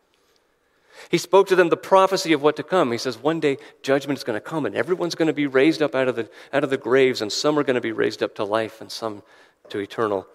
He 1.11 1.19
spoke 1.19 1.49
to 1.49 1.57
them 1.57 1.69
the 1.69 1.77
prophecy 1.77 2.33
of 2.33 2.43
what 2.43 2.57
to 2.57 2.63
come. 2.63 2.93
He 2.93 2.99
says, 2.99 3.19
One 3.19 3.41
day 3.41 3.59
judgment 3.83 4.19
is 4.19 4.25
going 4.25 4.37
to 4.37 4.41
come, 4.41 4.67
and 4.67 4.77
everyone's 4.77 5.17
going 5.17 5.27
to 5.27 5.35
be 5.35 5.47
raised 5.47 5.83
up 5.83 5.95
out 5.95 6.09
of, 6.09 6.17
the, 6.17 6.31
out 6.53 6.65
of 6.65 6.71
the 6.71 6.79
graves, 6.79 7.21
and 7.21 7.33
some 7.33 7.59
are 7.59 7.65
going 7.65 7.75
to 7.75 7.81
be 7.81 7.93
raised 7.93 8.23
up 8.23 8.37
to 8.37 8.45
life, 8.45 8.81
and 8.81 8.91
some 8.93 9.23
to 9.71 9.81
eternal 9.81 10.29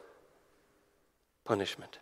punishment. 1.45 1.99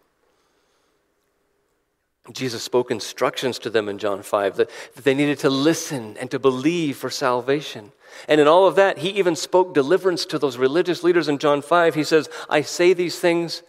Jesus 2.33 2.63
spoke 2.63 2.91
instructions 2.91 3.57
to 3.59 3.69
them 3.69 3.87
in 3.87 3.97
John 3.97 4.21
5 4.21 4.57
that, 4.57 4.69
that 4.95 5.03
they 5.03 5.13
needed 5.13 5.39
to 5.39 5.49
listen 5.49 6.17
and 6.17 6.29
to 6.31 6.39
believe 6.39 6.97
for 6.97 7.09
salvation. 7.09 7.91
And 8.27 8.41
in 8.41 8.47
all 8.47 8.67
of 8.67 8.75
that, 8.75 8.99
he 8.99 9.09
even 9.11 9.35
spoke 9.35 9.73
deliverance 9.73 10.25
to 10.25 10.39
those 10.39 10.57
religious 10.57 11.03
leaders 11.03 11.27
in 11.27 11.37
John 11.37 11.61
5. 11.61 11.95
He 11.95 12.03
says, 12.03 12.29
I 12.49 12.61
say 12.61 12.93
these 12.93 13.19
things 13.19 13.63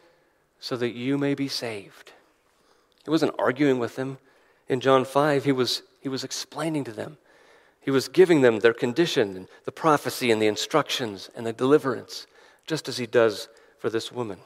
so 0.60 0.76
that 0.76 0.94
you 0.94 1.18
may 1.18 1.34
be 1.34 1.48
saved. 1.48 2.12
He 3.04 3.10
wasn't 3.10 3.34
arguing 3.38 3.78
with 3.78 3.96
them. 3.96 4.18
In 4.68 4.80
John 4.80 5.04
5, 5.04 5.44
he 5.44 5.52
was, 5.52 5.82
he 6.00 6.08
was 6.08 6.24
explaining 6.24 6.84
to 6.84 6.92
them. 6.92 7.18
He 7.80 7.90
was 7.90 8.08
giving 8.08 8.42
them 8.42 8.58
their 8.58 8.74
condition, 8.74 9.34
and 9.34 9.48
the 9.64 9.72
prophecy, 9.72 10.30
and 10.30 10.42
the 10.42 10.46
instructions, 10.46 11.30
and 11.34 11.46
the 11.46 11.52
deliverance, 11.52 12.26
just 12.66 12.88
as 12.88 12.98
he 12.98 13.06
does 13.06 13.48
for 13.78 13.88
this 13.88 14.12
woman. 14.12 14.38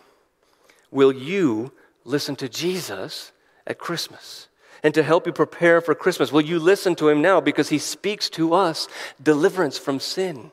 Will 0.91 1.13
you 1.13 1.73
listen 2.05 2.37
to 2.37 2.49
Jesus? 2.49 3.33
At 3.67 3.79
Christmas. 3.79 4.49
And 4.83 4.93
to 4.95 5.03
help 5.03 5.27
you 5.27 5.33
prepare 5.33 5.81
for 5.81 5.95
Christmas, 5.95 6.33
will 6.33 6.41
you 6.41 6.59
listen 6.59 6.95
to 6.97 7.09
him 7.09 7.23
now 7.23 7.41
because 7.41 7.69
he 7.69 7.79
speaks 7.79 8.29
to 8.31 8.55
us 8.55 8.89
deliverance 9.23 9.79
from 9.79 10.01
sin? 10.01 10.51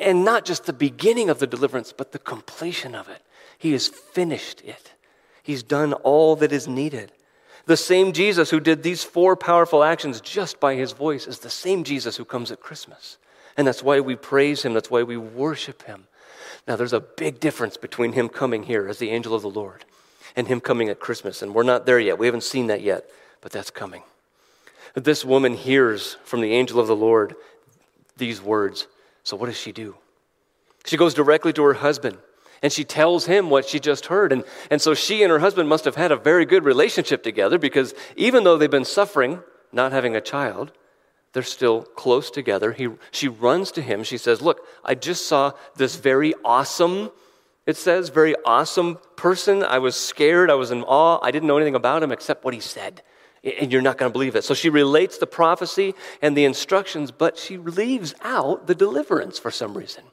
And 0.00 0.24
not 0.24 0.44
just 0.44 0.64
the 0.64 0.72
beginning 0.72 1.30
of 1.30 1.38
the 1.38 1.46
deliverance, 1.46 1.92
but 1.96 2.12
the 2.12 2.18
completion 2.18 2.94
of 2.94 3.08
it. 3.08 3.22
He 3.58 3.72
has 3.72 3.88
finished 3.88 4.60
it, 4.62 4.92
he's 5.42 5.62
done 5.62 5.92
all 5.92 6.36
that 6.36 6.52
is 6.52 6.68
needed. 6.68 7.12
The 7.66 7.76
same 7.76 8.12
Jesus 8.12 8.50
who 8.50 8.60
did 8.60 8.84
these 8.84 9.02
four 9.02 9.34
powerful 9.34 9.82
actions 9.82 10.20
just 10.20 10.60
by 10.60 10.76
his 10.76 10.92
voice 10.92 11.26
is 11.26 11.40
the 11.40 11.50
same 11.50 11.82
Jesus 11.82 12.16
who 12.16 12.24
comes 12.24 12.52
at 12.52 12.60
Christmas. 12.60 13.18
And 13.56 13.66
that's 13.66 13.82
why 13.82 13.98
we 13.98 14.14
praise 14.14 14.62
him, 14.62 14.72
that's 14.72 14.90
why 14.90 15.02
we 15.02 15.16
worship 15.16 15.82
him. 15.82 16.06
Now, 16.68 16.76
there's 16.76 16.92
a 16.92 17.00
big 17.00 17.40
difference 17.40 17.76
between 17.76 18.12
him 18.12 18.28
coming 18.28 18.64
here 18.64 18.86
as 18.88 18.98
the 18.98 19.10
angel 19.10 19.34
of 19.34 19.42
the 19.42 19.50
Lord 19.50 19.84
and 20.36 20.46
him 20.46 20.60
coming 20.60 20.88
at 20.88 21.00
Christmas. 21.00 21.42
And 21.42 21.54
we're 21.54 21.62
not 21.62 21.86
there 21.86 21.98
yet. 21.98 22.18
We 22.18 22.26
haven't 22.26 22.44
seen 22.44 22.68
that 22.68 22.82
yet, 22.82 23.08
but 23.40 23.50
that's 23.50 23.70
coming. 23.70 24.02
This 24.94 25.24
woman 25.24 25.54
hears 25.54 26.16
from 26.24 26.40
the 26.40 26.52
angel 26.52 26.78
of 26.78 26.86
the 26.86 26.96
Lord 26.96 27.34
these 28.16 28.40
words. 28.40 28.86
So, 29.24 29.36
what 29.36 29.46
does 29.46 29.58
she 29.58 29.72
do? 29.72 29.96
She 30.84 30.96
goes 30.96 31.14
directly 31.14 31.52
to 31.54 31.62
her 31.64 31.74
husband 31.74 32.18
and 32.62 32.72
she 32.72 32.84
tells 32.84 33.26
him 33.26 33.50
what 33.50 33.66
she 33.66 33.80
just 33.80 34.06
heard. 34.06 34.32
And, 34.32 34.44
and 34.70 34.80
so 34.80 34.94
she 34.94 35.22
and 35.22 35.30
her 35.30 35.40
husband 35.40 35.68
must 35.68 35.84
have 35.84 35.96
had 35.96 36.12
a 36.12 36.16
very 36.16 36.46
good 36.46 36.64
relationship 36.64 37.22
together 37.22 37.58
because 37.58 37.94
even 38.16 38.44
though 38.44 38.56
they've 38.56 38.70
been 38.70 38.84
suffering, 38.84 39.42
not 39.72 39.92
having 39.92 40.16
a 40.16 40.20
child, 40.20 40.72
they're 41.32 41.42
still 41.42 41.82
close 41.82 42.30
together. 42.30 42.72
He, 42.72 42.88
she 43.10 43.28
runs 43.28 43.70
to 43.72 43.82
him. 43.82 44.04
She 44.04 44.16
says, 44.16 44.40
Look, 44.40 44.66
I 44.84 44.94
just 44.94 45.26
saw 45.26 45.52
this 45.76 45.96
very 45.96 46.32
awesome 46.44 47.10
it 47.66 47.76
says, 47.76 48.10
very 48.10 48.34
awesome 48.44 48.98
person. 49.16 49.64
I 49.64 49.78
was 49.78 49.96
scared. 49.96 50.50
I 50.50 50.54
was 50.54 50.70
in 50.70 50.84
awe. 50.84 51.18
I 51.20 51.32
didn't 51.32 51.48
know 51.48 51.56
anything 51.56 51.74
about 51.74 52.02
him 52.02 52.12
except 52.12 52.44
what 52.44 52.54
he 52.54 52.60
said. 52.60 53.02
And 53.42 53.72
you're 53.72 53.82
not 53.82 53.98
going 53.98 54.10
to 54.10 54.12
believe 54.12 54.36
it. 54.36 54.44
So 54.44 54.54
she 54.54 54.70
relates 54.70 55.18
the 55.18 55.26
prophecy 55.26 55.94
and 56.22 56.36
the 56.36 56.44
instructions, 56.44 57.10
but 57.10 57.36
she 57.36 57.58
leaves 57.58 58.14
out 58.22 58.66
the 58.68 58.74
deliverance 58.74 59.38
for 59.38 59.50
some 59.50 59.76
reason. 59.76 60.04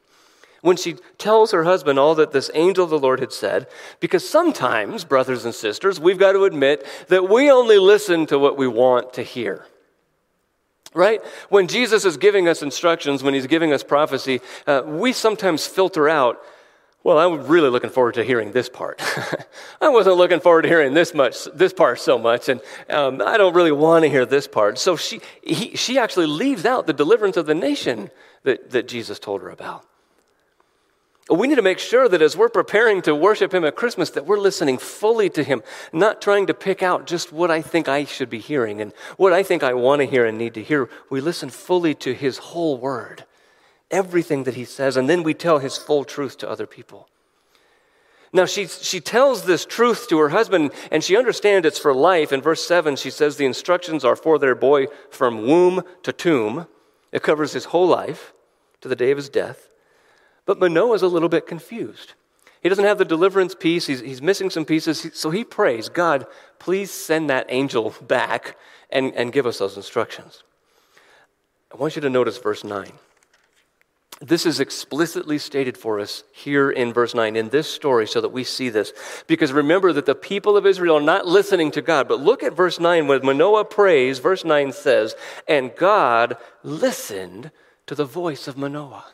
When 0.62 0.76
she 0.76 0.96
tells 1.18 1.52
her 1.52 1.64
husband 1.64 1.98
all 1.98 2.14
that 2.16 2.32
this 2.32 2.50
angel 2.54 2.84
of 2.84 2.90
the 2.90 2.98
Lord 2.98 3.20
had 3.20 3.32
said, 3.32 3.68
because 4.00 4.28
sometimes, 4.28 5.04
brothers 5.04 5.44
and 5.44 5.54
sisters, 5.54 6.00
we've 6.00 6.18
got 6.18 6.32
to 6.32 6.44
admit 6.44 6.86
that 7.08 7.28
we 7.28 7.50
only 7.50 7.78
listen 7.78 8.26
to 8.26 8.38
what 8.38 8.56
we 8.56 8.66
want 8.66 9.12
to 9.14 9.22
hear 9.22 9.66
right? 10.94 11.20
When 11.48 11.66
Jesus 11.66 12.04
is 12.04 12.16
giving 12.16 12.48
us 12.48 12.62
instructions, 12.62 13.22
when 13.22 13.34
he's 13.34 13.48
giving 13.48 13.72
us 13.72 13.82
prophecy, 13.82 14.40
uh, 14.66 14.82
we 14.86 15.12
sometimes 15.12 15.66
filter 15.66 16.08
out 16.08 16.40
well, 17.04 17.18
I'm 17.18 17.46
really 17.46 17.68
looking 17.68 17.90
forward 17.90 18.14
to 18.14 18.24
hearing 18.24 18.52
this 18.52 18.70
part. 18.70 18.98
I 19.80 19.90
wasn't 19.90 20.16
looking 20.16 20.40
forward 20.40 20.62
to 20.62 20.68
hearing 20.68 20.94
this 20.94 21.12
much, 21.12 21.44
this 21.52 21.74
part 21.74 22.00
so 22.00 22.18
much, 22.18 22.48
and 22.48 22.62
um, 22.88 23.20
I 23.24 23.36
don't 23.36 23.54
really 23.54 23.72
want 23.72 24.04
to 24.04 24.08
hear 24.08 24.24
this 24.24 24.46
part. 24.46 24.78
So 24.78 24.96
she, 24.96 25.20
he, 25.42 25.76
she 25.76 25.98
actually 25.98 26.26
leaves 26.26 26.64
out 26.64 26.86
the 26.86 26.94
deliverance 26.94 27.36
of 27.36 27.44
the 27.44 27.54
nation 27.54 28.10
that, 28.44 28.70
that 28.70 28.88
Jesus 28.88 29.18
told 29.18 29.42
her 29.42 29.50
about. 29.50 29.84
We 31.28 31.46
need 31.46 31.56
to 31.56 31.62
make 31.62 31.78
sure 31.78 32.08
that 32.08 32.22
as 32.22 32.38
we're 32.38 32.48
preparing 32.48 33.02
to 33.02 33.14
worship 33.14 33.52
Him 33.52 33.66
at 33.66 33.76
Christmas, 33.76 34.10
that 34.10 34.24
we're 34.24 34.38
listening 34.38 34.78
fully 34.78 35.28
to 35.30 35.44
Him, 35.44 35.62
not 35.92 36.22
trying 36.22 36.46
to 36.46 36.54
pick 36.54 36.82
out 36.82 37.06
just 37.06 37.32
what 37.32 37.50
I 37.50 37.60
think 37.60 37.86
I 37.86 38.04
should 38.04 38.30
be 38.30 38.38
hearing 38.38 38.80
and 38.80 38.94
what 39.18 39.34
I 39.34 39.42
think 39.42 39.62
I 39.62 39.74
want 39.74 40.00
to 40.00 40.06
hear 40.06 40.24
and 40.24 40.38
need 40.38 40.54
to 40.54 40.62
hear. 40.62 40.88
We 41.10 41.20
listen 41.20 41.50
fully 41.50 41.94
to 41.96 42.14
His 42.14 42.38
whole 42.38 42.78
Word 42.78 43.24
everything 43.94 44.44
that 44.44 44.54
he 44.54 44.64
says, 44.64 44.96
and 44.96 45.08
then 45.08 45.22
we 45.22 45.32
tell 45.32 45.60
his 45.60 45.76
full 45.76 46.04
truth 46.04 46.36
to 46.38 46.50
other 46.50 46.66
people. 46.66 47.08
Now, 48.32 48.46
she, 48.46 48.66
she 48.66 49.00
tells 49.00 49.44
this 49.44 49.64
truth 49.64 50.08
to 50.08 50.18
her 50.18 50.30
husband, 50.30 50.72
and 50.90 51.04
she 51.04 51.16
understands 51.16 51.64
it's 51.64 51.78
for 51.78 51.94
life. 51.94 52.32
In 52.32 52.42
verse 52.42 52.66
7, 52.66 52.96
she 52.96 53.10
says 53.10 53.36
the 53.36 53.46
instructions 53.46 54.04
are 54.04 54.16
for 54.16 54.40
their 54.40 54.56
boy 54.56 54.86
from 55.08 55.46
womb 55.46 55.84
to 56.02 56.12
tomb. 56.12 56.66
It 57.12 57.22
covers 57.22 57.52
his 57.52 57.66
whole 57.66 57.86
life 57.86 58.32
to 58.80 58.88
the 58.88 58.96
day 58.96 59.12
of 59.12 59.18
his 59.18 59.28
death. 59.28 59.68
But 60.46 60.58
Manoah 60.58 60.96
is 60.96 61.02
a 61.02 61.08
little 61.08 61.28
bit 61.28 61.46
confused. 61.46 62.14
He 62.60 62.68
doesn't 62.68 62.84
have 62.84 62.98
the 62.98 63.04
deliverance 63.04 63.54
piece, 63.54 63.86
he's, 63.86 64.00
he's 64.00 64.20
missing 64.20 64.50
some 64.50 64.64
pieces. 64.64 65.10
So 65.14 65.30
he 65.30 65.44
prays, 65.44 65.88
God, 65.88 66.26
please 66.58 66.90
send 66.90 67.30
that 67.30 67.46
angel 67.50 67.94
back 68.02 68.56
and, 68.90 69.14
and 69.14 69.32
give 69.32 69.46
us 69.46 69.58
those 69.58 69.76
instructions. 69.76 70.42
I 71.72 71.76
want 71.76 71.94
you 71.94 72.02
to 72.02 72.10
notice 72.10 72.38
verse 72.38 72.64
9. 72.64 72.90
This 74.26 74.46
is 74.46 74.58
explicitly 74.58 75.36
stated 75.36 75.76
for 75.76 76.00
us 76.00 76.24
here 76.32 76.70
in 76.70 76.94
verse 76.94 77.14
9 77.14 77.36
in 77.36 77.50
this 77.50 77.68
story 77.68 78.06
so 78.06 78.22
that 78.22 78.30
we 78.30 78.42
see 78.42 78.70
this. 78.70 78.94
Because 79.26 79.52
remember 79.52 79.92
that 79.92 80.06
the 80.06 80.14
people 80.14 80.56
of 80.56 80.64
Israel 80.64 80.96
are 80.96 81.02
not 81.02 81.26
listening 81.26 81.70
to 81.72 81.82
God. 81.82 82.08
But 82.08 82.20
look 82.20 82.42
at 82.42 82.54
verse 82.54 82.80
9 82.80 83.06
when 83.06 83.26
Manoah 83.26 83.66
prays, 83.66 84.20
verse 84.20 84.42
9 84.42 84.72
says, 84.72 85.14
And 85.46 85.76
God 85.76 86.38
listened 86.62 87.50
to 87.86 87.94
the 87.94 88.06
voice 88.06 88.48
of 88.48 88.56
Manoah. 88.56 89.04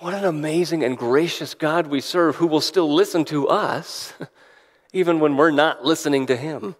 What 0.00 0.14
an 0.14 0.24
amazing 0.24 0.82
and 0.82 0.98
gracious 0.98 1.54
God 1.54 1.86
we 1.86 2.00
serve 2.00 2.36
who 2.36 2.48
will 2.48 2.60
still 2.60 2.92
listen 2.92 3.24
to 3.26 3.46
us 3.46 4.12
even 4.92 5.20
when 5.20 5.36
we're 5.36 5.52
not 5.52 5.84
listening 5.84 6.26
to 6.26 6.36
him. 6.36 6.74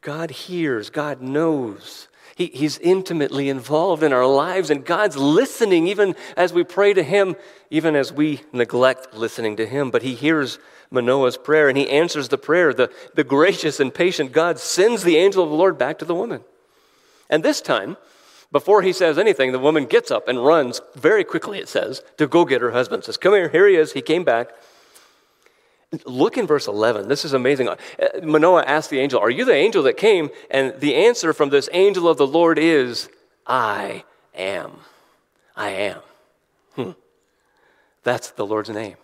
God 0.00 0.30
hears, 0.30 0.90
God 0.90 1.20
knows. 1.20 2.06
He, 2.38 2.46
he's 2.54 2.78
intimately 2.78 3.48
involved 3.48 4.04
in 4.04 4.12
our 4.12 4.24
lives, 4.24 4.70
and 4.70 4.84
God's 4.84 5.16
listening 5.16 5.88
even 5.88 6.14
as 6.36 6.52
we 6.52 6.62
pray 6.62 6.94
to 6.94 7.02
Him, 7.02 7.34
even 7.68 7.96
as 7.96 8.12
we 8.12 8.42
neglect 8.52 9.12
listening 9.12 9.56
to 9.56 9.66
Him. 9.66 9.90
But 9.90 10.02
He 10.02 10.14
hears 10.14 10.60
Manoah's 10.88 11.36
prayer 11.36 11.68
and 11.68 11.76
He 11.76 11.90
answers 11.90 12.28
the 12.28 12.38
prayer. 12.38 12.72
The, 12.72 12.92
the 13.16 13.24
gracious 13.24 13.80
and 13.80 13.92
patient 13.92 14.30
God 14.30 14.60
sends 14.60 15.02
the 15.02 15.16
angel 15.16 15.42
of 15.42 15.50
the 15.50 15.56
Lord 15.56 15.78
back 15.78 15.98
to 15.98 16.04
the 16.04 16.14
woman. 16.14 16.42
And 17.28 17.42
this 17.42 17.60
time, 17.60 17.96
before 18.52 18.82
he 18.82 18.92
says 18.92 19.18
anything, 19.18 19.50
the 19.50 19.58
woman 19.58 19.86
gets 19.86 20.12
up 20.12 20.28
and 20.28 20.46
runs 20.46 20.80
very 20.94 21.24
quickly, 21.24 21.58
it 21.58 21.68
says, 21.68 22.02
to 22.18 22.28
go 22.28 22.44
get 22.44 22.62
her 22.62 22.70
husband. 22.70 23.02
Says, 23.02 23.16
Come 23.16 23.34
here, 23.34 23.48
here 23.48 23.66
he 23.66 23.74
is. 23.74 23.94
He 23.94 24.00
came 24.00 24.22
back. 24.22 24.50
Look 26.04 26.36
in 26.36 26.46
verse 26.46 26.66
11. 26.66 27.08
This 27.08 27.24
is 27.24 27.32
amazing. 27.32 27.68
Uh, 27.68 27.76
Manoah 28.22 28.64
asked 28.64 28.90
the 28.90 28.98
angel, 28.98 29.20
Are 29.20 29.30
you 29.30 29.44
the 29.44 29.54
angel 29.54 29.82
that 29.84 29.96
came? 29.96 30.28
And 30.50 30.78
the 30.80 30.94
answer 30.94 31.32
from 31.32 31.48
this 31.48 31.68
angel 31.72 32.08
of 32.08 32.18
the 32.18 32.26
Lord 32.26 32.58
is, 32.58 33.08
I 33.46 34.04
am. 34.34 34.72
I 35.56 35.70
am. 35.70 36.00
Hmm. 36.74 36.90
That's 38.02 38.30
the 38.30 38.46
Lord's 38.46 38.68
name. 38.68 38.96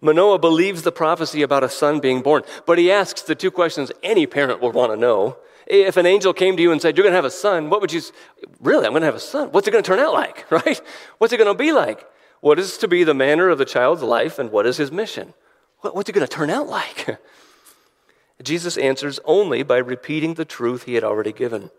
Manoah 0.00 0.40
believes 0.40 0.82
the 0.82 0.90
prophecy 0.90 1.42
about 1.42 1.62
a 1.62 1.68
son 1.68 2.00
being 2.00 2.20
born, 2.20 2.42
but 2.66 2.78
he 2.78 2.90
asks 2.90 3.22
the 3.22 3.36
two 3.36 3.52
questions 3.52 3.92
any 4.02 4.26
parent 4.26 4.60
would 4.60 4.74
want 4.74 4.92
to 4.92 4.96
know. 4.96 5.36
If 5.68 5.96
an 5.96 6.06
angel 6.06 6.32
came 6.32 6.56
to 6.56 6.62
you 6.62 6.72
and 6.72 6.82
said, 6.82 6.96
You're 6.96 7.04
going 7.04 7.12
to 7.12 7.16
have 7.16 7.24
a 7.24 7.30
son, 7.30 7.70
what 7.70 7.80
would 7.80 7.92
you 7.92 8.00
say? 8.00 8.12
Really, 8.60 8.86
I'm 8.86 8.92
going 8.92 9.02
to 9.02 9.06
have 9.06 9.14
a 9.14 9.20
son. 9.20 9.52
What's 9.52 9.68
it 9.68 9.70
going 9.70 9.84
to 9.84 9.88
turn 9.88 10.00
out 10.00 10.12
like, 10.12 10.50
right? 10.50 10.80
What's 11.18 11.32
it 11.32 11.36
going 11.36 11.52
to 11.52 11.54
be 11.54 11.70
like? 11.70 12.04
What 12.40 12.58
is 12.58 12.76
to 12.78 12.88
be 12.88 13.04
the 13.04 13.14
manner 13.14 13.48
of 13.48 13.58
the 13.58 13.64
child's 13.64 14.02
life, 14.02 14.40
and 14.40 14.50
what 14.50 14.66
is 14.66 14.76
his 14.76 14.90
mission? 14.90 15.32
What's 15.80 16.08
it 16.08 16.12
going 16.12 16.26
to 16.26 16.32
turn 16.32 16.50
out 16.50 16.66
like? 16.68 17.18
Jesus 18.42 18.76
answers 18.76 19.18
only 19.24 19.62
by 19.62 19.78
repeating 19.78 20.34
the 20.34 20.44
truth 20.44 20.84
he 20.84 20.94
had 20.94 21.04
already 21.04 21.32
given. 21.32 21.70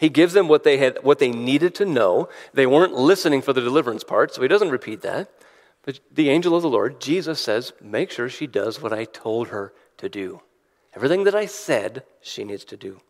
He 0.00 0.08
gives 0.08 0.32
them 0.32 0.48
what 0.48 0.64
they, 0.64 0.78
had, 0.78 0.98
what 1.02 1.18
they 1.18 1.30
needed 1.30 1.74
to 1.76 1.84
know. 1.84 2.28
They 2.52 2.66
weren't 2.66 2.94
listening 2.94 3.42
for 3.42 3.52
the 3.52 3.60
deliverance 3.60 4.04
part, 4.04 4.34
so 4.34 4.42
he 4.42 4.48
doesn't 4.48 4.70
repeat 4.70 5.02
that. 5.02 5.30
But 5.82 6.00
the 6.10 6.30
angel 6.30 6.56
of 6.56 6.62
the 6.62 6.68
Lord, 6.68 7.00
Jesus 7.00 7.40
says, 7.40 7.72
make 7.80 8.10
sure 8.10 8.28
she 8.28 8.46
does 8.46 8.80
what 8.80 8.92
I 8.92 9.04
told 9.04 9.48
her 9.48 9.72
to 9.98 10.08
do. 10.08 10.40
Everything 10.94 11.24
that 11.24 11.34
I 11.34 11.46
said, 11.46 12.04
she 12.20 12.44
needs 12.44 12.64
to 12.66 12.76
do. 12.76 13.00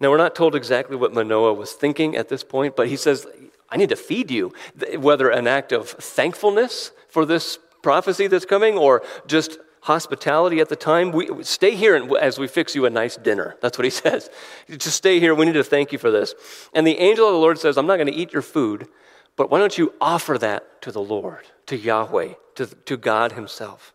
Now, 0.00 0.10
we're 0.10 0.18
not 0.18 0.34
told 0.34 0.54
exactly 0.54 0.96
what 0.96 1.14
Manoah 1.14 1.54
was 1.54 1.72
thinking 1.72 2.16
at 2.16 2.28
this 2.28 2.44
point, 2.44 2.76
but 2.76 2.88
he 2.88 2.96
says, 2.96 3.26
I 3.70 3.76
need 3.76 3.88
to 3.90 3.96
feed 3.96 4.30
you. 4.30 4.52
Whether 4.98 5.30
an 5.30 5.46
act 5.46 5.72
of 5.72 5.88
thankfulness 5.88 6.90
for 7.08 7.24
this 7.24 7.58
prophecy 7.84 8.26
that's 8.26 8.46
coming 8.46 8.76
or 8.76 9.02
just 9.28 9.58
hospitality 9.82 10.60
at 10.60 10.70
the 10.70 10.76
time. 10.76 11.12
We, 11.12 11.44
stay 11.44 11.76
here 11.76 11.94
and, 11.94 12.16
as 12.16 12.38
we 12.38 12.48
fix 12.48 12.74
you 12.74 12.86
a 12.86 12.90
nice 12.90 13.16
dinner. 13.16 13.56
That's 13.60 13.78
what 13.78 13.84
he 13.84 13.90
says. 14.04 14.30
Just 14.68 14.96
stay 14.96 15.20
here. 15.20 15.34
We 15.34 15.44
need 15.46 15.52
to 15.52 15.62
thank 15.62 15.92
you 15.92 15.98
for 15.98 16.10
this. 16.10 16.34
And 16.72 16.86
the 16.86 16.98
angel 16.98 17.28
of 17.28 17.34
the 17.34 17.38
Lord 17.38 17.58
says, 17.58 17.76
I'm 17.76 17.86
not 17.86 17.96
going 17.96 18.08
to 18.08 18.14
eat 18.14 18.32
your 18.32 18.42
food, 18.42 18.88
but 19.36 19.50
why 19.50 19.58
don't 19.58 19.78
you 19.78 19.92
offer 20.00 20.38
that 20.38 20.82
to 20.82 20.90
the 20.90 21.02
Lord, 21.02 21.46
to 21.66 21.76
Yahweh, 21.76 22.34
to, 22.56 22.66
to 22.66 22.96
God 22.96 23.32
Himself? 23.32 23.92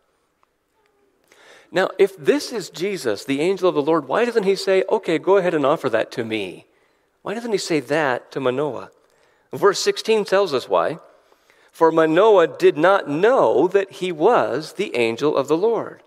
Now, 1.72 1.90
if 2.00 2.16
this 2.18 2.52
is 2.52 2.70
Jesus, 2.70 3.26
the 3.26 3.42
angel 3.42 3.68
of 3.70 3.76
the 3.76 3.82
Lord, 3.82 4.08
why 4.08 4.26
doesn't 4.26 4.44
he 4.44 4.56
say, 4.56 4.84
okay, 4.90 5.20
go 5.20 5.38
ahead 5.38 5.54
and 5.54 5.66
offer 5.66 5.90
that 5.90 6.12
to 6.14 6.24
me? 6.24 6.66
Why 7.22 7.34
doesn't 7.34 7.52
he 7.52 7.60
say 7.60 7.80
that 7.80 8.32
to 8.32 8.40
Manoah? 8.40 8.90
Verse 9.54 9.80
16 9.80 10.26
tells 10.26 10.54
us 10.54 10.68
why. 10.68 10.98
For 11.72 11.92
Manoah 11.92 12.58
did 12.58 12.78
not 12.78 13.10
know 13.10 13.68
that 13.68 13.92
he 13.94 14.12
was 14.12 14.74
the 14.74 14.96
angel 14.96 15.36
of 15.38 15.48
the 15.48 15.58
Lord. 15.58 16.04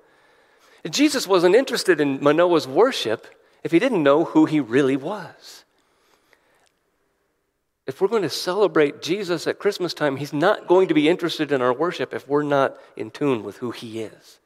Jesus 0.90 1.26
wasn't 1.26 1.54
interested 1.54 2.00
in 2.00 2.22
Manoah's 2.22 2.66
worship 2.66 3.26
if 3.62 3.70
he 3.70 3.78
didn't 3.78 4.02
know 4.02 4.24
who 4.24 4.46
he 4.46 4.60
really 4.60 4.96
was. 4.96 5.64
If 7.86 8.00
we're 8.00 8.08
going 8.08 8.22
to 8.22 8.30
celebrate 8.30 9.02
Jesus 9.02 9.46
at 9.46 9.58
Christmas 9.58 9.92
time, 9.92 10.16
he's 10.16 10.32
not 10.32 10.66
going 10.66 10.88
to 10.88 10.94
be 10.94 11.08
interested 11.08 11.50
in 11.52 11.60
our 11.60 11.72
worship 11.72 12.14
if 12.14 12.28
we're 12.28 12.42
not 12.42 12.76
in 12.96 13.10
tune 13.10 13.42
with 13.42 13.56
who 13.58 13.70
he 13.70 14.00
is, 14.02 14.38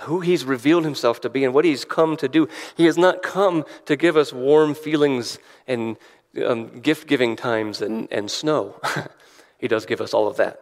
who 0.00 0.20
he's 0.20 0.44
revealed 0.44 0.84
himself 0.84 1.20
to 1.22 1.28
be, 1.28 1.44
and 1.44 1.52
what 1.52 1.64
he's 1.64 1.84
come 1.84 2.16
to 2.16 2.28
do. 2.28 2.48
He 2.76 2.84
has 2.86 2.96
not 2.96 3.22
come 3.22 3.64
to 3.86 3.96
give 3.96 4.16
us 4.16 4.32
warm 4.32 4.74
feelings 4.74 5.38
and 5.66 5.96
um, 6.44 6.80
gift 6.80 7.08
giving 7.08 7.34
times 7.34 7.82
and, 7.82 8.08
and 8.12 8.30
snow. 8.30 8.80
He 9.60 9.68
does 9.68 9.86
give 9.86 10.00
us 10.00 10.14
all 10.14 10.26
of 10.26 10.36
that. 10.38 10.60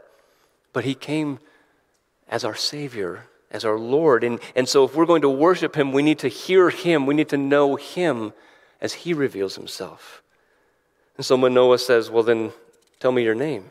But 0.72 0.84
He 0.84 0.94
came 0.94 1.38
as 2.28 2.44
our 2.44 2.54
Savior, 2.54 3.24
as 3.50 3.64
our 3.64 3.78
Lord. 3.78 4.24
And, 4.24 4.40
and 4.54 4.68
so 4.68 4.84
if 4.84 4.94
we're 4.94 5.06
going 5.06 5.22
to 5.22 5.30
worship 5.30 5.76
Him, 5.76 5.92
we 5.92 6.02
need 6.02 6.18
to 6.20 6.28
hear 6.28 6.70
Him, 6.70 7.06
we 7.06 7.14
need 7.14 7.28
to 7.30 7.36
know 7.36 7.76
Him 7.76 8.32
as 8.80 8.92
He 8.92 9.14
reveals 9.14 9.56
Himself. 9.56 10.22
And 11.16 11.24
so 11.24 11.36
Manoah 11.36 11.78
says, 11.78 12.10
Well, 12.10 12.22
then 12.22 12.52
tell 13.00 13.12
me 13.12 13.22
your 13.22 13.34
name. 13.34 13.70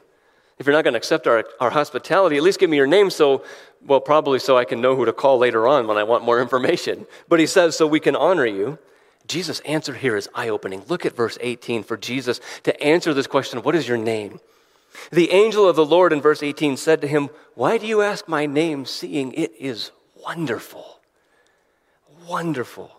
If 0.57 0.65
you're 0.65 0.73
not 0.73 0.83
going 0.83 0.93
to 0.93 0.97
accept 0.97 1.27
our, 1.27 1.45
our 1.59 1.69
hospitality, 1.69 2.37
at 2.37 2.43
least 2.43 2.59
give 2.59 2.69
me 2.69 2.77
your 2.77 2.87
name 2.87 3.09
so, 3.11 3.43
well, 3.85 3.99
probably 3.99 4.39
so 4.39 4.57
I 4.57 4.65
can 4.65 4.81
know 4.81 4.95
who 4.95 5.05
to 5.05 5.13
call 5.13 5.37
later 5.37 5.67
on 5.67 5.85
when 5.85 5.97
I 5.97 6.03
want 6.03 6.23
more 6.23 6.41
information. 6.41 7.05
But 7.29 7.39
he 7.39 7.45
says, 7.45 7.77
so 7.77 7.85
we 7.85 7.99
can 7.99 8.15
honor 8.15 8.45
you. 8.45 8.79
Jesus' 9.27 9.59
answer 9.61 9.93
here 9.93 10.15
is 10.15 10.29
eye 10.33 10.49
opening. 10.49 10.83
Look 10.87 11.05
at 11.05 11.15
verse 11.15 11.37
18 11.41 11.83
for 11.83 11.97
Jesus 11.97 12.39
to 12.63 12.81
answer 12.81 13.13
this 13.13 13.27
question 13.27 13.61
What 13.61 13.75
is 13.75 13.87
your 13.87 13.97
name? 13.97 14.39
The 15.11 15.31
angel 15.31 15.67
of 15.67 15.75
the 15.75 15.85
Lord 15.85 16.13
in 16.13 16.21
verse 16.21 16.43
18 16.43 16.77
said 16.77 17.01
to 17.01 17.07
him, 17.07 17.29
Why 17.55 17.77
do 17.77 17.87
you 17.87 18.01
ask 18.01 18.27
my 18.27 18.45
name, 18.45 18.85
seeing 18.85 19.33
it 19.33 19.53
is 19.59 19.91
wonderful? 20.23 20.99
Wonderful. 22.27 22.91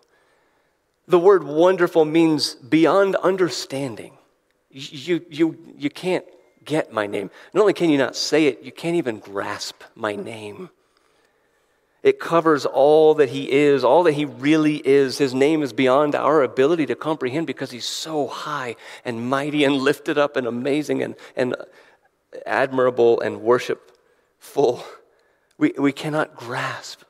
The 1.06 1.18
word 1.18 1.44
wonderful 1.44 2.04
means 2.04 2.54
beyond 2.54 3.16
understanding. 3.16 4.12
You, 4.70 5.24
you, 5.30 5.58
you 5.76 5.90
can't 5.90 6.24
get 6.64 6.92
my 6.92 7.06
name. 7.06 7.30
Not 7.54 7.62
only 7.62 7.72
can 7.72 7.90
you 7.90 7.98
not 7.98 8.14
say 8.14 8.46
it, 8.46 8.62
you 8.62 8.72
can't 8.72 8.96
even 8.96 9.18
grasp 9.18 9.82
my 9.94 10.14
name. 10.14 10.70
It 12.02 12.20
covers 12.20 12.64
all 12.64 13.14
that 13.14 13.30
he 13.30 13.50
is, 13.50 13.82
all 13.82 14.04
that 14.04 14.12
he 14.12 14.24
really 14.24 14.76
is. 14.86 15.18
His 15.18 15.34
name 15.34 15.62
is 15.62 15.72
beyond 15.72 16.14
our 16.14 16.42
ability 16.42 16.86
to 16.86 16.94
comprehend 16.94 17.46
because 17.46 17.70
he's 17.70 17.86
so 17.86 18.28
high 18.28 18.76
and 19.04 19.28
mighty 19.28 19.64
and 19.64 19.76
lifted 19.76 20.16
up 20.16 20.36
and 20.36 20.46
amazing 20.46 21.02
and, 21.02 21.16
and 21.34 21.56
admirable 22.46 23.20
and 23.20 23.40
worshipful. 23.40 24.84
We, 25.56 25.72
we 25.78 25.92
cannot 25.92 26.36
grasp 26.36 27.02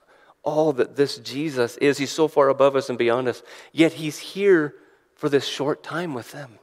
all 0.43 0.73
that 0.75 0.97
this 0.97 1.19
Jesus 1.19 1.77
is. 1.79 1.99
He's 1.99 2.11
so 2.11 2.29
far 2.29 2.49
above 2.49 2.77
us 2.77 2.89
and 2.89 2.99
beyond 2.99 3.29
us, 3.29 3.43
yet 3.73 3.95
he's 3.95 4.19
here 4.19 4.75
for 5.15 5.29
this 5.29 5.47
short 5.47 5.83
time 5.83 6.15
with 6.15 6.33
them. 6.33 6.59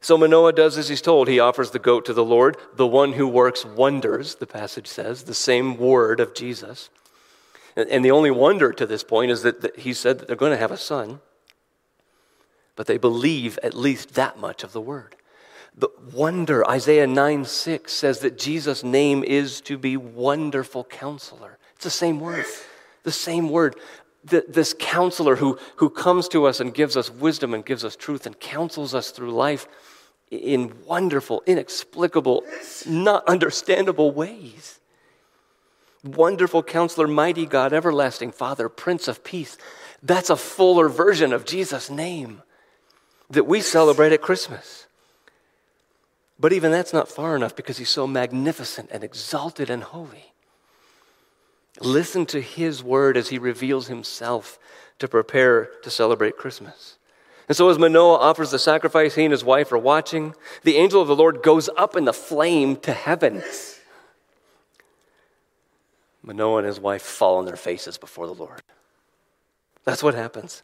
So 0.00 0.18
Manoah 0.18 0.52
does 0.52 0.76
as 0.76 0.88
he's 0.88 1.00
told. 1.00 1.28
He 1.28 1.38
offers 1.38 1.70
the 1.70 1.78
goat 1.78 2.06
to 2.06 2.12
the 2.12 2.24
Lord, 2.24 2.56
the 2.74 2.86
one 2.86 3.12
who 3.12 3.28
works 3.28 3.64
wonders, 3.64 4.34
the 4.34 4.48
passage 4.48 4.88
says, 4.88 5.22
the 5.22 5.34
same 5.34 5.76
word 5.76 6.18
of 6.18 6.34
Jesus. 6.34 6.90
And 7.76 8.04
the 8.04 8.10
only 8.10 8.30
wonder 8.30 8.72
to 8.72 8.84
this 8.84 9.04
point 9.04 9.30
is 9.30 9.42
that, 9.42 9.60
that 9.60 9.78
he 9.78 9.94
said 9.94 10.18
that 10.18 10.26
they're 10.26 10.36
going 10.36 10.52
to 10.52 10.58
have 10.58 10.72
a 10.72 10.76
son, 10.76 11.20
but 12.74 12.86
they 12.86 12.98
believe 12.98 13.58
at 13.62 13.74
least 13.74 14.14
that 14.14 14.38
much 14.38 14.64
of 14.64 14.72
the 14.72 14.80
word. 14.80 15.14
The 15.76 15.88
wonder, 16.12 16.68
Isaiah 16.68 17.06
9 17.06 17.44
6 17.44 17.92
says 17.92 18.20
that 18.20 18.38
Jesus' 18.38 18.84
name 18.84 19.24
is 19.24 19.60
to 19.62 19.78
be 19.78 19.96
wonderful 19.96 20.84
counselor. 20.84 21.58
It's 21.76 21.84
the 21.84 21.90
same 21.90 22.20
word. 22.20 22.44
The 23.04 23.12
same 23.12 23.48
word. 23.48 23.76
The, 24.24 24.44
this 24.46 24.74
counselor 24.78 25.36
who, 25.36 25.58
who 25.76 25.90
comes 25.90 26.28
to 26.28 26.44
us 26.44 26.60
and 26.60 26.72
gives 26.72 26.96
us 26.96 27.10
wisdom 27.10 27.54
and 27.54 27.64
gives 27.64 27.84
us 27.84 27.96
truth 27.96 28.26
and 28.26 28.38
counsels 28.38 28.94
us 28.94 29.10
through 29.10 29.32
life 29.32 29.66
in 30.30 30.72
wonderful, 30.86 31.42
inexplicable, 31.46 32.44
not 32.86 33.26
understandable 33.26 34.12
ways. 34.12 34.78
Wonderful 36.04 36.62
counselor, 36.62 37.06
mighty 37.06 37.46
God, 37.46 37.72
everlasting 37.72 38.32
Father, 38.32 38.68
Prince 38.68 39.08
of 39.08 39.22
Peace. 39.24 39.56
That's 40.02 40.30
a 40.30 40.36
fuller 40.36 40.88
version 40.88 41.32
of 41.32 41.44
Jesus' 41.44 41.90
name 41.90 42.42
that 43.30 43.44
we 43.44 43.60
celebrate 43.60 44.12
at 44.12 44.20
Christmas. 44.20 44.86
But 46.38 46.52
even 46.52 46.72
that's 46.72 46.92
not 46.92 47.08
far 47.08 47.36
enough 47.36 47.54
because 47.54 47.78
he's 47.78 47.90
so 47.90 48.06
magnificent 48.06 48.90
and 48.90 49.04
exalted 49.04 49.70
and 49.70 49.82
holy. 49.82 50.32
Listen 51.80 52.26
to 52.26 52.40
his 52.40 52.82
word 52.82 53.16
as 53.16 53.28
he 53.28 53.38
reveals 53.38 53.88
himself 53.88 54.58
to 54.98 55.08
prepare 55.08 55.70
to 55.82 55.90
celebrate 55.90 56.36
Christmas. 56.36 56.98
And 57.48 57.56
so, 57.56 57.68
as 57.68 57.78
Manoah 57.78 58.18
offers 58.18 58.50
the 58.50 58.58
sacrifice, 58.58 59.14
he 59.14 59.24
and 59.24 59.32
his 59.32 59.44
wife 59.44 59.72
are 59.72 59.78
watching. 59.78 60.34
The 60.62 60.76
angel 60.76 61.02
of 61.02 61.08
the 61.08 61.16
Lord 61.16 61.42
goes 61.42 61.68
up 61.76 61.96
in 61.96 62.04
the 62.04 62.12
flame 62.12 62.76
to 62.76 62.92
heaven. 62.92 63.42
Manoah 66.22 66.58
and 66.58 66.66
his 66.66 66.78
wife 66.78 67.02
fall 67.02 67.38
on 67.38 67.46
their 67.46 67.56
faces 67.56 67.98
before 67.98 68.26
the 68.26 68.34
Lord. 68.34 68.62
That's 69.84 70.02
what 70.02 70.14
happens. 70.14 70.62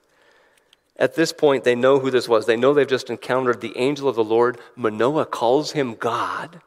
At 0.99 1.14
this 1.14 1.32
point, 1.32 1.64
they 1.64 1.76
know 1.76 2.01
who 2.01 2.11
this 2.11 2.28
was. 2.28 2.46
They 2.46 2.57
know 2.57 2.74
they've 2.74 2.86
just 2.86 3.11
encountered 3.11 3.61
the 3.61 3.76
angel 3.76 4.09
of 4.09 4.16
the 4.16 4.24
Lord. 4.24 4.59
Manoah 4.74 5.26
calls 5.26 5.72
him 5.72 5.94
God, 5.94 6.61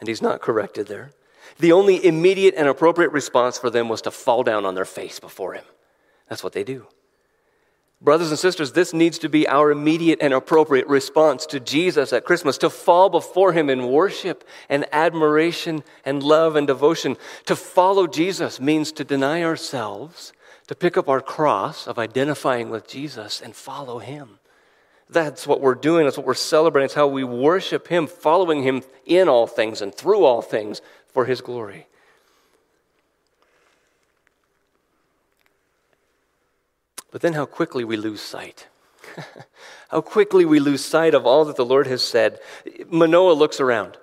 and 0.00 0.08
he's 0.08 0.22
not 0.22 0.40
corrected 0.40 0.88
there. 0.88 1.12
The 1.58 1.72
only 1.72 2.04
immediate 2.04 2.54
and 2.56 2.68
appropriate 2.68 3.12
response 3.12 3.56
for 3.58 3.70
them 3.70 3.88
was 3.88 4.02
to 4.02 4.10
fall 4.10 4.42
down 4.42 4.64
on 4.64 4.74
their 4.74 4.84
face 4.84 5.20
before 5.20 5.54
him. 5.54 5.64
That's 6.28 6.42
what 6.42 6.52
they 6.52 6.64
do. 6.64 6.86
Brothers 8.00 8.30
and 8.30 8.38
sisters, 8.38 8.72
this 8.72 8.94
needs 8.94 9.18
to 9.18 9.28
be 9.28 9.48
our 9.48 9.72
immediate 9.72 10.20
and 10.22 10.32
appropriate 10.32 10.86
response 10.86 11.46
to 11.46 11.58
Jesus 11.58 12.12
at 12.12 12.24
Christmas 12.24 12.56
to 12.58 12.70
fall 12.70 13.08
before 13.08 13.52
him 13.52 13.68
in 13.68 13.90
worship 13.90 14.46
and 14.68 14.86
admiration 14.92 15.82
and 16.04 16.22
love 16.22 16.54
and 16.54 16.64
devotion. 16.64 17.16
To 17.46 17.56
follow 17.56 18.06
Jesus 18.06 18.60
means 18.60 18.92
to 18.92 19.04
deny 19.04 19.42
ourselves 19.42 20.32
to 20.68 20.74
pick 20.74 20.96
up 20.96 21.08
our 21.08 21.20
cross 21.20 21.86
of 21.86 21.98
identifying 21.98 22.70
with 22.70 22.86
Jesus 22.86 23.40
and 23.40 23.56
follow 23.56 23.98
him. 23.98 24.38
That's 25.10 25.46
what 25.46 25.62
we're 25.62 25.74
doing. 25.74 26.04
That's 26.04 26.18
what 26.18 26.26
we're 26.26 26.34
celebrating. 26.34 26.84
It's 26.84 26.94
how 26.94 27.06
we 27.06 27.24
worship 27.24 27.88
him, 27.88 28.06
following 28.06 28.62
him 28.62 28.82
in 29.06 29.28
all 29.28 29.46
things 29.46 29.80
and 29.80 29.94
through 29.94 30.24
all 30.24 30.42
things 30.42 30.82
for 31.08 31.24
his 31.24 31.40
glory. 31.40 31.86
But 37.10 37.22
then 37.22 37.32
how 37.32 37.46
quickly 37.46 37.84
we 37.84 37.96
lose 37.96 38.20
sight. 38.20 38.66
how 39.88 40.02
quickly 40.02 40.44
we 40.44 40.60
lose 40.60 40.84
sight 40.84 41.14
of 41.14 41.24
all 41.24 41.46
that 41.46 41.56
the 41.56 41.64
Lord 41.64 41.86
has 41.86 42.02
said. 42.02 42.38
Manoah 42.90 43.32
looks 43.32 43.60
around. 43.60 43.96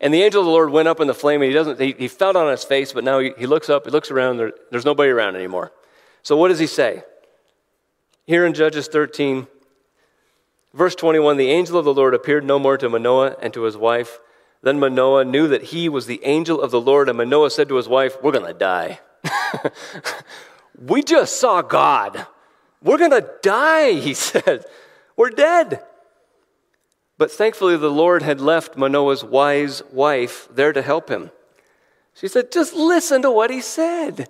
And 0.00 0.12
the 0.12 0.22
angel 0.22 0.40
of 0.40 0.46
the 0.46 0.52
Lord 0.52 0.70
went 0.70 0.88
up 0.88 0.98
in 0.98 1.06
the 1.06 1.14
flame, 1.14 1.42
and 1.42 1.48
he 1.48 1.54
doesn't, 1.54 1.80
he, 1.80 1.92
he 1.96 2.08
fell 2.08 2.36
on 2.36 2.50
his 2.50 2.64
face, 2.64 2.92
but 2.92 3.04
now 3.04 3.20
he, 3.20 3.32
he 3.38 3.46
looks 3.46 3.68
up, 3.68 3.84
he 3.84 3.90
looks 3.90 4.10
around, 4.10 4.36
there, 4.36 4.52
there's 4.70 4.84
nobody 4.84 5.10
around 5.10 5.36
anymore. 5.36 5.72
So 6.28 6.36
what 6.36 6.48
does 6.48 6.58
he 6.58 6.66
say? 6.66 7.04
Here 8.26 8.44
in 8.44 8.52
Judges 8.52 8.86
13, 8.86 9.46
verse 10.74 10.94
21, 10.94 11.38
the 11.38 11.48
angel 11.48 11.78
of 11.78 11.86
the 11.86 11.94
Lord 11.94 12.12
appeared 12.12 12.44
no 12.44 12.58
more 12.58 12.76
to 12.76 12.90
Manoah 12.90 13.36
and 13.40 13.54
to 13.54 13.62
his 13.62 13.78
wife. 13.78 14.20
Then 14.60 14.78
Manoah 14.78 15.24
knew 15.24 15.48
that 15.48 15.62
he 15.72 15.88
was 15.88 16.04
the 16.04 16.20
angel 16.24 16.60
of 16.60 16.70
the 16.70 16.82
Lord, 16.82 17.08
and 17.08 17.16
Manoah 17.16 17.50
said 17.50 17.70
to 17.70 17.76
his 17.76 17.88
wife, 17.88 18.22
We're 18.22 18.32
going 18.32 18.44
to 18.44 18.52
die. 18.52 19.00
we 20.78 21.02
just 21.02 21.40
saw 21.40 21.62
God. 21.62 22.26
We're 22.82 22.98
going 22.98 23.10
to 23.12 23.30
die, 23.40 23.92
he 23.92 24.12
said. 24.28 24.66
We're 25.16 25.30
dead. 25.30 25.82
But 27.16 27.32
thankfully, 27.32 27.78
the 27.78 27.88
Lord 27.88 28.20
had 28.20 28.38
left 28.38 28.76
Manoah's 28.76 29.24
wise 29.24 29.82
wife 29.90 30.46
there 30.50 30.74
to 30.74 30.82
help 30.82 31.08
him. 31.08 31.30
She 32.12 32.28
said, 32.28 32.52
Just 32.52 32.74
listen 32.74 33.22
to 33.22 33.30
what 33.30 33.48
he 33.48 33.62
said. 33.62 34.28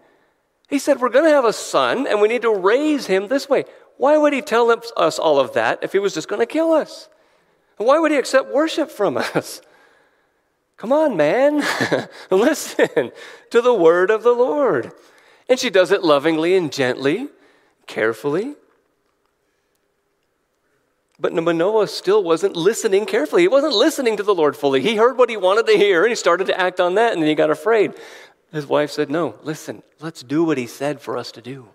He 0.68 0.78
said, 0.78 1.00
We're 1.00 1.08
going 1.08 1.24
to 1.24 1.30
have 1.30 1.44
a 1.44 1.52
son, 1.52 2.06
and 2.06 2.20
we 2.20 2.28
need 2.28 2.42
to 2.42 2.54
raise 2.54 3.06
him 3.06 3.28
this 3.28 3.48
way. 3.48 3.64
Why 3.96 4.16
would 4.16 4.32
he 4.32 4.42
tell 4.42 4.70
us 4.96 5.18
all 5.18 5.40
of 5.40 5.54
that 5.54 5.80
if 5.82 5.92
he 5.92 5.98
was 5.98 6.14
just 6.14 6.28
going 6.28 6.40
to 6.40 6.46
kill 6.46 6.72
us? 6.72 7.08
Why 7.78 7.98
would 7.98 8.10
he 8.10 8.16
accept 8.16 8.52
worship 8.52 8.90
from 8.90 9.16
us? 9.34 9.60
Come 10.76 10.92
on, 10.92 11.16
man. 11.16 11.64
Listen 12.30 13.10
to 13.50 13.60
the 13.60 13.74
word 13.74 14.10
of 14.10 14.22
the 14.22 14.32
Lord. 14.32 14.92
And 15.48 15.58
she 15.58 15.70
does 15.70 15.90
it 15.90 16.04
lovingly 16.04 16.54
and 16.56 16.72
gently, 16.72 17.28
carefully. 17.86 18.54
But 21.18 21.34
Manoah 21.34 21.88
still 21.88 22.22
wasn't 22.22 22.54
listening 22.54 23.04
carefully. 23.04 23.42
He 23.42 23.48
wasn't 23.48 23.74
listening 23.74 24.16
to 24.18 24.22
the 24.22 24.34
Lord 24.34 24.56
fully. 24.56 24.80
He 24.80 24.94
heard 24.94 25.18
what 25.18 25.30
he 25.30 25.36
wanted 25.36 25.66
to 25.66 25.76
hear 25.76 26.04
and 26.04 26.10
he 26.10 26.14
started 26.14 26.46
to 26.46 26.60
act 26.60 26.78
on 26.78 26.94
that 26.94 27.12
and 27.12 27.20
then 27.20 27.28
he 27.28 27.34
got 27.34 27.50
afraid. 27.50 27.94
His 28.52 28.66
wife 28.66 28.90
said, 28.90 29.10
No, 29.10 29.38
listen, 29.42 29.82
let's 30.00 30.22
do 30.22 30.44
what 30.44 30.58
he 30.58 30.66
said 30.66 31.00
for 31.00 31.16
us 31.16 31.32
to 31.32 31.42
do. 31.42 31.68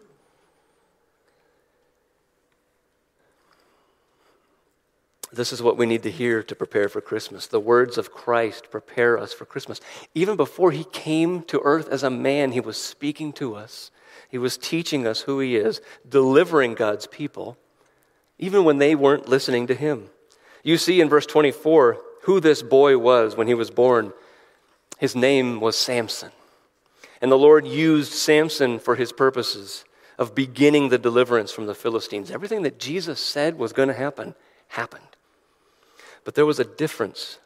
This 5.32 5.52
is 5.52 5.64
what 5.64 5.78
we 5.78 5.88
need 5.88 6.04
to 6.04 6.12
hear 6.12 6.44
to 6.44 6.56
prepare 6.56 6.88
for 6.88 7.02
Christmas. 7.02 7.48
The 7.48 7.60
words 7.60 7.98
of 7.98 8.12
Christ 8.12 8.70
prepare 8.70 9.18
us 9.18 9.34
for 9.34 9.46
Christmas. 9.46 9.82
Even 10.14 10.36
before 10.36 10.70
he 10.70 10.84
came 10.84 11.42
to 11.44 11.60
earth 11.64 11.90
as 11.90 12.04
a 12.04 12.12
man, 12.12 12.52
he 12.52 12.60
was 12.60 12.78
speaking 12.78 13.34
to 13.34 13.56
us. 13.56 13.90
He 14.30 14.38
was 14.38 14.58
teaching 14.58 15.08
us 15.08 15.22
who 15.22 15.40
he 15.40 15.56
is, 15.56 15.82
delivering 16.08 16.76
God's 16.76 17.08
people, 17.08 17.58
even 18.38 18.64
when 18.64 18.78
they 18.78 18.94
weren't 18.94 19.28
listening 19.28 19.66
to 19.68 19.76
him. 19.76 20.10
You 20.64 20.78
see 20.78 21.02
in 21.02 21.10
verse 21.10 21.26
24 21.26 21.98
who 22.24 22.40
this 22.40 22.62
boy 22.62 22.98
was 23.00 23.36
when 23.36 23.48
he 23.48 23.54
was 23.56 23.72
born. 23.72 24.14
His 25.00 25.16
name 25.16 25.60
was 25.60 25.76
Samson. 25.76 26.32
And 27.24 27.32
the 27.32 27.38
Lord 27.38 27.66
used 27.66 28.12
Samson 28.12 28.80
for 28.80 28.96
his 28.96 29.14
purposes 29.14 29.86
of 30.20 30.36
beginning 30.36 30.90
the 30.90 30.98
deliverance 30.98 31.54
from 31.54 31.68
the 31.68 31.74
Philistines. 31.74 32.30
Everything 32.30 32.64
that 32.64 32.78
Jesus 32.78 33.18
said 33.18 33.58
was 33.58 33.72
going 33.72 33.88
to 33.88 33.94
happen 33.94 34.36
happened. 34.68 35.08
But 36.26 36.36
there 36.36 36.46
was 36.46 36.60
a 36.60 36.66
difference. 36.66 37.40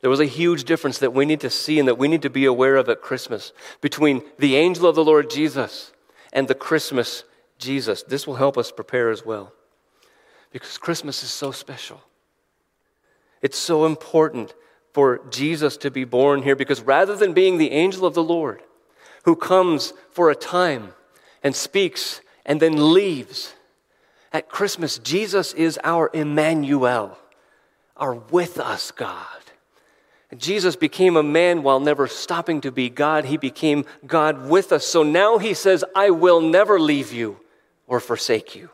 There 0.00 0.08
was 0.08 0.18
a 0.18 0.24
huge 0.24 0.64
difference 0.64 0.96
that 1.00 1.12
we 1.12 1.26
need 1.26 1.40
to 1.40 1.50
see 1.50 1.78
and 1.78 1.86
that 1.88 1.98
we 1.98 2.08
need 2.08 2.22
to 2.22 2.30
be 2.30 2.46
aware 2.46 2.76
of 2.76 2.88
at 2.88 3.02
Christmas 3.02 3.52
between 3.82 4.22
the 4.38 4.56
angel 4.56 4.86
of 4.86 4.94
the 4.94 5.04
Lord 5.04 5.28
Jesus 5.28 5.92
and 6.32 6.48
the 6.48 6.54
Christmas 6.54 7.24
Jesus. 7.58 8.02
This 8.02 8.26
will 8.26 8.36
help 8.36 8.56
us 8.56 8.72
prepare 8.72 9.10
as 9.10 9.26
well. 9.26 9.52
Because 10.52 10.78
Christmas 10.78 11.22
is 11.22 11.28
so 11.28 11.52
special. 11.52 12.00
It's 13.42 13.58
so 13.58 13.84
important 13.84 14.54
for 14.94 15.20
Jesus 15.28 15.76
to 15.76 15.90
be 15.90 16.04
born 16.04 16.42
here 16.42 16.56
because 16.56 16.80
rather 16.80 17.14
than 17.14 17.34
being 17.34 17.58
the 17.58 17.72
angel 17.72 18.06
of 18.06 18.14
the 18.14 18.24
Lord 18.24 18.62
who 19.22 19.36
comes 19.36 19.92
for 20.10 20.30
a 20.30 20.34
time 20.34 20.92
and 21.42 21.54
speaks 21.54 22.20
and 22.44 22.60
then 22.60 22.92
leaves, 22.92 23.54
at 24.32 24.48
Christmas, 24.48 24.98
Jesus 24.98 25.52
is 25.52 25.78
our 25.84 26.10
Emmanuel 26.12 27.18
are 27.96 28.14
with 28.14 28.58
us, 28.58 28.90
God. 28.90 29.26
Jesus 30.36 30.76
became 30.76 31.16
a 31.16 31.22
man 31.22 31.62
while 31.62 31.78
never 31.78 32.06
stopping 32.08 32.62
to 32.62 32.72
be 32.72 32.88
God. 32.88 33.26
He 33.26 33.36
became 33.36 33.84
God 34.06 34.48
with 34.48 34.72
us. 34.72 34.86
So 34.86 35.02
now 35.02 35.36
he 35.36 35.52
says, 35.52 35.84
I 35.94 36.10
will 36.10 36.40
never 36.40 36.80
leave 36.80 37.12
you 37.12 37.38
or 37.86 38.00
forsake 38.00 38.56
you. 38.56 38.70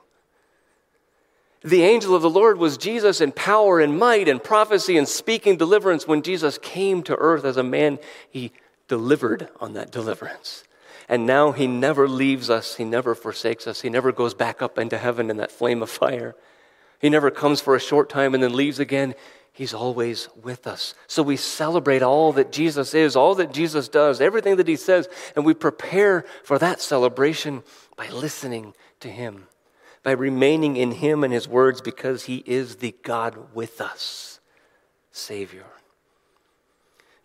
The 1.62 1.82
angel 1.82 2.14
of 2.14 2.22
the 2.22 2.30
Lord 2.30 2.58
was 2.58 2.78
Jesus 2.78 3.20
in 3.20 3.32
power 3.32 3.80
and 3.80 3.98
might 3.98 4.28
and 4.28 4.42
prophecy 4.42 4.96
and 4.96 5.08
speaking 5.08 5.56
deliverance. 5.56 6.06
When 6.06 6.22
Jesus 6.22 6.56
came 6.58 7.02
to 7.02 7.16
earth 7.16 7.44
as 7.44 7.56
a 7.56 7.64
man, 7.64 7.98
he 8.30 8.52
delivered 8.88 9.48
on 9.60 9.74
that 9.74 9.90
deliverance. 9.90 10.64
And 11.08 11.26
now 11.26 11.52
he 11.52 11.66
never 11.66 12.08
leaves 12.08 12.50
us, 12.50 12.76
he 12.76 12.84
never 12.84 13.14
forsakes 13.14 13.66
us, 13.66 13.80
he 13.80 13.88
never 13.88 14.12
goes 14.12 14.34
back 14.34 14.60
up 14.60 14.78
into 14.78 14.98
heaven 14.98 15.30
in 15.30 15.38
that 15.38 15.52
flame 15.52 15.82
of 15.82 15.88
fire. 15.88 16.34
He 16.98 17.08
never 17.08 17.30
comes 17.30 17.60
for 17.60 17.76
a 17.76 17.80
short 17.80 18.08
time 18.10 18.34
and 18.34 18.42
then 18.42 18.54
leaves 18.54 18.78
again. 18.78 19.14
He's 19.52 19.74
always 19.74 20.28
with 20.40 20.66
us. 20.66 20.94
So 21.06 21.22
we 21.22 21.36
celebrate 21.36 22.02
all 22.02 22.32
that 22.34 22.52
Jesus 22.52 22.94
is, 22.94 23.16
all 23.16 23.34
that 23.36 23.52
Jesus 23.52 23.88
does, 23.88 24.20
everything 24.20 24.56
that 24.56 24.68
he 24.68 24.76
says, 24.76 25.08
and 25.34 25.44
we 25.44 25.54
prepare 25.54 26.24
for 26.44 26.58
that 26.58 26.80
celebration 26.80 27.62
by 27.96 28.08
listening 28.08 28.74
to 29.00 29.08
him, 29.08 29.46
by 30.02 30.12
remaining 30.12 30.76
in 30.76 30.92
him 30.92 31.24
and 31.24 31.32
his 31.32 31.48
words 31.48 31.80
because 31.80 32.24
he 32.24 32.42
is 32.46 32.76
the 32.76 32.94
God 33.02 33.54
with 33.54 33.80
us, 33.80 34.38
Savior. 35.10 35.66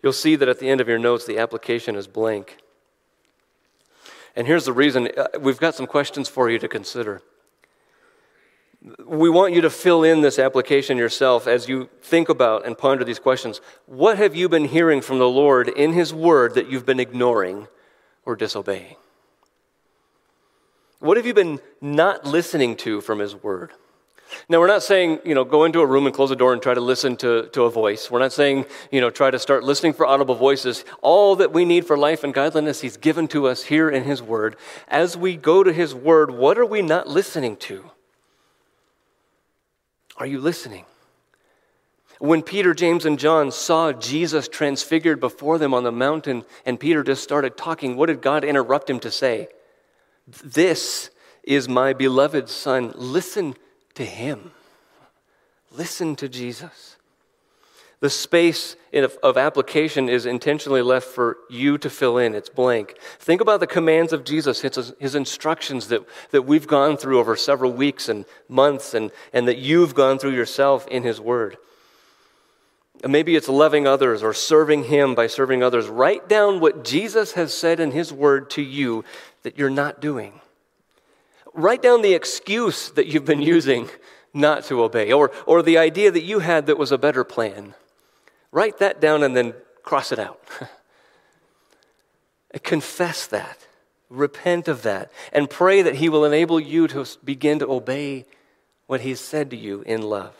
You'll 0.04 0.12
see 0.12 0.36
that 0.36 0.48
at 0.48 0.60
the 0.60 0.68
end 0.68 0.80
of 0.80 0.88
your 0.88 1.00
notes, 1.00 1.26
the 1.26 1.38
application 1.38 1.96
is 1.96 2.06
blank. 2.06 2.58
And 4.36 4.46
here's 4.46 4.64
the 4.64 4.72
reason 4.72 5.08
uh, 5.16 5.26
we've 5.40 5.58
got 5.58 5.74
some 5.74 5.86
questions 5.86 6.28
for 6.28 6.48
you 6.48 6.60
to 6.60 6.68
consider 6.68 7.22
we 9.06 9.30
want 9.30 9.54
you 9.54 9.62
to 9.62 9.70
fill 9.70 10.04
in 10.04 10.20
this 10.20 10.38
application 10.38 10.98
yourself 10.98 11.46
as 11.46 11.68
you 11.68 11.88
think 12.02 12.28
about 12.28 12.66
and 12.66 12.76
ponder 12.76 13.04
these 13.04 13.18
questions. 13.18 13.60
What 13.86 14.18
have 14.18 14.34
you 14.34 14.48
been 14.48 14.66
hearing 14.66 15.00
from 15.00 15.18
the 15.18 15.28
Lord 15.28 15.68
in 15.68 15.94
His 15.94 16.12
Word 16.12 16.54
that 16.54 16.70
you've 16.70 16.84
been 16.84 17.00
ignoring 17.00 17.66
or 18.26 18.36
disobeying? 18.36 18.96
What 20.98 21.16
have 21.16 21.26
you 21.26 21.34
been 21.34 21.60
not 21.80 22.26
listening 22.26 22.76
to 22.78 23.00
from 23.00 23.20
His 23.20 23.34
Word? 23.34 23.72
Now, 24.48 24.60
we're 24.60 24.66
not 24.66 24.82
saying, 24.82 25.20
you 25.24 25.34
know, 25.34 25.44
go 25.44 25.64
into 25.64 25.80
a 25.80 25.86
room 25.86 26.06
and 26.06 26.14
close 26.14 26.28
the 26.28 26.36
door 26.36 26.52
and 26.52 26.62
try 26.62 26.74
to 26.74 26.80
listen 26.80 27.16
to, 27.18 27.48
to 27.52 27.62
a 27.62 27.70
voice. 27.70 28.10
We're 28.10 28.18
not 28.18 28.32
saying, 28.32 28.66
you 28.90 29.00
know, 29.00 29.10
try 29.10 29.30
to 29.30 29.38
start 29.38 29.64
listening 29.64 29.92
for 29.92 30.06
audible 30.06 30.34
voices. 30.34 30.84
All 31.02 31.36
that 31.36 31.52
we 31.52 31.64
need 31.64 31.86
for 31.86 31.96
life 31.96 32.24
and 32.24 32.34
godliness, 32.34 32.80
He's 32.80 32.96
given 32.96 33.28
to 33.28 33.46
us 33.46 33.64
here 33.64 33.88
in 33.90 34.04
His 34.04 34.22
Word. 34.22 34.56
As 34.88 35.16
we 35.16 35.36
go 35.36 35.62
to 35.62 35.72
His 35.72 35.94
Word, 35.94 36.30
what 36.30 36.58
are 36.58 36.66
we 36.66 36.82
not 36.82 37.08
listening 37.08 37.56
to? 37.58 37.90
Are 40.16 40.26
you 40.26 40.40
listening? 40.40 40.84
When 42.20 42.42
Peter, 42.42 42.74
James, 42.74 43.04
and 43.04 43.18
John 43.18 43.50
saw 43.50 43.92
Jesus 43.92 44.48
transfigured 44.48 45.20
before 45.20 45.58
them 45.58 45.74
on 45.74 45.82
the 45.82 45.92
mountain, 45.92 46.44
and 46.64 46.78
Peter 46.78 47.02
just 47.02 47.22
started 47.22 47.56
talking, 47.56 47.96
what 47.96 48.06
did 48.06 48.22
God 48.22 48.44
interrupt 48.44 48.88
him 48.88 49.00
to 49.00 49.10
say? 49.10 49.48
This 50.26 51.10
is 51.42 51.68
my 51.68 51.92
beloved 51.92 52.48
Son. 52.48 52.92
Listen 52.94 53.54
to 53.94 54.04
him. 54.04 54.52
Listen 55.70 56.16
to 56.16 56.28
Jesus. 56.28 56.96
The 58.00 58.10
space 58.10 58.76
of 58.92 59.38
application 59.38 60.10
is 60.10 60.26
intentionally 60.26 60.82
left 60.82 61.06
for 61.06 61.38
you 61.48 61.78
to 61.78 61.88
fill 61.88 62.18
in. 62.18 62.34
It's 62.34 62.50
blank. 62.50 62.98
Think 63.18 63.40
about 63.40 63.60
the 63.60 63.66
commands 63.66 64.12
of 64.12 64.24
Jesus, 64.24 64.60
his, 64.60 65.14
instructions 65.14 65.88
that, 65.88 66.02
that 66.30 66.42
we've 66.42 66.66
gone 66.66 66.98
through 66.98 67.18
over 67.18 67.34
several 67.34 67.72
weeks 67.72 68.10
and 68.10 68.26
months, 68.46 68.92
and, 68.92 69.10
and 69.32 69.48
that 69.48 69.56
you've 69.56 69.94
gone 69.94 70.18
through 70.18 70.34
yourself 70.34 70.86
in 70.88 71.02
his 71.02 71.18
word. 71.18 71.56
Maybe 73.08 73.36
it's 73.36 73.48
loving 73.48 73.86
others 73.86 74.22
or 74.22 74.34
serving 74.34 74.84
him 74.84 75.14
by 75.14 75.26
serving 75.26 75.62
others. 75.62 75.88
Write 75.88 76.28
down 76.28 76.60
what 76.60 76.84
Jesus 76.84 77.32
has 77.32 77.54
said 77.54 77.80
in 77.80 77.90
his 77.90 78.12
word 78.12 78.50
to 78.50 78.62
you 78.62 79.04
that 79.44 79.58
you're 79.58 79.70
not 79.70 80.00
doing. 80.00 80.40
Write 81.54 81.82
down 81.82 82.02
the 82.02 82.14
excuse 82.14 82.90
that 82.90 83.06
you've 83.06 83.24
been 83.24 83.42
using 83.42 83.88
not 84.34 84.64
to 84.64 84.82
obey, 84.82 85.12
or, 85.12 85.30
or 85.46 85.62
the 85.62 85.78
idea 85.78 86.10
that 86.10 86.24
you 86.24 86.40
had 86.40 86.66
that 86.66 86.76
was 86.76 86.90
a 86.90 86.98
better 86.98 87.22
plan. 87.22 87.74
Write 88.50 88.78
that 88.78 89.00
down 89.00 89.22
and 89.22 89.36
then 89.36 89.54
cross 89.84 90.10
it 90.10 90.18
out. 90.18 90.40
Confess 92.62 93.28
that. 93.28 93.66
Repent 94.10 94.66
of 94.66 94.82
that. 94.82 95.12
And 95.32 95.48
pray 95.48 95.82
that 95.82 95.96
He 95.96 96.08
will 96.08 96.24
enable 96.24 96.58
you 96.58 96.88
to 96.88 97.06
begin 97.24 97.60
to 97.60 97.70
obey 97.70 98.26
what 98.86 99.02
He's 99.02 99.20
said 99.20 99.50
to 99.50 99.56
you 99.56 99.82
in 99.82 100.02
love. 100.02 100.34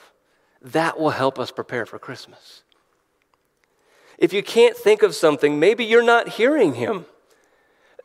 That 0.61 0.99
will 0.99 1.11
help 1.11 1.39
us 1.39 1.51
prepare 1.51 1.87
for 1.87 1.99
Christmas. 1.99 2.63
If 4.19 4.33
you 4.33 4.43
can't 4.43 4.77
think 4.77 5.03
of 5.03 5.15
something, 5.15 5.59
maybe 5.59 5.85
you're 5.85 6.03
not 6.03 6.31
hearing 6.31 6.75
Him. 6.75 7.07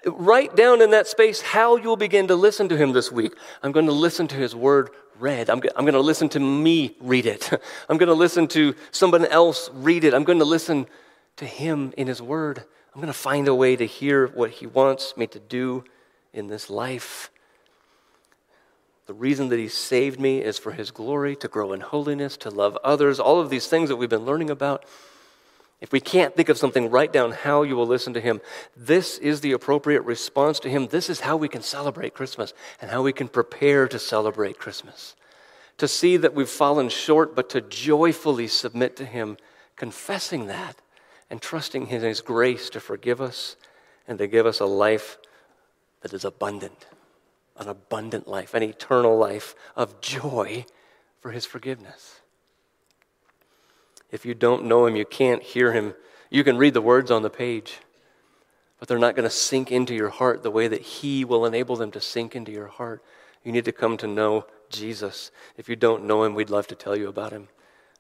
Write 0.05 0.55
down 0.55 0.81
in 0.81 0.91
that 0.91 1.07
space 1.07 1.41
how 1.41 1.75
you'll 1.75 1.97
begin 1.97 2.27
to 2.27 2.35
listen 2.35 2.69
to 2.69 2.77
Him 2.77 2.93
this 2.93 3.11
week. 3.11 3.33
I'm 3.61 3.71
going 3.71 3.85
to 3.85 3.91
listen 3.91 4.27
to 4.29 4.35
His 4.35 4.55
word 4.55 4.91
read. 5.19 5.49
I'm, 5.49 5.61
I'm 5.75 5.83
going 5.83 5.93
to 5.93 5.99
listen 5.99 6.29
to 6.29 6.39
me 6.39 6.95
read 7.01 7.25
it. 7.25 7.49
I'm 7.89 7.97
going 7.97 8.07
to 8.07 8.13
listen 8.13 8.47
to 8.49 8.75
someone 8.91 9.25
else 9.25 9.69
read 9.73 10.03
it. 10.03 10.13
I'm 10.13 10.23
going 10.23 10.39
to 10.39 10.45
listen 10.45 10.87
to 11.37 11.45
him 11.45 11.93
in 11.97 12.07
his 12.07 12.21
word. 12.21 12.63
I'm 12.93 13.01
going 13.01 13.07
to 13.07 13.19
find 13.19 13.47
a 13.47 13.55
way 13.55 13.75
to 13.75 13.85
hear 13.85 14.27
what 14.27 14.51
he 14.51 14.67
wants 14.67 15.15
me 15.15 15.27
to 15.27 15.39
do 15.39 15.83
in 16.33 16.47
this 16.47 16.69
life. 16.69 17.31
The 19.09 19.15
reason 19.15 19.49
that 19.49 19.57
He 19.57 19.69
saved 19.69 20.19
me 20.19 20.39
is 20.39 20.59
for 20.59 20.71
His 20.71 20.91
glory, 20.91 21.35
to 21.37 21.47
grow 21.47 21.73
in 21.73 21.81
holiness, 21.81 22.37
to 22.37 22.51
love 22.51 22.77
others, 22.83 23.19
all 23.19 23.39
of 23.39 23.49
these 23.49 23.65
things 23.65 23.89
that 23.89 23.95
we've 23.95 24.07
been 24.07 24.23
learning 24.23 24.51
about. 24.51 24.85
If 25.81 25.91
we 25.93 26.01
can't 26.01 26.35
think 26.35 26.49
of 26.49 26.57
something, 26.57 26.89
write 26.89 27.13
down 27.13 27.31
how 27.31 27.63
you 27.63 27.75
will 27.75 27.87
listen 27.87 28.13
to 28.13 28.21
Him. 28.21 28.41
This 28.75 29.17
is 29.17 29.41
the 29.41 29.53
appropriate 29.53 30.01
response 30.01 30.59
to 30.61 30.69
Him. 30.69 30.87
This 30.87 31.09
is 31.09 31.21
how 31.21 31.37
we 31.37 31.47
can 31.47 31.61
celebrate 31.61 32.13
Christmas 32.13 32.53
and 32.81 32.91
how 32.91 33.01
we 33.01 33.13
can 33.13 33.27
prepare 33.27 33.87
to 33.87 33.99
celebrate 33.99 34.59
Christmas. 34.59 35.15
To 35.77 35.87
see 35.87 36.17
that 36.17 36.33
we've 36.33 36.49
fallen 36.49 36.89
short, 36.89 37.35
but 37.35 37.49
to 37.51 37.61
joyfully 37.61 38.47
submit 38.47 38.97
to 38.97 39.05
Him, 39.05 39.37
confessing 39.77 40.47
that 40.47 40.75
and 41.29 41.41
trusting 41.41 41.87
in 41.87 42.01
His 42.01 42.19
grace 42.19 42.69
to 42.71 42.81
forgive 42.81 43.21
us 43.21 43.55
and 44.07 44.17
to 44.17 44.27
give 44.27 44.45
us 44.45 44.59
a 44.59 44.65
life 44.65 45.17
that 46.01 46.13
is 46.13 46.25
abundant 46.25 46.87
an 47.59 47.67
abundant 47.67 48.27
life, 48.27 48.53
an 48.53 48.63
eternal 48.63 49.17
life 49.17 49.53
of 49.75 49.99
joy 50.01 50.65
for 51.19 51.31
his 51.31 51.45
forgiveness. 51.45 52.18
If 54.11 54.25
you 54.25 54.33
don't 54.33 54.65
know 54.65 54.85
him, 54.85 54.95
you 54.95 55.05
can't 55.05 55.43
hear 55.43 55.71
him. 55.73 55.93
You 56.29 56.43
can 56.43 56.57
read 56.57 56.73
the 56.73 56.81
words 56.81 57.11
on 57.11 57.21
the 57.21 57.29
page, 57.29 57.79
but 58.79 58.87
they're 58.87 58.97
not 58.97 59.15
going 59.15 59.27
to 59.27 59.35
sink 59.35 59.71
into 59.71 59.93
your 59.93 60.09
heart 60.09 60.43
the 60.43 60.51
way 60.51 60.67
that 60.67 60.81
he 60.81 61.25
will 61.25 61.45
enable 61.45 61.75
them 61.75 61.91
to 61.91 62.01
sink 62.01 62.35
into 62.35 62.51
your 62.51 62.67
heart. 62.67 63.03
You 63.43 63.51
need 63.51 63.65
to 63.65 63.71
come 63.71 63.97
to 63.97 64.07
know 64.07 64.45
Jesus. 64.69 65.31
If 65.57 65.69
you 65.69 65.75
don't 65.75 66.05
know 66.05 66.23
him, 66.23 66.35
we'd 66.35 66.49
love 66.49 66.67
to 66.67 66.75
tell 66.75 66.95
you 66.95 67.07
about 67.07 67.31
him. 67.31 67.47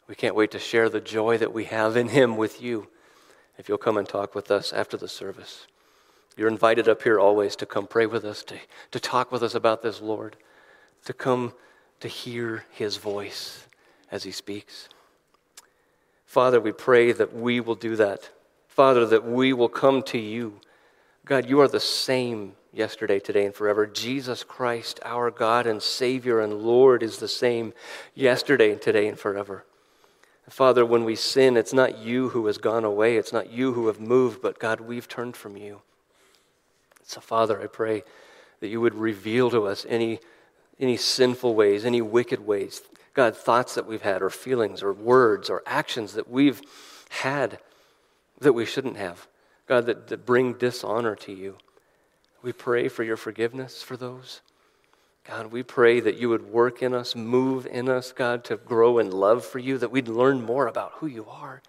We 0.07 0.15
can't 0.15 0.35
wait 0.35 0.51
to 0.51 0.59
share 0.59 0.89
the 0.89 1.01
joy 1.01 1.37
that 1.37 1.53
we 1.53 1.65
have 1.65 1.95
in 1.95 2.09
him 2.09 2.37
with 2.37 2.61
you. 2.61 2.87
If 3.57 3.67
you'll 3.69 3.77
come 3.77 3.97
and 3.97 4.07
talk 4.07 4.33
with 4.35 4.51
us 4.51 4.73
after 4.73 4.97
the 4.97 5.07
service. 5.07 5.67
You're 6.37 6.47
invited 6.47 6.87
up 6.87 7.03
here 7.03 7.19
always 7.19 7.55
to 7.57 7.65
come 7.65 7.85
pray 7.85 8.05
with 8.05 8.23
us, 8.23 8.43
to, 8.43 8.55
to 8.91 8.99
talk 8.99 9.31
with 9.31 9.43
us 9.43 9.55
about 9.55 9.81
this, 9.81 10.01
Lord, 10.01 10.37
to 11.05 11.13
come 11.13 11.53
to 11.99 12.07
hear 12.07 12.63
his 12.71 12.95
voice 12.97 13.65
as 14.09 14.23
he 14.23 14.31
speaks. 14.31 14.87
Father, 16.29 16.61
we 16.61 16.71
pray 16.71 17.11
that 17.11 17.35
we 17.35 17.59
will 17.59 17.73
do 17.73 17.95
that. 17.95 18.29
Father, 18.67 19.03
that 19.07 19.25
we 19.25 19.51
will 19.51 19.67
come 19.67 20.03
to 20.03 20.19
you. 20.19 20.61
God, 21.25 21.49
you 21.49 21.59
are 21.59 21.67
the 21.67 21.79
same 21.79 22.53
yesterday, 22.71 23.19
today, 23.19 23.47
and 23.47 23.55
forever. 23.55 23.87
Jesus 23.87 24.43
Christ, 24.43 24.99
our 25.03 25.31
God 25.31 25.65
and 25.65 25.81
Savior 25.81 26.39
and 26.39 26.61
Lord, 26.61 27.01
is 27.01 27.17
the 27.17 27.27
same 27.27 27.73
yesterday, 28.13 28.75
today, 28.75 29.07
and 29.07 29.17
forever. 29.17 29.65
Father, 30.47 30.85
when 30.85 31.03
we 31.03 31.15
sin, 31.15 31.57
it's 31.57 31.73
not 31.73 31.97
you 31.97 32.29
who 32.29 32.45
has 32.45 32.59
gone 32.59 32.85
away, 32.85 33.17
it's 33.17 33.33
not 33.33 33.49
you 33.49 33.73
who 33.73 33.87
have 33.87 33.99
moved, 33.99 34.39
but 34.39 34.59
God, 34.59 34.81
we've 34.81 35.07
turned 35.07 35.35
from 35.35 35.57
you. 35.57 35.81
So, 37.05 37.19
Father, 37.21 37.59
I 37.59 37.65
pray 37.65 38.03
that 38.59 38.67
you 38.67 38.79
would 38.81 38.93
reveal 38.93 39.49
to 39.49 39.65
us 39.65 39.83
any, 39.89 40.19
any 40.79 40.95
sinful 40.95 41.55
ways, 41.55 41.85
any 41.85 42.03
wicked 42.03 42.45
ways, 42.45 42.83
God, 43.19 43.35
thoughts 43.35 43.75
that 43.75 43.85
we've 43.85 44.01
had, 44.01 44.21
or 44.21 44.29
feelings, 44.29 44.81
or 44.81 44.93
words, 44.93 45.49
or 45.49 45.61
actions 45.65 46.13
that 46.13 46.29
we've 46.29 46.61
had 47.09 47.59
that 48.39 48.53
we 48.53 48.65
shouldn't 48.65 48.95
have. 48.95 49.27
God, 49.67 49.87
that, 49.87 50.07
that 50.07 50.25
bring 50.25 50.53
dishonor 50.53 51.17
to 51.17 51.33
you. 51.33 51.57
We 52.41 52.53
pray 52.53 52.87
for 52.87 53.03
your 53.03 53.17
forgiveness 53.17 53.83
for 53.83 53.97
those. 53.97 54.39
God, 55.27 55.51
we 55.51 55.63
pray 55.63 55.99
that 55.99 56.15
you 56.15 56.29
would 56.29 56.49
work 56.49 56.81
in 56.81 56.93
us, 56.93 57.13
move 57.13 57.67
in 57.67 57.89
us, 57.89 58.13
God, 58.13 58.45
to 58.45 58.55
grow 58.55 58.99
in 58.99 59.11
love 59.11 59.43
for 59.43 59.59
you, 59.59 59.77
that 59.79 59.91
we'd 59.91 60.07
learn 60.07 60.41
more 60.41 60.67
about 60.67 60.93
who 60.93 61.07
you 61.07 61.25
are. 61.29 61.61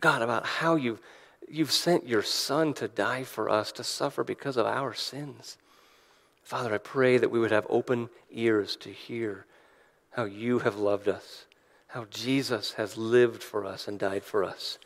God, 0.00 0.22
about 0.22 0.44
how 0.44 0.74
you've 0.74 1.00
You've 1.48 1.70
sent 1.70 2.08
your 2.08 2.22
Son 2.22 2.74
to 2.74 2.88
die 2.88 3.22
for 3.22 3.48
us, 3.48 3.70
to 3.72 3.84
suffer 3.84 4.24
because 4.24 4.56
of 4.56 4.66
our 4.66 4.92
sins. 4.92 5.56
Father, 6.42 6.74
I 6.74 6.78
pray 6.78 7.16
that 7.16 7.30
we 7.30 7.38
would 7.38 7.52
have 7.52 7.66
open 7.68 8.08
ears 8.32 8.74
to 8.78 8.90
hear 8.90 9.46
how 10.10 10.24
you 10.24 10.60
have 10.60 10.76
loved 10.76 11.08
us, 11.08 11.46
how 11.88 12.06
Jesus 12.10 12.72
has 12.72 12.96
lived 12.96 13.42
for 13.42 13.64
us 13.64 13.88
and 13.88 13.98
died 13.98 14.24
for 14.24 14.44
us. 14.44 14.78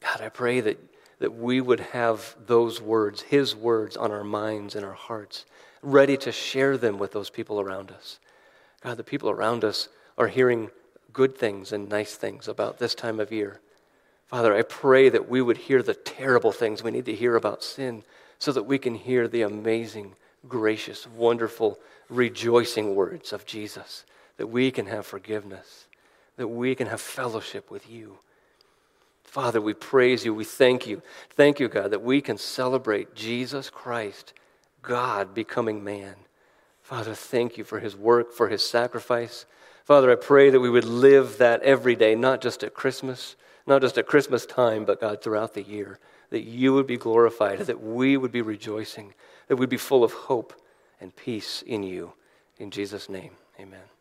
God, 0.00 0.20
I 0.20 0.28
pray 0.28 0.60
that, 0.60 0.78
that 1.18 1.34
we 1.34 1.60
would 1.60 1.80
have 1.80 2.36
those 2.46 2.80
words, 2.80 3.22
His 3.22 3.54
words, 3.54 3.96
on 3.96 4.10
our 4.10 4.24
minds 4.24 4.74
and 4.74 4.84
our 4.84 4.92
hearts, 4.92 5.44
ready 5.82 6.16
to 6.18 6.32
share 6.32 6.76
them 6.76 6.98
with 6.98 7.12
those 7.12 7.30
people 7.30 7.60
around 7.60 7.90
us. 7.90 8.18
God, 8.82 8.96
the 8.96 9.04
people 9.04 9.30
around 9.30 9.64
us 9.64 9.88
are 10.18 10.28
hearing 10.28 10.70
good 11.12 11.36
things 11.36 11.72
and 11.72 11.88
nice 11.88 12.14
things 12.14 12.48
about 12.48 12.78
this 12.78 12.94
time 12.94 13.20
of 13.20 13.32
year. 13.32 13.60
Father, 14.26 14.54
I 14.54 14.62
pray 14.62 15.08
that 15.08 15.28
we 15.28 15.40
would 15.40 15.56
hear 15.56 15.82
the 15.82 15.94
terrible 15.94 16.52
things 16.52 16.82
we 16.82 16.90
need 16.90 17.06
to 17.06 17.14
hear 17.14 17.36
about 17.36 17.62
sin 17.62 18.02
so 18.38 18.52
that 18.52 18.64
we 18.64 18.78
can 18.78 18.94
hear 18.94 19.28
the 19.28 19.42
amazing, 19.42 20.14
gracious, 20.48 21.06
wonderful, 21.06 21.78
rejoicing 22.08 22.94
words 22.94 23.32
of 23.32 23.46
Jesus, 23.46 24.04
that 24.36 24.46
we 24.48 24.70
can 24.70 24.86
have 24.86 25.06
forgiveness, 25.06 25.86
that 26.36 26.48
we 26.48 26.74
can 26.74 26.86
have 26.86 27.00
fellowship 27.00 27.70
with 27.70 27.90
you. 27.90 28.18
Father, 29.24 29.60
we 29.60 29.74
praise 29.74 30.24
you. 30.24 30.32
We 30.32 30.44
thank 30.44 30.86
you. 30.86 31.02
Thank 31.30 31.60
you, 31.60 31.68
God, 31.68 31.90
that 31.90 32.02
we 32.02 32.20
can 32.20 32.38
celebrate 32.38 33.14
Jesus 33.14 33.70
Christ, 33.70 34.32
God 34.82 35.34
becoming 35.34 35.82
man. 35.82 36.14
Father, 36.82 37.14
thank 37.14 37.58
you 37.58 37.64
for 37.64 37.80
his 37.80 37.96
work, 37.96 38.32
for 38.32 38.48
his 38.48 38.66
sacrifice. 38.66 39.44
Father, 39.84 40.10
I 40.10 40.14
pray 40.14 40.50
that 40.50 40.60
we 40.60 40.70
would 40.70 40.84
live 40.84 41.38
that 41.38 41.62
every 41.62 41.96
day, 41.96 42.14
not 42.14 42.40
just 42.40 42.62
at 42.62 42.74
Christmas 42.74 43.36
not 43.66 43.82
just 43.82 43.98
at 43.98 44.06
Christmas 44.06 44.46
time, 44.46 44.84
but 44.84 45.00
God, 45.00 45.22
throughout 45.22 45.54
the 45.54 45.62
year, 45.62 45.98
that 46.30 46.42
you 46.42 46.72
would 46.72 46.86
be 46.86 46.96
glorified, 46.96 47.58
that 47.60 47.82
we 47.82 48.16
would 48.16 48.32
be 48.32 48.42
rejoicing, 48.42 49.12
that 49.48 49.56
we'd 49.56 49.68
be 49.68 49.76
full 49.76 50.04
of 50.04 50.12
hope 50.12 50.54
and 51.00 51.14
peace 51.14 51.62
in 51.66 51.82
you. 51.82 52.12
In 52.58 52.70
Jesus' 52.70 53.08
name, 53.08 53.32
amen. 53.60 53.95